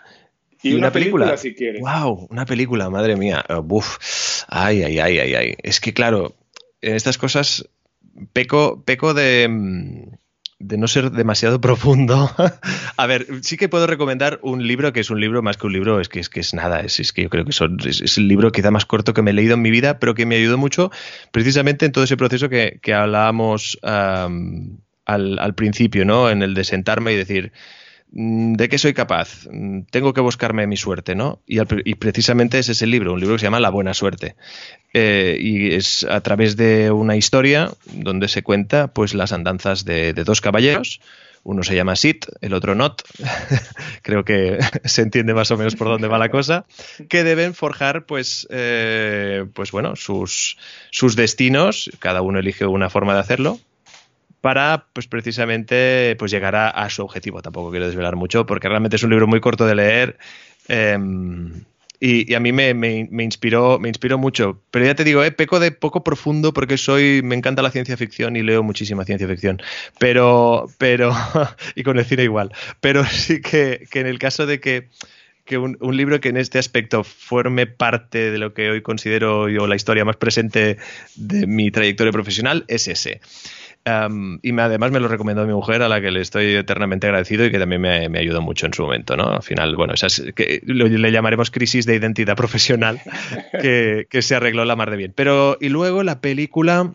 Y, 0.62 0.74
una, 0.74 0.90
película? 0.90 1.36
si 1.36 1.54
quieres. 1.54 1.80
Wow, 1.80 2.26
una 2.30 2.44
película, 2.44 2.90
madre 2.90 3.16
mía. 3.16 3.44
Buf. 3.62 3.98
Ay, 4.48 4.82
ay, 4.82 4.98
ay, 4.98 5.18
ay, 5.20 5.34
ay. 5.34 5.54
Es 5.62 5.80
que 5.80 5.94
claro, 5.94 6.34
en 6.80 6.96
estas 6.96 7.16
cosas 7.16 7.68
peco, 8.32 8.82
peco 8.84 9.14
de 9.14 9.48
de 10.58 10.76
no 10.76 10.88
ser 10.88 11.10
demasiado 11.10 11.60
profundo. 11.62 12.30
a 12.96 13.06
ver, 13.06 13.26
sí 13.42 13.56
que 13.56 13.68
puedo 13.68 13.86
recomendar 13.86 14.40
un 14.42 14.66
libro 14.66 14.92
que 14.92 15.00
es 15.00 15.10
un 15.10 15.20
libro 15.20 15.42
más 15.42 15.56
que 15.56 15.66
un 15.66 15.72
libro, 15.72 16.00
es 16.00 16.08
que 16.08 16.20
es, 16.20 16.28
que 16.28 16.40
es 16.40 16.54
nada, 16.54 16.80
es, 16.80 17.12
que 17.12 17.22
yo 17.22 17.30
creo 17.30 17.44
que 17.44 17.50
es, 17.50 18.18
el 18.18 18.28
libro 18.28 18.52
quizá 18.52 18.70
más 18.70 18.86
corto 18.86 19.14
que 19.14 19.22
me 19.22 19.30
he 19.30 19.34
leído 19.34 19.54
en 19.54 19.62
mi 19.62 19.70
vida, 19.70 19.98
pero 19.98 20.14
que 20.14 20.26
me 20.26 20.36
ayudó 20.36 20.58
mucho 20.58 20.90
precisamente 21.30 21.86
en 21.86 21.92
todo 21.92 22.04
ese 22.04 22.16
proceso 22.16 22.48
que, 22.48 22.80
hablábamos 22.92 23.78
al, 23.82 24.78
al, 25.06 25.54
principio, 25.54 26.04
¿no? 26.04 26.30
En 26.30 26.42
el 26.42 26.54
de 26.54 26.64
sentarme 26.64 27.12
y 27.12 27.16
decir, 27.16 27.52
¿De 28.10 28.68
qué 28.70 28.78
soy 28.78 28.94
capaz? 28.94 29.46
Mm, 29.50 29.82
tengo 29.90 30.14
que 30.14 30.22
buscarme 30.22 30.66
mi 30.66 30.76
suerte, 30.76 31.14
¿no? 31.14 31.42
Y, 31.46 31.94
precisamente 31.96 32.58
ese 32.58 32.72
es 32.72 32.82
el 32.82 32.90
libro, 32.90 33.12
un 33.12 33.20
libro 33.20 33.34
que 33.34 33.40
se 33.40 33.46
llama 33.46 33.60
La 33.60 33.70
Buena 33.70 33.92
Suerte. 33.92 34.34
Eh, 34.94 35.36
y 35.38 35.74
es 35.74 36.04
a 36.04 36.20
través 36.22 36.56
de 36.56 36.90
una 36.90 37.16
historia 37.16 37.70
donde 37.92 38.28
se 38.28 38.42
cuenta 38.42 38.88
pues 38.88 39.12
las 39.12 39.32
andanzas 39.32 39.84
de, 39.84 40.14
dos 40.14 40.40
caballeros. 40.40 41.00
Uno 41.44 41.62
se 41.62 41.76
llama 41.76 41.96
Sid, 41.96 42.24
el 42.40 42.54
otro 42.54 42.74
Not. 42.74 43.02
Creo 44.02 44.24
que 44.24 44.58
se 44.84 45.02
entiende 45.02 45.34
más 45.34 45.50
o 45.50 45.58
menos 45.58 45.76
por 45.76 45.88
dónde 45.88 46.08
va 46.08 46.18
la 46.18 46.30
cosa. 46.30 46.64
Que 47.08 47.24
deben 47.24 47.52
forjar, 47.54 48.06
pues, 48.06 48.46
eh, 48.50 49.44
pues 49.52 49.70
bueno, 49.70 49.96
sus, 49.96 50.56
sus 50.90 51.14
destinos. 51.14 51.90
Cada 51.98 52.22
uno 52.22 52.38
elige 52.38 52.64
una 52.64 52.88
forma 52.88 53.12
de 53.12 53.20
hacerlo 53.20 53.60
para 54.40 54.86
pues 54.92 55.06
precisamente 55.06 56.16
pues 56.18 56.30
llegar 56.30 56.56
a, 56.56 56.90
su 56.90 57.02
objetivo. 57.02 57.42
Tampoco 57.42 57.70
quiero 57.70 57.86
desvelar 57.86 58.16
mucho 58.16 58.46
porque 58.46 58.68
realmente 58.68 58.96
es 58.96 59.02
un 59.02 59.10
libro 59.10 59.26
muy 59.26 59.40
corto 59.40 59.66
de 59.66 59.74
leer 59.74 60.18
em, 60.68 61.64
y, 62.00 62.34
a 62.34 62.40
mí 62.40 62.52
me, 62.52 63.24
inspiró, 63.24 63.78
me 63.80 63.88
inspiró 63.88 64.18
mucho. 64.18 64.62
Pero 64.70 64.84
ya 64.84 64.94
te 64.94 65.04
digo, 65.04 65.24
eh, 65.24 65.32
peco 65.32 65.58
de 65.58 65.72
poco 65.72 66.04
profundo 66.04 66.52
porque 66.52 66.78
soy, 66.78 67.22
me 67.22 67.34
encanta 67.34 67.62
la 67.62 67.70
ciencia 67.70 67.96
ficción 67.96 68.36
y 68.36 68.42
leo 68.42 68.62
muchísima 68.62 69.04
ciencia 69.04 69.26
ficción. 69.26 69.60
Pero, 69.98 70.66
pero, 70.78 71.12
y 71.74 71.82
con 71.82 71.98
el 71.98 72.04
cine 72.04 72.22
igual. 72.22 72.52
Pero 72.80 73.04
sí 73.04 73.40
que, 73.40 73.88
en 73.92 74.06
el 74.06 74.18
caso 74.18 74.46
de 74.46 74.60
que 74.60 74.88
un, 75.50 75.78
un, 75.80 75.96
libro 75.96 76.20
que 76.20 76.28
en 76.28 76.36
este 76.36 76.58
aspecto 76.58 77.02
forme 77.02 77.66
parte 77.66 78.30
de 78.30 78.38
lo 78.38 78.52
que 78.52 78.70
hoy 78.70 78.82
considero 78.82 79.48
yo 79.48 79.66
la 79.66 79.76
historia 79.76 80.04
más 80.04 80.16
presente 80.16 80.76
de 81.16 81.46
mi 81.46 81.70
trayectoria 81.70 82.12
profesional 82.12 82.66
es 82.68 82.86
ese 82.86 83.22
y 84.42 84.58
además 84.58 84.90
me 84.90 85.00
lo 85.00 85.08
recomendó 85.08 85.46
mi 85.46 85.52
mujer, 85.52 85.82
a 85.82 85.88
la 85.88 86.00
que 86.00 86.10
le 86.10 86.20
estoy 86.20 86.54
eternamente 86.54 87.06
agradecido 87.06 87.44
y 87.44 87.50
que 87.50 87.58
también 87.58 87.80
me, 87.80 88.18
ayudó 88.18 88.42
mucho 88.42 88.66
en 88.66 88.74
su 88.74 88.82
momento. 88.82 89.16
¿no? 89.16 89.30
Al 89.30 89.42
final, 89.42 89.76
bueno, 89.76 89.94
esas, 89.94 90.22
que 90.34 90.62
le 90.64 91.12
llamaremos 91.12 91.50
crisis 91.50 91.86
de 91.86 91.96
identidad 91.96 92.36
profesional, 92.36 93.00
que, 93.60 94.06
se 94.20 94.34
arregló 94.34 94.64
la 94.64 94.76
mar 94.76 94.90
de 94.90 94.96
bien. 94.96 95.12
Pero, 95.14 95.56
y 95.60 95.68
luego 95.68 96.02
la 96.02 96.20
película. 96.20 96.92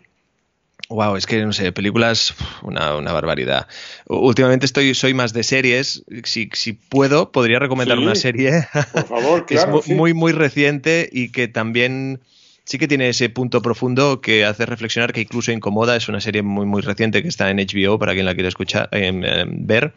Wow, 0.90 1.16
es 1.16 1.26
que 1.26 1.42
no 1.42 1.52
sé, 1.52 1.72
películas, 1.72 2.34
una, 2.62 3.00
barbaridad. 3.00 3.66
Últimamente 4.06 4.66
estoy, 4.66 4.94
soy 4.94 5.14
más 5.14 5.32
de 5.32 5.42
series. 5.42 6.04
Si, 6.24 6.50
si 6.52 6.74
puedo, 6.74 7.32
podría 7.32 7.58
recomendar 7.58 7.98
una 7.98 8.14
serie. 8.14 8.66
Por 8.92 9.06
favor, 9.06 9.46
claro. 9.46 9.80
es 9.80 9.88
muy, 9.88 10.12
muy 10.12 10.32
reciente 10.32 11.08
y 11.10 11.30
que 11.30 11.48
también 11.48 12.20
sí 12.64 12.78
que 12.78 12.88
tiene 12.88 13.08
ese 13.08 13.28
punto 13.28 13.62
profundo 13.62 14.20
que 14.20 14.44
hace 14.44 14.66
reflexionar, 14.66 15.12
que 15.12 15.20
incluso 15.20 15.52
incomoda. 15.52 15.96
Es 15.96 16.08
una 16.08 16.20
serie 16.20 16.42
muy, 16.42 16.66
muy 16.66 16.82
reciente 16.82 17.22
que 17.22 17.28
está 17.28 17.50
en 17.50 17.58
HBO, 17.58 17.98
para 17.98 18.14
quien 18.14 18.26
la 18.26 18.34
quiera 18.34 18.48
escuchar, 18.48 18.88
ver, 18.90 19.92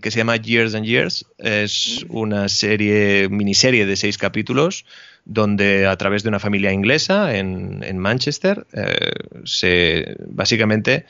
que 0.00 0.10
se 0.10 0.18
llama 0.18 0.36
Years 0.36 0.74
and 0.74 0.86
Years. 0.86 1.26
Es 1.38 2.04
una 2.08 2.48
serie, 2.48 3.28
miniserie 3.28 3.86
de 3.86 3.96
seis 3.96 4.18
capítulos 4.18 4.84
donde 5.26 5.86
a 5.86 5.96
través 5.96 6.22
de 6.22 6.28
una 6.28 6.38
familia 6.38 6.72
inglesa 6.72 7.36
en, 7.36 7.82
en 7.82 7.98
Manchester 7.98 8.64
eh, 8.72 9.10
se 9.44 10.16
básicamente 10.28 11.04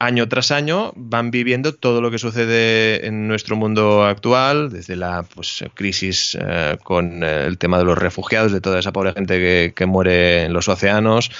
año 0.00 0.28
tras 0.28 0.52
año 0.52 0.92
van 0.94 1.30
viviendo 1.30 1.74
todo 1.74 2.00
lo 2.00 2.10
que 2.10 2.18
sucede 2.18 3.06
en 3.06 3.26
nuestro 3.26 3.56
mundo 3.56 4.04
actual, 4.04 4.70
desde 4.70 4.94
la 4.94 5.24
pues, 5.24 5.64
crisis 5.74 6.38
eh, 6.40 6.76
con 6.84 7.24
eh, 7.24 7.46
el 7.46 7.58
tema 7.58 7.78
de 7.78 7.84
los 7.84 7.98
refugiados, 7.98 8.52
de 8.52 8.60
toda 8.60 8.78
esa 8.78 8.92
pobre 8.92 9.12
gente 9.12 9.72
que, 9.74 9.86
muere 9.86 10.44
en 10.44 10.52
los 10.52 10.68
océanos, 10.68 11.30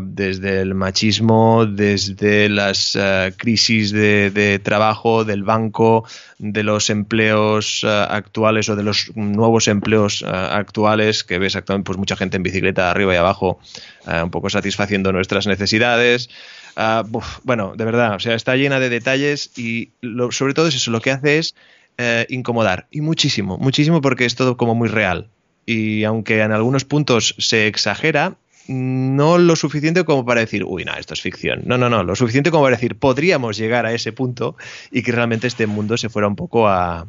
desde 0.00 0.60
el 0.60 0.74
machismo, 0.74 1.66
desde 1.66 2.48
las 2.48 2.96
eh, 2.96 3.34
crisis 3.36 3.90
de, 3.90 4.60
trabajo, 4.62 5.24
del 5.24 5.42
banco, 5.42 6.04
de 6.38 6.62
los 6.62 6.90
empleos 6.90 7.84
actuales 7.84 8.68
o 8.68 8.76
de 8.76 8.84
los 8.84 9.10
nuevos 9.16 9.68
empleos 9.68 10.22
actuales, 10.22 11.24
que 11.24 11.38
ves 11.38 11.56
actualmente 11.56 11.86
pues, 11.86 11.98
mucha 11.98 12.16
gente 12.16 12.36
en 12.36 12.44
bicicleta 12.44 12.90
arriba 12.90 13.14
y 13.14 13.16
abajo, 13.16 13.58
un 14.06 14.30
poco 14.30 14.48
satisfaciendo 14.48 15.12
nuestras 15.12 15.48
necesidades. 15.48 16.30
Ah, 16.76 17.04
bueno, 17.42 17.74
de 17.74 17.84
verdad, 17.86 18.16
o 18.16 18.20
sea, 18.20 18.34
está 18.34 18.54
llena 18.54 18.78
de 18.78 18.90
detalles 18.90 19.50
y 19.58 19.92
sobre 20.30 20.52
todo 20.52 20.68
eso, 20.68 20.90
lo 20.90 21.00
que 21.00 21.10
hace 21.10 21.38
es 21.38 21.54
eh, 21.96 22.26
incomodar. 22.28 22.86
Y 22.90 23.00
muchísimo, 23.00 23.56
muchísimo 23.56 24.02
porque 24.02 24.26
es 24.26 24.34
todo 24.34 24.58
como 24.58 24.74
muy 24.74 24.88
real. 24.88 25.28
Y 25.64 26.04
aunque 26.04 26.42
en 26.42 26.52
algunos 26.52 26.84
puntos 26.84 27.34
se 27.38 27.66
exagera, 27.66 28.36
no 28.68 29.38
lo 29.38 29.56
suficiente 29.56 30.04
como 30.04 30.26
para 30.26 30.40
decir, 30.40 30.64
uy, 30.64 30.84
no, 30.84 30.94
esto 30.94 31.14
es 31.14 31.22
ficción. 31.22 31.62
No, 31.64 31.78
no, 31.78 31.88
no, 31.88 32.04
lo 32.04 32.14
suficiente 32.14 32.50
como 32.50 32.64
para 32.64 32.76
decir, 32.76 32.96
podríamos 32.96 33.56
llegar 33.56 33.86
a 33.86 33.92
ese 33.94 34.12
punto 34.12 34.56
y 34.90 35.02
que 35.02 35.12
realmente 35.12 35.46
este 35.46 35.66
mundo 35.66 35.96
se 35.96 36.10
fuera 36.10 36.28
un 36.28 36.36
poco 36.36 36.68
a, 36.68 37.06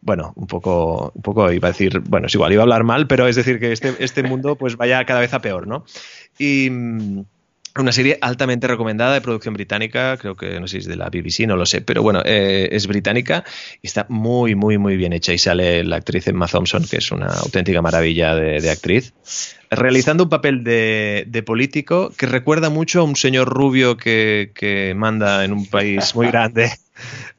bueno, 0.00 0.32
un 0.34 0.48
poco, 0.48 1.12
un 1.14 1.22
poco 1.22 1.52
iba 1.52 1.68
a 1.68 1.72
decir, 1.72 2.00
bueno, 2.00 2.26
es 2.26 2.34
igual, 2.34 2.52
iba 2.52 2.62
a 2.62 2.64
hablar 2.64 2.82
mal, 2.82 3.06
pero 3.06 3.28
es 3.28 3.36
decir 3.36 3.60
que 3.60 3.70
este, 3.70 3.94
este 4.00 4.24
mundo 4.24 4.56
pues 4.56 4.76
vaya 4.76 5.04
cada 5.04 5.20
vez 5.20 5.32
a 5.34 5.40
peor, 5.40 5.68
¿no? 5.68 5.84
Y, 6.38 6.68
una 7.80 7.92
serie 7.92 8.18
altamente 8.20 8.68
recomendada 8.68 9.14
de 9.14 9.20
producción 9.20 9.54
británica, 9.54 10.16
creo 10.16 10.36
que 10.36 10.60
no 10.60 10.68
sé 10.68 10.72
si 10.72 10.78
es 10.78 10.86
de 10.86 10.96
la 10.96 11.08
BBC, 11.08 11.46
no 11.46 11.56
lo 11.56 11.66
sé, 11.66 11.80
pero 11.80 12.02
bueno, 12.02 12.22
eh, 12.24 12.68
es 12.70 12.86
británica 12.86 13.44
y 13.82 13.86
está 13.88 14.06
muy, 14.08 14.54
muy, 14.54 14.78
muy 14.78 14.96
bien 14.96 15.12
hecha. 15.12 15.32
Y 15.32 15.38
sale 15.38 15.82
la 15.82 15.96
actriz 15.96 16.28
Emma 16.28 16.46
Thompson, 16.46 16.84
que 16.84 16.98
es 16.98 17.10
una 17.10 17.26
auténtica 17.26 17.82
maravilla 17.82 18.34
de, 18.34 18.70
actriz, 18.70 19.12
realizando 19.70 20.24
un 20.24 20.30
papel 20.30 20.62
de, 20.62 21.42
político 21.44 22.12
que 22.16 22.26
recuerda 22.26 22.70
mucho 22.70 23.00
a 23.00 23.04
un 23.04 23.16
señor 23.16 23.48
rubio 23.48 23.96
que, 23.96 24.52
que 24.54 24.94
manda 24.94 25.44
en 25.44 25.52
un 25.52 25.66
país 25.66 26.14
muy 26.14 26.28
grande. 26.28 26.70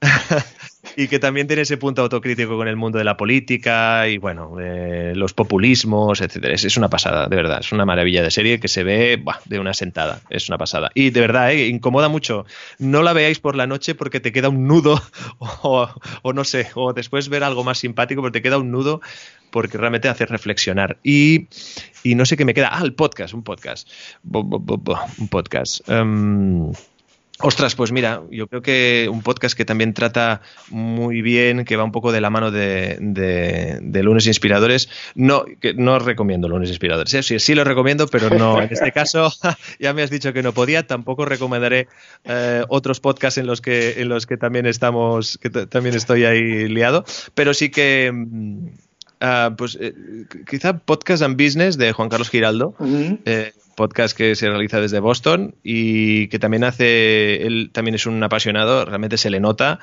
y 0.96 1.08
que 1.08 1.20
también 1.20 1.48
tiene 1.48 1.64
ese 1.64 1.78
punto 1.78 2.02
autocrítico 2.02 2.56
con 2.58 2.68
el 2.68 2.76
mundo 2.76 2.98
de 2.98 3.04
la 3.04 3.18
política 3.18 4.08
y 4.08 4.18
bueno, 4.18 4.56
los 4.58 5.34
populismos, 5.34 6.22
etcétera. 6.22 6.54
Es, 6.54 6.78
una 6.78 6.90
pasada, 6.90 7.28
de 7.28 7.36
verdad. 7.36 7.60
Es 7.60 7.72
una 7.72 7.86
maravilla 7.86 8.24
de 8.24 8.32
serie 8.32 8.60
que 8.60 8.68
se 8.68 8.84
ve 8.84 9.22
de 9.46 9.60
una 9.60 9.74
sentada. 9.74 10.22
Es 10.30 10.48
una 10.48 10.58
pasada. 10.58 10.92
Y 10.94 11.10
de 11.10 11.22
verdad, 11.22 11.52
eh, 11.52 11.68
incomoda 11.68 12.08
mucho. 12.08 12.46
No 12.80 13.04
la 13.04 13.14
veáis 13.14 13.40
por 13.40 13.56
la 13.56 13.68
noche 13.68 13.96
porque 13.96 14.20
te 14.20 14.32
queda 14.32 14.50
un 14.50 14.68
nudo 14.68 15.02
o, 15.40 16.34
no 16.34 16.44
sé, 16.44 16.70
o 16.76 16.94
después 16.94 17.30
ver 17.30 17.44
algo 17.44 17.64
más 17.64 17.80
simpático 17.80 18.22
porque 18.22 18.40
te 18.40 18.44
queda 18.44 18.58
un 18.58 18.72
nudo 18.72 19.02
porque 19.50 19.78
realmente 19.78 20.08
hace 20.08 20.26
reflexionar. 20.26 20.98
Y, 21.04 21.48
no 22.04 22.26
sé 22.26 22.38
qué 22.38 22.46
me 22.46 22.54
queda. 22.54 22.70
Ah, 22.72 22.82
el 22.84 22.94
podcast, 22.94 23.34
un 23.34 23.44
podcast. 23.44 23.90
un 24.24 25.28
podcast. 25.30 25.88
Em, 25.90 26.72
Ostras, 27.40 27.76
pues 27.76 27.92
mira, 27.92 28.22
yo 28.32 28.48
creo 28.48 28.62
que 28.62 29.10
un 29.12 29.22
podcast 29.22 29.58
que 29.58 29.66
también 29.66 29.94
trata 29.94 30.42
muy 30.70 31.22
bien, 31.22 31.66
que 31.66 31.76
va 31.76 31.84
un 31.84 31.92
poco 31.92 32.14
de 32.14 32.22
la 32.22 32.30
mano 32.30 32.50
de, 32.50 32.98
de, 33.02 34.04
lunes 34.04 34.26
inspiradores. 34.26 34.88
No, 35.16 35.44
que 35.60 35.74
no 35.74 36.00
recomiendo 36.00 36.48
lunes 36.48 36.70
inspiradores. 36.70 37.14
¿eh? 37.14 37.24
Sí, 37.24 37.40
sí 37.40 37.54
lo 37.54 37.66
recomiendo, 37.66 38.08
pero 38.08 38.30
no. 38.30 38.62
En 38.62 38.72
este 38.72 38.94
caso, 38.94 39.34
ya 39.80 39.94
me 39.94 40.02
has 40.02 40.10
dicho 40.10 40.32
que 40.32 40.44
no 40.44 40.54
podía. 40.54 40.88
Tampoco 40.88 41.26
recomendaré 41.26 41.90
eh, 42.24 42.64
otros 42.70 43.02
podcasts 43.02 43.38
en 43.38 43.48
los 43.48 43.60
que 43.60 44.02
en 44.02 44.08
los 44.08 44.26
que 44.26 44.38
también 44.38 44.66
estamos, 44.66 45.38
que 45.38 45.50
también 45.50 45.96
estoy 45.96 46.24
ahí 46.24 46.70
liado. 46.70 47.04
Pero 47.34 47.54
sí 47.54 47.70
que 47.70 48.14
ah, 49.20 49.54
pues 49.58 49.78
eh, 49.82 49.94
quizá 50.50 50.78
Podcast 50.78 51.22
and 51.22 51.36
Business 51.36 51.78
de 51.78 51.92
Juan 51.92 52.08
Carlos 52.08 52.30
Giraldo 52.30 52.76
podcast 53.76 54.18
que 54.18 54.36
se 54.36 54.50
realiza 54.50 54.80
desde 54.80 55.00
Boston 55.00 55.56
y 55.64 56.28
que 56.30 56.40
también 56.40 56.64
hace, 56.64 57.46
él 57.46 57.70
también 57.72 57.96
es 57.96 58.06
un 58.06 58.22
apasionado, 58.24 58.86
realmente 58.86 59.18
se 59.18 59.30
le 59.30 59.40
nota 59.40 59.80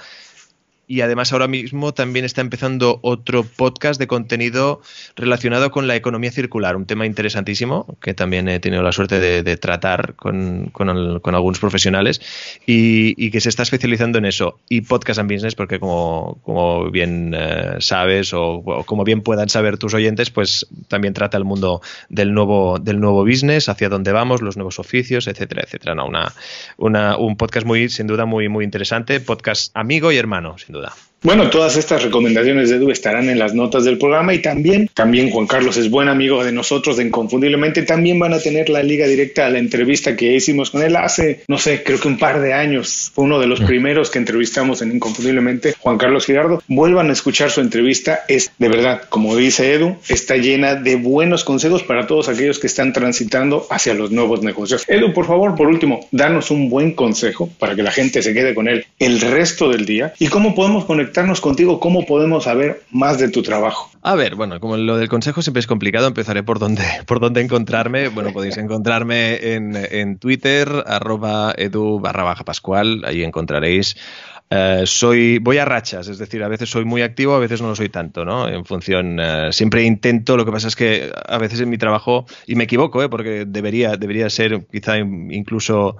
y 0.92 1.00
además 1.00 1.32
ahora 1.32 1.48
mismo 1.48 1.94
también 1.94 2.26
está 2.26 2.42
empezando 2.42 2.98
otro 3.00 3.44
podcast 3.44 3.98
de 3.98 4.06
contenido 4.06 4.82
relacionado 5.16 5.70
con 5.70 5.86
la 5.86 5.96
economía 5.96 6.30
circular, 6.30 6.76
un 6.76 6.84
tema 6.84 7.06
interesantísimo 7.06 7.96
que 8.02 8.12
también 8.12 8.46
he 8.46 8.60
tenido 8.60 8.82
la 8.82 8.92
suerte 8.92 9.18
de, 9.18 9.56
tratar 9.56 10.16
con, 10.16 10.70
algunos 10.74 11.58
profesionales 11.60 12.20
y, 12.66 13.30
que 13.30 13.40
se 13.40 13.48
está 13.48 13.62
especializando 13.62 14.18
en 14.18 14.26
eso. 14.26 14.58
Y 14.68 14.82
podcast 14.82 15.18
and 15.18 15.32
business, 15.32 15.54
porque 15.54 15.80
como, 15.80 16.90
bien 16.90 17.34
eh, 17.34 17.76
sabes 17.78 18.34
o, 18.34 18.62
como 18.84 19.04
bien 19.04 19.22
puedan 19.22 19.48
saber 19.48 19.78
tus 19.78 19.94
oyentes, 19.94 20.28
pues 20.28 20.66
también 20.88 21.14
trata 21.14 21.38
el 21.38 21.44
mundo 21.44 21.80
del 22.10 22.34
nuevo, 22.34 22.78
del 22.78 23.00
nuevo 23.00 23.24
business, 23.24 23.70
hacia 23.70 23.88
dónde 23.88 24.12
vamos, 24.12 24.42
los 24.42 24.58
nuevos 24.58 24.78
oficios, 24.78 25.26
etcétera, 25.26 25.62
etcétera. 25.64 25.94
No, 25.94 26.04
una, 26.04 26.34
una, 26.76 27.16
un 27.16 27.38
podcast 27.38 27.66
muy, 27.66 27.88
sin 27.88 28.06
duda, 28.06 28.26
muy, 28.26 28.50
muy 28.50 28.66
interesante, 28.66 29.20
podcast 29.20 29.74
amigo 29.74 30.12
y 30.12 30.18
hermano, 30.18 30.58
sin 30.58 30.74
duda 30.74 30.81
deuda 30.82 31.11
bueno, 31.24 31.50
todas 31.50 31.76
estas 31.76 32.02
recomendaciones 32.02 32.68
de 32.68 32.76
Edu 32.78 32.90
estarán 32.90 33.30
en 33.30 33.38
las 33.38 33.54
notas 33.54 33.84
del 33.84 33.96
programa 33.96 34.34
y 34.34 34.42
también, 34.42 34.90
también 34.92 35.30
Juan 35.30 35.46
Carlos 35.46 35.76
es 35.76 35.88
buen 35.88 36.08
amigo 36.08 36.42
de 36.42 36.50
nosotros 36.50 36.96
de 36.96 37.04
Inconfundiblemente, 37.04 37.82
también 37.82 38.18
van 38.18 38.32
a 38.32 38.40
tener 38.40 38.68
la 38.68 38.82
liga 38.82 39.06
directa 39.06 39.46
a 39.46 39.50
la 39.50 39.60
entrevista 39.60 40.16
que 40.16 40.34
hicimos 40.34 40.72
con 40.72 40.82
él 40.82 40.96
hace, 40.96 41.44
no 41.46 41.58
sé, 41.58 41.84
creo 41.84 42.00
que 42.00 42.08
un 42.08 42.18
par 42.18 42.40
de 42.40 42.54
años. 42.54 43.12
Fue 43.14 43.24
uno 43.24 43.38
de 43.38 43.46
los 43.46 43.60
primeros 43.60 44.10
que 44.10 44.18
entrevistamos 44.18 44.82
en 44.82 44.96
Inconfundiblemente, 44.96 45.76
Juan 45.78 45.96
Carlos 45.96 46.26
Girardo. 46.26 46.60
Vuelvan 46.66 47.08
a 47.08 47.12
escuchar 47.12 47.52
su 47.52 47.60
entrevista, 47.60 48.24
es 48.26 48.50
de 48.58 48.68
verdad, 48.68 49.02
como 49.08 49.36
dice 49.36 49.74
Edu, 49.74 49.98
está 50.08 50.36
llena 50.36 50.74
de 50.74 50.96
buenos 50.96 51.44
consejos 51.44 51.84
para 51.84 52.08
todos 52.08 52.28
aquellos 52.28 52.58
que 52.58 52.66
están 52.66 52.92
transitando 52.92 53.68
hacia 53.70 53.94
los 53.94 54.10
nuevos 54.10 54.42
negocios. 54.42 54.84
Edu, 54.88 55.12
por 55.12 55.28
favor, 55.28 55.54
por 55.54 55.68
último, 55.68 56.08
danos 56.10 56.50
un 56.50 56.68
buen 56.68 56.94
consejo 56.94 57.48
para 57.60 57.76
que 57.76 57.84
la 57.84 57.92
gente 57.92 58.22
se 58.22 58.34
quede 58.34 58.56
con 58.56 58.66
él 58.66 58.86
el 58.98 59.20
resto 59.20 59.68
del 59.68 59.86
día 59.86 60.14
y 60.18 60.26
cómo 60.26 60.56
podemos 60.56 60.84
conectar 60.84 61.11
contigo, 61.40 61.80
¿cómo 61.80 62.06
podemos 62.06 62.44
saber 62.44 62.82
más 62.90 63.18
de 63.18 63.28
tu 63.28 63.42
trabajo? 63.42 63.90
A 64.02 64.14
ver, 64.14 64.34
bueno, 64.34 64.58
como 64.58 64.76
lo 64.76 64.96
del 64.96 65.08
consejo 65.08 65.42
siempre 65.42 65.60
es 65.60 65.66
complicado, 65.66 66.06
empezaré 66.06 66.42
por 66.42 66.58
dónde, 66.58 66.82
por 67.06 67.20
dónde 67.20 67.40
encontrarme. 67.40 68.08
Bueno, 68.08 68.32
podéis 68.32 68.56
encontrarme 68.56 69.54
en, 69.54 69.76
en 69.76 70.18
Twitter, 70.18 70.68
arroba 70.86 71.54
edu 71.56 72.00
barra 72.00 72.24
baja 72.24 72.44
pascual, 72.44 73.02
ahí 73.04 73.22
encontraréis 73.22 73.96
eh, 74.54 74.82
soy, 74.84 75.38
voy 75.38 75.56
a 75.56 75.64
rachas, 75.64 76.08
es 76.08 76.18
decir, 76.18 76.42
a 76.42 76.48
veces 76.48 76.68
soy 76.68 76.84
muy 76.84 77.00
activo, 77.00 77.34
a 77.34 77.38
veces 77.38 77.62
no 77.62 77.68
lo 77.68 77.74
soy 77.74 77.88
tanto, 77.88 78.22
¿no? 78.22 78.46
En 78.46 78.66
función, 78.66 79.18
eh, 79.18 79.48
siempre 79.50 79.82
intento, 79.82 80.36
lo 80.36 80.44
que 80.44 80.52
pasa 80.52 80.68
es 80.68 80.76
que 80.76 81.10
a 81.26 81.38
veces 81.38 81.60
en 81.60 81.70
mi 81.70 81.78
trabajo, 81.78 82.26
y 82.46 82.54
me 82.54 82.64
equivoco, 82.64 83.02
¿eh? 83.02 83.08
porque 83.08 83.46
debería, 83.46 83.96
debería 83.96 84.28
ser 84.28 84.66
quizá 84.70 84.98
incluso 84.98 85.96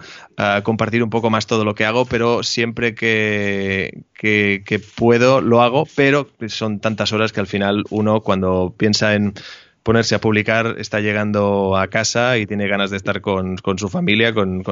compartir 0.65 1.03
un 1.03 1.09
poco 1.09 1.31
más 1.31 1.47
todo 1.47 1.65
lo 1.65 1.75
que 1.75 1.87
hago, 1.87 2.05
pero 2.05 2.43
siempre 2.43 2.95
que, 2.95 4.03
que, 4.13 4.63
que 4.67 4.79
puedo 4.81 5.41
lo 5.41 5.63
hago, 5.63 5.87
pero 5.95 6.29
son 6.49 6.81
tantas 6.81 7.13
horas 7.13 7.33
que 7.33 7.41
al 7.41 7.47
final 7.47 7.85
uno 7.89 8.21
cuando 8.21 8.75
piensa 8.77 9.15
en 9.15 9.35
ponerse 9.83 10.15
a 10.15 10.21
publicar, 10.21 10.77
está 10.79 11.01
llegando 11.01 11.77
a 11.77 11.89
casa 11.89 12.39
y 12.39 12.47
tiene 12.47 12.69
ganas 12.69 12.91
de 12.91 12.97
estar 12.97 13.21
con, 13.21 13.59
su 13.77 13.89
familia, 13.89 14.33
con, 14.33 14.63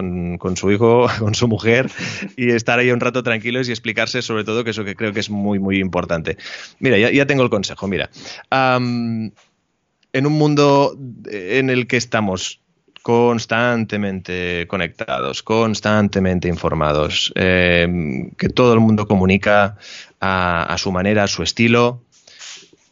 su 0.57 0.71
hijo, 0.71 1.09
con 1.19 1.35
su 1.35 1.49
mujer 1.49 1.91
y 2.37 2.51
estar 2.51 2.79
ahí 2.79 2.91
un 2.91 3.01
rato 3.01 3.23
tranquilos 3.23 3.69
y 3.69 3.73
explicarse 3.73 4.23
sobre 4.23 4.45
todo, 4.45 4.65
que 4.65 4.71
eso 4.71 4.85
que 4.85 4.95
creo 4.95 5.13
que 5.13 5.21
es 5.21 5.31
muy, 5.31 5.59
muy 5.59 5.79
importante. 5.79 6.37
Mira, 6.79 6.99
ya, 6.99 7.27
tengo 7.27 7.43
el 7.43 7.51
consejo, 7.51 7.89
mira. 7.89 8.11
en 8.51 10.27
un 10.27 10.33
mundo 10.33 10.97
en 11.27 11.71
el 11.71 11.87
que 11.87 11.97
estamos 11.97 12.61
constantemente 13.03 14.67
conectados, 14.69 15.43
constantemente 15.43 16.49
informados, 16.49 17.33
em, 17.35 18.31
que 18.33 18.51
todo 18.51 18.75
el 18.75 18.81
mundo 18.81 19.07
comunica 19.07 19.79
a, 20.21 20.65
a 20.65 20.79
su 20.79 20.93
manera, 20.93 21.25
a 21.25 21.27
su 21.27 21.43
estilo, 21.43 22.03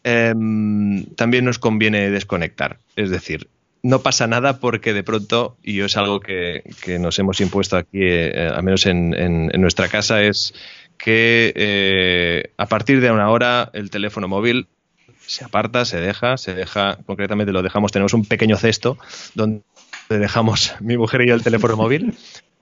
Em, 0.05 1.05
también 1.17 1.45
nos 1.45 1.59
conviene 1.59 2.11
desconectar. 2.11 2.79
Es 2.97 3.11
decir, 3.11 3.49
no 3.83 4.01
pasa 4.01 4.27
nada 4.27 4.59
porque 4.59 4.93
de 4.93 5.03
pronto, 5.03 5.57
y 5.63 5.81
es 5.81 5.97
algo 5.97 6.21
que, 6.21 6.63
nos 7.01 7.19
hemos 7.19 7.41
impuesto 7.41 7.77
aquí, 7.77 8.01
eh, 8.03 8.51
al 8.55 8.63
menos 8.63 8.87
en, 8.87 9.49
nuestra 9.61 9.89
casa, 9.89 10.23
es 10.23 10.55
que 10.97 11.53
eh, 11.55 12.53
a 12.57 12.67
partir 12.67 13.01
de 13.01 13.11
una 13.11 13.31
hora 13.31 13.71
el 13.73 13.91
teléfono 13.91 14.29
móvil 14.29 14.67
se 15.27 15.45
aparta, 15.45 15.85
se 15.85 16.01
deja, 16.01 16.37
se 16.37 16.55
deja, 16.55 16.99
concretamente 17.07 17.53
lo 17.53 17.63
dejamos, 17.63 17.93
tenemos 17.93 18.15
un 18.15 18.25
pequeño 18.25 18.57
cesto 18.57 18.99
donde 19.35 19.63
dejamos 20.09 20.75
mi 20.81 20.97
mujer 20.97 21.23
y 21.23 21.29
yo 21.29 21.35
el 21.35 21.43
teléfono 21.43 21.77
móvil. 21.77 22.17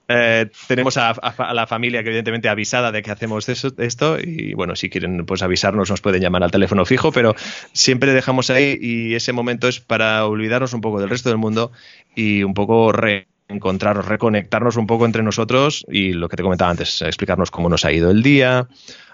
Eh, 0.09 0.49
tenemos 0.67 0.95
a, 0.97 1.13
la 1.53 1.67
familia 1.67 2.01
que 2.01 2.09
evidentemente 2.09 2.47
avisada 2.47 2.93
de 2.93 3.01
que 3.01 3.11
hacemos 3.11 3.49
esto 3.49 4.17
y 4.19 4.53
bueno, 4.53 4.75
si 4.77 4.89
quieren 4.89 5.25
pues 5.25 5.41
avisarnos 5.41 5.89
nos 5.89 5.99
pueden 5.99 6.21
llamar 6.21 6.43
al 6.43 6.51
teléfono 6.51 6.85
fijo, 6.85 7.11
pero 7.11 7.35
siempre 7.73 8.13
dejamos 8.13 8.49
ahí 8.49 8.77
y 8.79 9.15
ese 9.15 9.33
momento 9.33 9.67
es 9.67 9.81
para 9.81 10.25
olvidarnos 10.25 10.73
un 10.73 10.79
poco 10.79 11.01
del 11.01 11.09
resto 11.09 11.27
del 11.27 11.37
mundo 11.37 11.73
y 12.15 12.43
un 12.43 12.53
poco 12.53 12.93
reencontrarnos, 12.93 14.05
reconectarnos 14.05 14.77
un 14.77 14.87
poco 14.87 15.05
entre 15.05 15.23
nosotros 15.23 15.85
y 15.89 16.13
lo 16.13 16.29
que 16.29 16.37
te 16.37 16.43
comentaba 16.43 16.71
antes, 16.71 17.01
explicarnos 17.01 17.51
cómo 17.51 17.67
nos 17.67 17.83
ha 17.83 17.91
ido 17.91 18.09
el 18.09 18.23
día, 18.23 18.67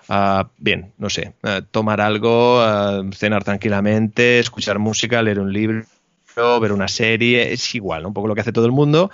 Uh, 0.09 0.43
bien, 0.57 0.91
no 0.97 1.09
sé, 1.09 1.33
uh, 1.43 1.61
tomar 1.71 2.01
algo, 2.01 2.61
uh, 2.61 3.09
cenar 3.13 3.45
tranquilamente, 3.45 4.39
escuchar 4.39 4.77
música, 4.77 5.21
leer 5.21 5.39
un 5.39 5.53
libro, 5.53 5.85
ver 6.59 6.73
una 6.73 6.89
serie, 6.89 7.53
es 7.53 7.73
igual, 7.73 8.05
un 8.05 8.13
poco 8.13 8.27
lo 8.27 8.35
que 8.35 8.41
hace 8.41 8.51
todo 8.51 8.65
el 8.65 8.73
mundo, 8.73 9.11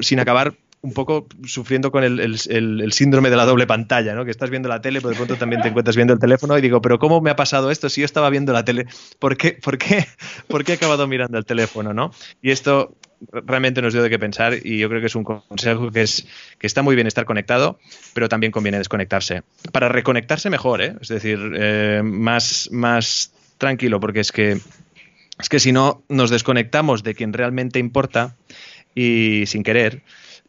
sin 0.00 0.18
acabar 0.18 0.54
un 0.86 0.92
poco 0.92 1.26
sufriendo 1.44 1.90
con 1.90 2.04
el, 2.04 2.92
síndrome 2.92 3.28
de 3.28 3.36
la 3.36 3.44
doble 3.44 3.66
pantalla, 3.66 4.14
¿no? 4.14 4.24
Que 4.24 4.30
estás 4.30 4.50
viendo 4.50 4.68
la 4.68 4.80
tele, 4.80 5.00
pero 5.00 5.10
de 5.10 5.16
pronto 5.16 5.36
también 5.36 5.60
te 5.60 5.68
encuentras 5.68 5.96
viendo 5.96 6.14
el 6.14 6.20
teléfono 6.20 6.56
y 6.56 6.60
digo, 6.60 6.80
pero 6.80 7.00
¿cómo 7.00 7.20
me 7.20 7.30
ha 7.30 7.36
pasado 7.36 7.72
esto 7.72 7.88
si 7.88 8.02
yo 8.02 8.04
estaba 8.04 8.30
viendo 8.30 8.52
la 8.52 8.64
tele? 8.64 8.86
¿Por 9.18 9.36
qué, 9.36 9.52
por 9.52 9.78
qué, 9.78 10.06
por 10.48 10.64
qué 10.64 10.72
he 10.72 10.74
acabado 10.76 11.08
mirando 11.08 11.38
el 11.38 11.44
teléfono, 11.44 11.92
no? 11.92 12.12
Y 12.40 12.52
esto 12.52 12.94
realmente 13.32 13.82
nos 13.82 13.94
dio 13.94 14.02
de 14.02 14.10
qué 14.10 14.18
pensar 14.18 14.54
y 14.62 14.78
yo 14.78 14.88
creo 14.88 15.00
que 15.00 15.08
es 15.08 15.16
un 15.16 15.24
consejo 15.24 15.90
que 15.90 16.02
es 16.02 16.28
que 16.58 16.66
está 16.66 16.82
muy 16.82 16.94
bien 16.94 17.08
estar 17.08 17.24
conectado, 17.24 17.80
pero 18.14 18.28
también 18.28 18.52
conviene 18.52 18.78
desconectarse. 18.78 19.42
Para 19.72 19.88
reconectarse 19.88 20.50
mejor, 20.50 20.82
¿eh? 20.82 20.94
Es 21.00 21.08
decir, 21.08 21.38
eh, 21.56 22.02
más, 22.04 22.68
más 22.70 23.32
tranquilo, 23.58 23.98
porque 23.98 24.20
es 24.20 24.30
que 24.30 24.60
es 25.38 25.48
que 25.48 25.58
si 25.58 25.72
no 25.72 26.02
nos 26.08 26.30
desconectamos 26.30 27.02
de 27.02 27.14
quien 27.14 27.32
realmente 27.32 27.78
importa 27.78 28.36
y 28.94 29.44
sin 29.46 29.64
querer, 29.64 30.02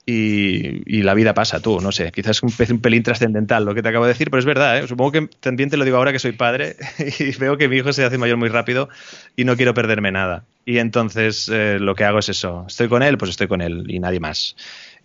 y, 0.10 1.02
la 1.02 1.14
vida 1.14 1.34
pasa, 1.34 1.60
tú, 1.60 1.82
no 1.82 1.92
sé, 1.92 2.14
quizás 2.14 2.42
es 2.42 2.70
un, 2.72 2.80
pelín 2.80 3.04
trascendental 3.04 3.66
lo 3.66 3.76
que 3.76 3.82
te 3.82 3.90
acabo 3.90 4.06
de 4.06 4.14
decir, 4.14 4.30
pero 4.32 4.40
es 4.40 4.46
verdad, 4.46 4.78
¿eh? 4.78 4.88
supongo 4.88 5.12
que 5.12 5.28
también 5.42 5.70
te 5.70 5.76
lo 5.76 5.84
digo 5.84 5.98
ahora 5.98 6.14
que 6.14 6.20
soy 6.20 6.32
padre 6.32 6.78
y 7.20 7.36
veo 7.38 7.58
que 7.58 7.68
mi 7.68 7.76
hijo 7.76 7.92
se 7.92 8.06
hace 8.06 8.18
mayor 8.18 8.38
muy 8.38 8.48
rápido 8.48 8.88
y 9.36 9.44
no 9.44 9.58
quiero 9.58 9.74
perderme 9.74 10.14
nada. 10.14 10.46
Y 10.64 10.78
entonces 10.78 11.50
eh, 11.50 11.78
lo 11.80 11.94
que 11.96 12.06
hago 12.06 12.20
es 12.20 12.30
eso, 12.30 12.64
estoy 12.68 12.88
con 12.88 13.04
él, 13.04 13.18
pues 13.18 13.32
estoy 13.32 13.48
con 13.50 13.62
él 13.62 13.84
y 13.90 14.00
nadie 14.00 14.22
más. 14.22 14.56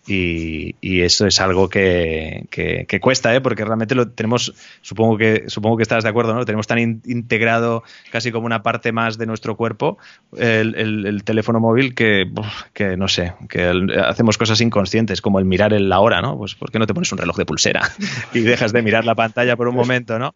Y, 0.05 1.01
eso 1.01 1.25
es 1.27 1.39
algo 1.39 1.69
que, 1.69 2.45
que, 2.49 2.99
cuesta, 2.99 3.33
¿eh? 3.33 3.41
porque 3.41 3.63
realmente 3.63 3.95
lo 3.95 4.09
tenemos, 4.09 4.53
supongo 4.81 5.17
que, 5.17 5.45
supongo 5.47 5.77
que 5.77 5.83
estás 5.83 6.03
de 6.03 6.09
acuerdo, 6.09 6.33
¿no? 6.33 6.45
Tenemos 6.45 6.67
tan 6.67 6.79
integrado 6.79 7.83
casi 8.11 8.31
como 8.31 8.45
una 8.45 8.63
parte 8.63 8.91
más 8.91 9.17
de 9.17 9.25
nuestro 9.25 9.55
cuerpo, 9.55 9.97
el, 10.37 11.23
teléfono 11.23 11.59
móvil, 11.59 11.95
que, 11.95 12.29
que, 12.73 12.97
no 12.97 13.07
sé, 13.07 13.33
que 13.47 13.71
hacemos 14.05 14.37
cosas 14.37 14.59
inconscientes, 14.61 15.21
como 15.21 15.39
el 15.39 15.45
mirar 15.45 15.71
la 15.71 15.99
hora, 15.99 16.21
¿no? 16.21 16.37
Pues 16.37 16.55
¿por 16.55 16.71
qué 16.71 16.79
no 16.79 16.87
te 16.87 16.93
pones 16.93 17.11
un 17.11 17.17
reloj 17.17 17.37
de 17.37 17.45
pulsera 17.45 17.89
y 18.33 18.39
dejas 18.39 18.73
de 18.73 18.81
mirar 18.81 19.05
la 19.05 19.15
pantalla 19.15 19.55
por 19.55 19.67
un 19.67 19.75
momento, 19.75 20.19
¿no? 20.19 20.35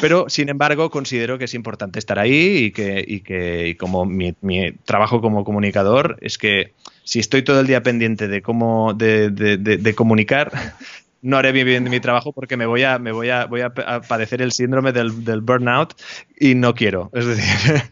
Pero, 0.00 0.26
sin 0.28 0.48
embargo, 0.48 0.90
considero 0.90 1.38
que 1.38 1.46
es 1.46 1.54
importante 1.54 1.98
estar 1.98 2.18
ahí 2.18 2.64
y 2.64 2.70
que, 2.70 3.04
y 3.06 3.20
que 3.20 3.68
y 3.68 3.74
como 3.74 4.04
mi, 4.04 4.34
mi 4.40 4.72
trabajo 4.72 5.20
como 5.20 5.44
comunicador 5.44 6.18
es 6.20 6.38
que 6.38 6.72
si 7.08 7.20
estoy 7.20 7.42
todo 7.42 7.60
el 7.60 7.66
día 7.66 7.82
pendiente 7.82 8.28
de 8.28 8.42
cómo 8.42 8.92
de, 8.92 9.30
de, 9.30 9.94
comunicar, 9.94 10.52
no 11.22 11.38
haré 11.38 11.52
bien, 11.52 11.84
mi 11.84 12.00
trabajo 12.00 12.32
porque 12.32 12.58
me 12.58 12.66
voy 12.66 12.82
a, 12.82 12.98
me 12.98 13.12
voy 13.12 13.30
a, 13.30 13.46
voy 13.46 13.62
a 13.62 13.70
padecer 13.72 14.42
el 14.42 14.52
síndrome 14.52 14.92
del, 14.92 15.40
burnout 15.40 15.94
y 16.38 16.54
no 16.54 16.74
quiero. 16.74 17.10
Es 17.14 17.26
decir, 17.26 17.82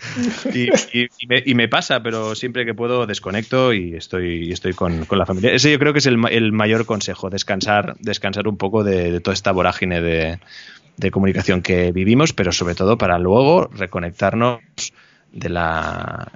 y, 1.48 1.54
me, 1.54 1.68
pasa, 1.68 2.02
pero 2.02 2.34
siempre 2.34 2.66
que 2.66 2.74
puedo 2.74 3.07
desconecto 3.07 3.72
y 3.72 3.94
estoy, 3.94 4.52
estoy 4.52 4.74
con, 4.74 5.07
la 5.11 5.24
familia. 5.24 5.52
Ese 5.52 5.72
yo 5.72 5.78
creo 5.78 5.94
que 5.94 6.00
es 6.00 6.07
el, 6.07 6.18
el 6.30 6.52
mayor 6.52 6.84
consejo, 6.84 7.30
descansar, 7.30 7.96
descansar 8.00 8.46
un 8.48 8.59
poco 8.59 8.84
de, 8.84 9.20
toda 9.20 9.32
esta 9.32 9.50
vorágine 9.50 10.02
de, 10.02 10.38
de 10.97 11.11
comunicación 11.11 11.62
que 11.62 11.92
vivimos, 11.92 12.32
pero 12.32 12.53
sobre 12.53 12.74
todo 12.74 12.99
para 12.99 13.18
luego 13.18 13.68
reconectarnos 13.68 14.61
de 15.32 15.49
la 15.49 16.32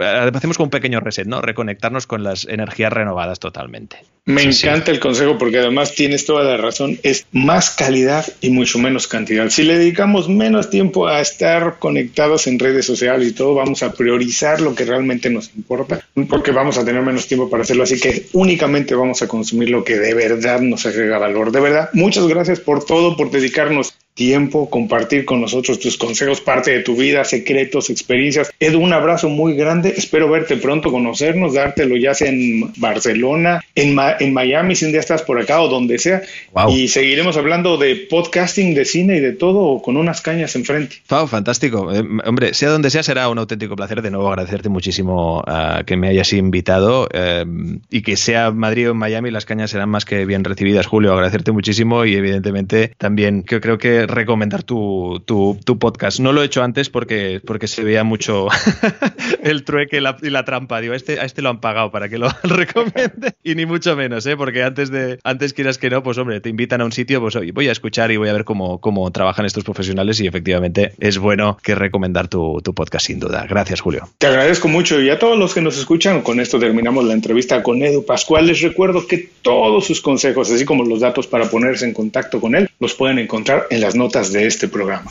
hacemos 0.00 0.56
como 0.56 0.66
un 0.66 0.70
pequeño 0.70 1.00
reset, 1.00 1.26
¿no? 1.26 1.40
Reconectarnos 1.40 2.06
con 2.06 2.22
las 2.22 2.46
energías 2.46 2.92
renovadas 2.92 3.38
totalmente. 3.40 3.98
Me 4.24 4.42
encanta 4.42 4.92
el 4.92 5.00
consejo 5.00 5.36
porque 5.36 5.58
además 5.58 5.96
tienes 5.96 6.24
toda 6.24 6.44
la 6.44 6.56
razón, 6.56 6.96
es 7.02 7.26
más 7.32 7.70
calidad 7.70 8.24
y 8.40 8.50
mucho 8.50 8.78
menos 8.78 9.08
cantidad. 9.08 9.48
Si 9.48 9.64
le 9.64 9.78
dedicamos 9.78 10.28
menos 10.28 10.70
tiempo 10.70 11.08
a 11.08 11.20
estar 11.20 11.80
conectados 11.80 12.46
en 12.46 12.60
redes 12.60 12.86
sociales 12.86 13.26
y 13.26 13.32
todo, 13.32 13.54
vamos 13.54 13.82
a 13.82 13.92
priorizar 13.92 14.60
lo 14.60 14.76
que 14.76 14.84
realmente 14.84 15.28
nos 15.28 15.50
importa, 15.56 16.06
porque 16.28 16.52
vamos 16.52 16.78
a 16.78 16.84
tener 16.84 17.02
menos 17.02 17.26
tiempo 17.26 17.50
para 17.50 17.64
hacerlo, 17.64 17.82
así 17.82 17.98
que 17.98 18.26
únicamente 18.32 18.94
vamos 18.94 19.22
a 19.22 19.28
consumir 19.28 19.70
lo 19.70 19.82
que 19.82 19.98
de 19.98 20.14
verdad 20.14 20.60
nos 20.60 20.86
agrega 20.86 21.18
valor. 21.18 21.50
De 21.50 21.60
verdad, 21.60 21.90
muchas 21.92 22.28
gracias 22.28 22.60
por 22.60 22.84
todo, 22.84 23.16
por 23.16 23.32
dedicarnos 23.32 23.94
tiempo, 24.14 24.68
compartir 24.68 25.24
con 25.24 25.40
nosotros 25.40 25.78
tus 25.78 25.96
consejos, 25.96 26.40
parte 26.40 26.70
de 26.70 26.80
tu 26.80 26.96
vida, 26.96 27.24
secretos, 27.24 27.90
experiencias. 27.90 28.52
Edu, 28.60 28.80
un 28.80 28.92
abrazo 28.92 29.28
muy 29.28 29.54
grande. 29.54 29.81
Espero 29.90 30.28
verte 30.28 30.56
pronto, 30.56 30.90
conocernos, 30.90 31.54
dártelo 31.54 31.96
ya 31.96 32.14
sea 32.14 32.28
en 32.28 32.72
Barcelona, 32.76 33.60
en, 33.74 33.96
en 34.20 34.32
Miami, 34.32 34.74
si 34.74 34.84
un 34.84 34.92
día 34.92 35.00
estás 35.00 35.22
por 35.22 35.40
acá 35.40 35.60
o 35.60 35.68
donde 35.68 35.98
sea. 35.98 36.22
Y 36.68 36.88
seguiremos 36.88 37.36
hablando 37.36 37.76
de 37.76 37.96
podcasting, 37.96 38.74
de 38.74 38.84
cine 38.84 39.16
y 39.16 39.20
de 39.20 39.32
todo 39.32 39.80
con 39.82 39.96
unas 39.96 40.20
cañas 40.20 40.54
enfrente. 40.56 40.96
Wow, 41.08 41.26
fantástico. 41.26 41.92
Eh, 41.92 42.04
hombre, 42.24 42.54
sea 42.54 42.70
donde 42.70 42.90
sea, 42.90 43.02
será 43.02 43.28
un 43.28 43.38
auténtico 43.38 43.76
placer. 43.76 44.02
De 44.02 44.10
nuevo, 44.10 44.28
agradecerte 44.28 44.68
muchísimo 44.68 45.40
uh, 45.40 45.84
que 45.84 45.96
me 45.96 46.08
hayas 46.08 46.32
invitado 46.32 47.08
eh, 47.12 47.44
y 47.90 48.02
que 48.02 48.16
sea 48.16 48.50
Madrid 48.50 48.90
o 48.90 48.94
Miami, 48.94 49.30
las 49.30 49.44
cañas 49.44 49.70
serán 49.70 49.88
más 49.88 50.04
que 50.04 50.24
bien 50.24 50.44
recibidas. 50.44 50.86
Julio, 50.86 51.12
agradecerte 51.12 51.52
muchísimo 51.52 52.04
y 52.04 52.14
evidentemente 52.14 52.92
también 52.98 53.42
que 53.42 53.60
creo 53.60 53.78
que 53.78 54.06
recomendar 54.06 54.62
tu, 54.62 55.22
tu, 55.24 55.58
podcast. 55.78 56.20
No 56.20 56.32
lo 56.32 56.42
he 56.42 56.46
hecho 56.46 56.62
antes 56.62 56.90
porque, 56.90 57.40
porque 57.44 57.66
se 57.66 57.82
veía 57.82 58.04
mucho 58.04 58.48
el 59.42 59.61
trueque 59.64 59.98
y 59.98 60.30
la, 60.30 60.44
trampa. 60.44 60.80
Digo, 60.80 60.94
a 60.94 60.96
este, 60.96 61.20
a 61.20 61.24
este 61.24 61.42
lo 61.42 61.50
han 61.50 61.60
pagado 61.60 61.90
para 61.90 62.08
que 62.08 62.18
lo 62.18 62.28
recomiende. 62.42 63.34
Y 63.42 63.54
ni 63.54 63.66
mucho 63.66 63.96
menos, 63.96 64.26
¿eh? 64.26 64.36
porque 64.36 64.62
antes 64.62 64.90
de 64.90 65.18
antes 65.24 65.52
quieras 65.52 65.78
que 65.78 65.90
no, 65.90 66.02
pues 66.02 66.18
hombre, 66.18 66.40
te 66.40 66.48
invitan 66.48 66.80
a 66.80 66.84
un 66.84 66.92
sitio, 66.92 67.20
pues 67.20 67.36
oye, 67.36 67.52
voy 67.52 67.68
a 67.68 67.72
escuchar 67.72 68.10
y 68.10 68.16
voy 68.16 68.28
a 68.28 68.32
ver 68.32 68.44
cómo, 68.44 68.80
cómo 68.80 69.10
trabajan 69.10 69.46
estos 69.46 69.64
profesionales 69.64 70.20
y 70.20 70.26
efectivamente 70.26 70.92
es 70.98 71.18
bueno 71.18 71.58
que 71.62 71.74
recomendar 71.74 72.28
tu, 72.28 72.60
tu 72.62 72.74
podcast 72.74 73.06
sin 73.06 73.18
duda. 73.18 73.46
Gracias, 73.48 73.80
Julio. 73.80 74.08
Te 74.18 74.26
agradezco 74.26 74.68
mucho 74.68 75.00
y 75.00 75.10
a 75.10 75.18
todos 75.18 75.38
los 75.38 75.54
que 75.54 75.60
nos 75.60 75.78
escuchan, 75.78 76.22
con 76.22 76.40
esto 76.40 76.58
terminamos 76.58 77.04
la 77.04 77.14
entrevista 77.14 77.62
con 77.62 77.82
Edu 77.82 78.04
Pascual. 78.04 78.46
Les 78.46 78.60
recuerdo 78.60 79.06
que 79.06 79.30
todos 79.42 79.86
sus 79.86 80.00
consejos, 80.00 80.50
así 80.50 80.64
como 80.64 80.84
los 80.84 81.00
datos 81.00 81.26
para 81.26 81.50
ponerse 81.50 81.84
en 81.84 81.94
contacto 81.94 82.40
con 82.40 82.54
él, 82.54 82.70
los 82.78 82.94
pueden 82.94 83.18
encontrar 83.18 83.66
en 83.70 83.80
las 83.80 83.94
notas 83.94 84.32
de 84.32 84.46
este 84.46 84.68
programa. 84.68 85.10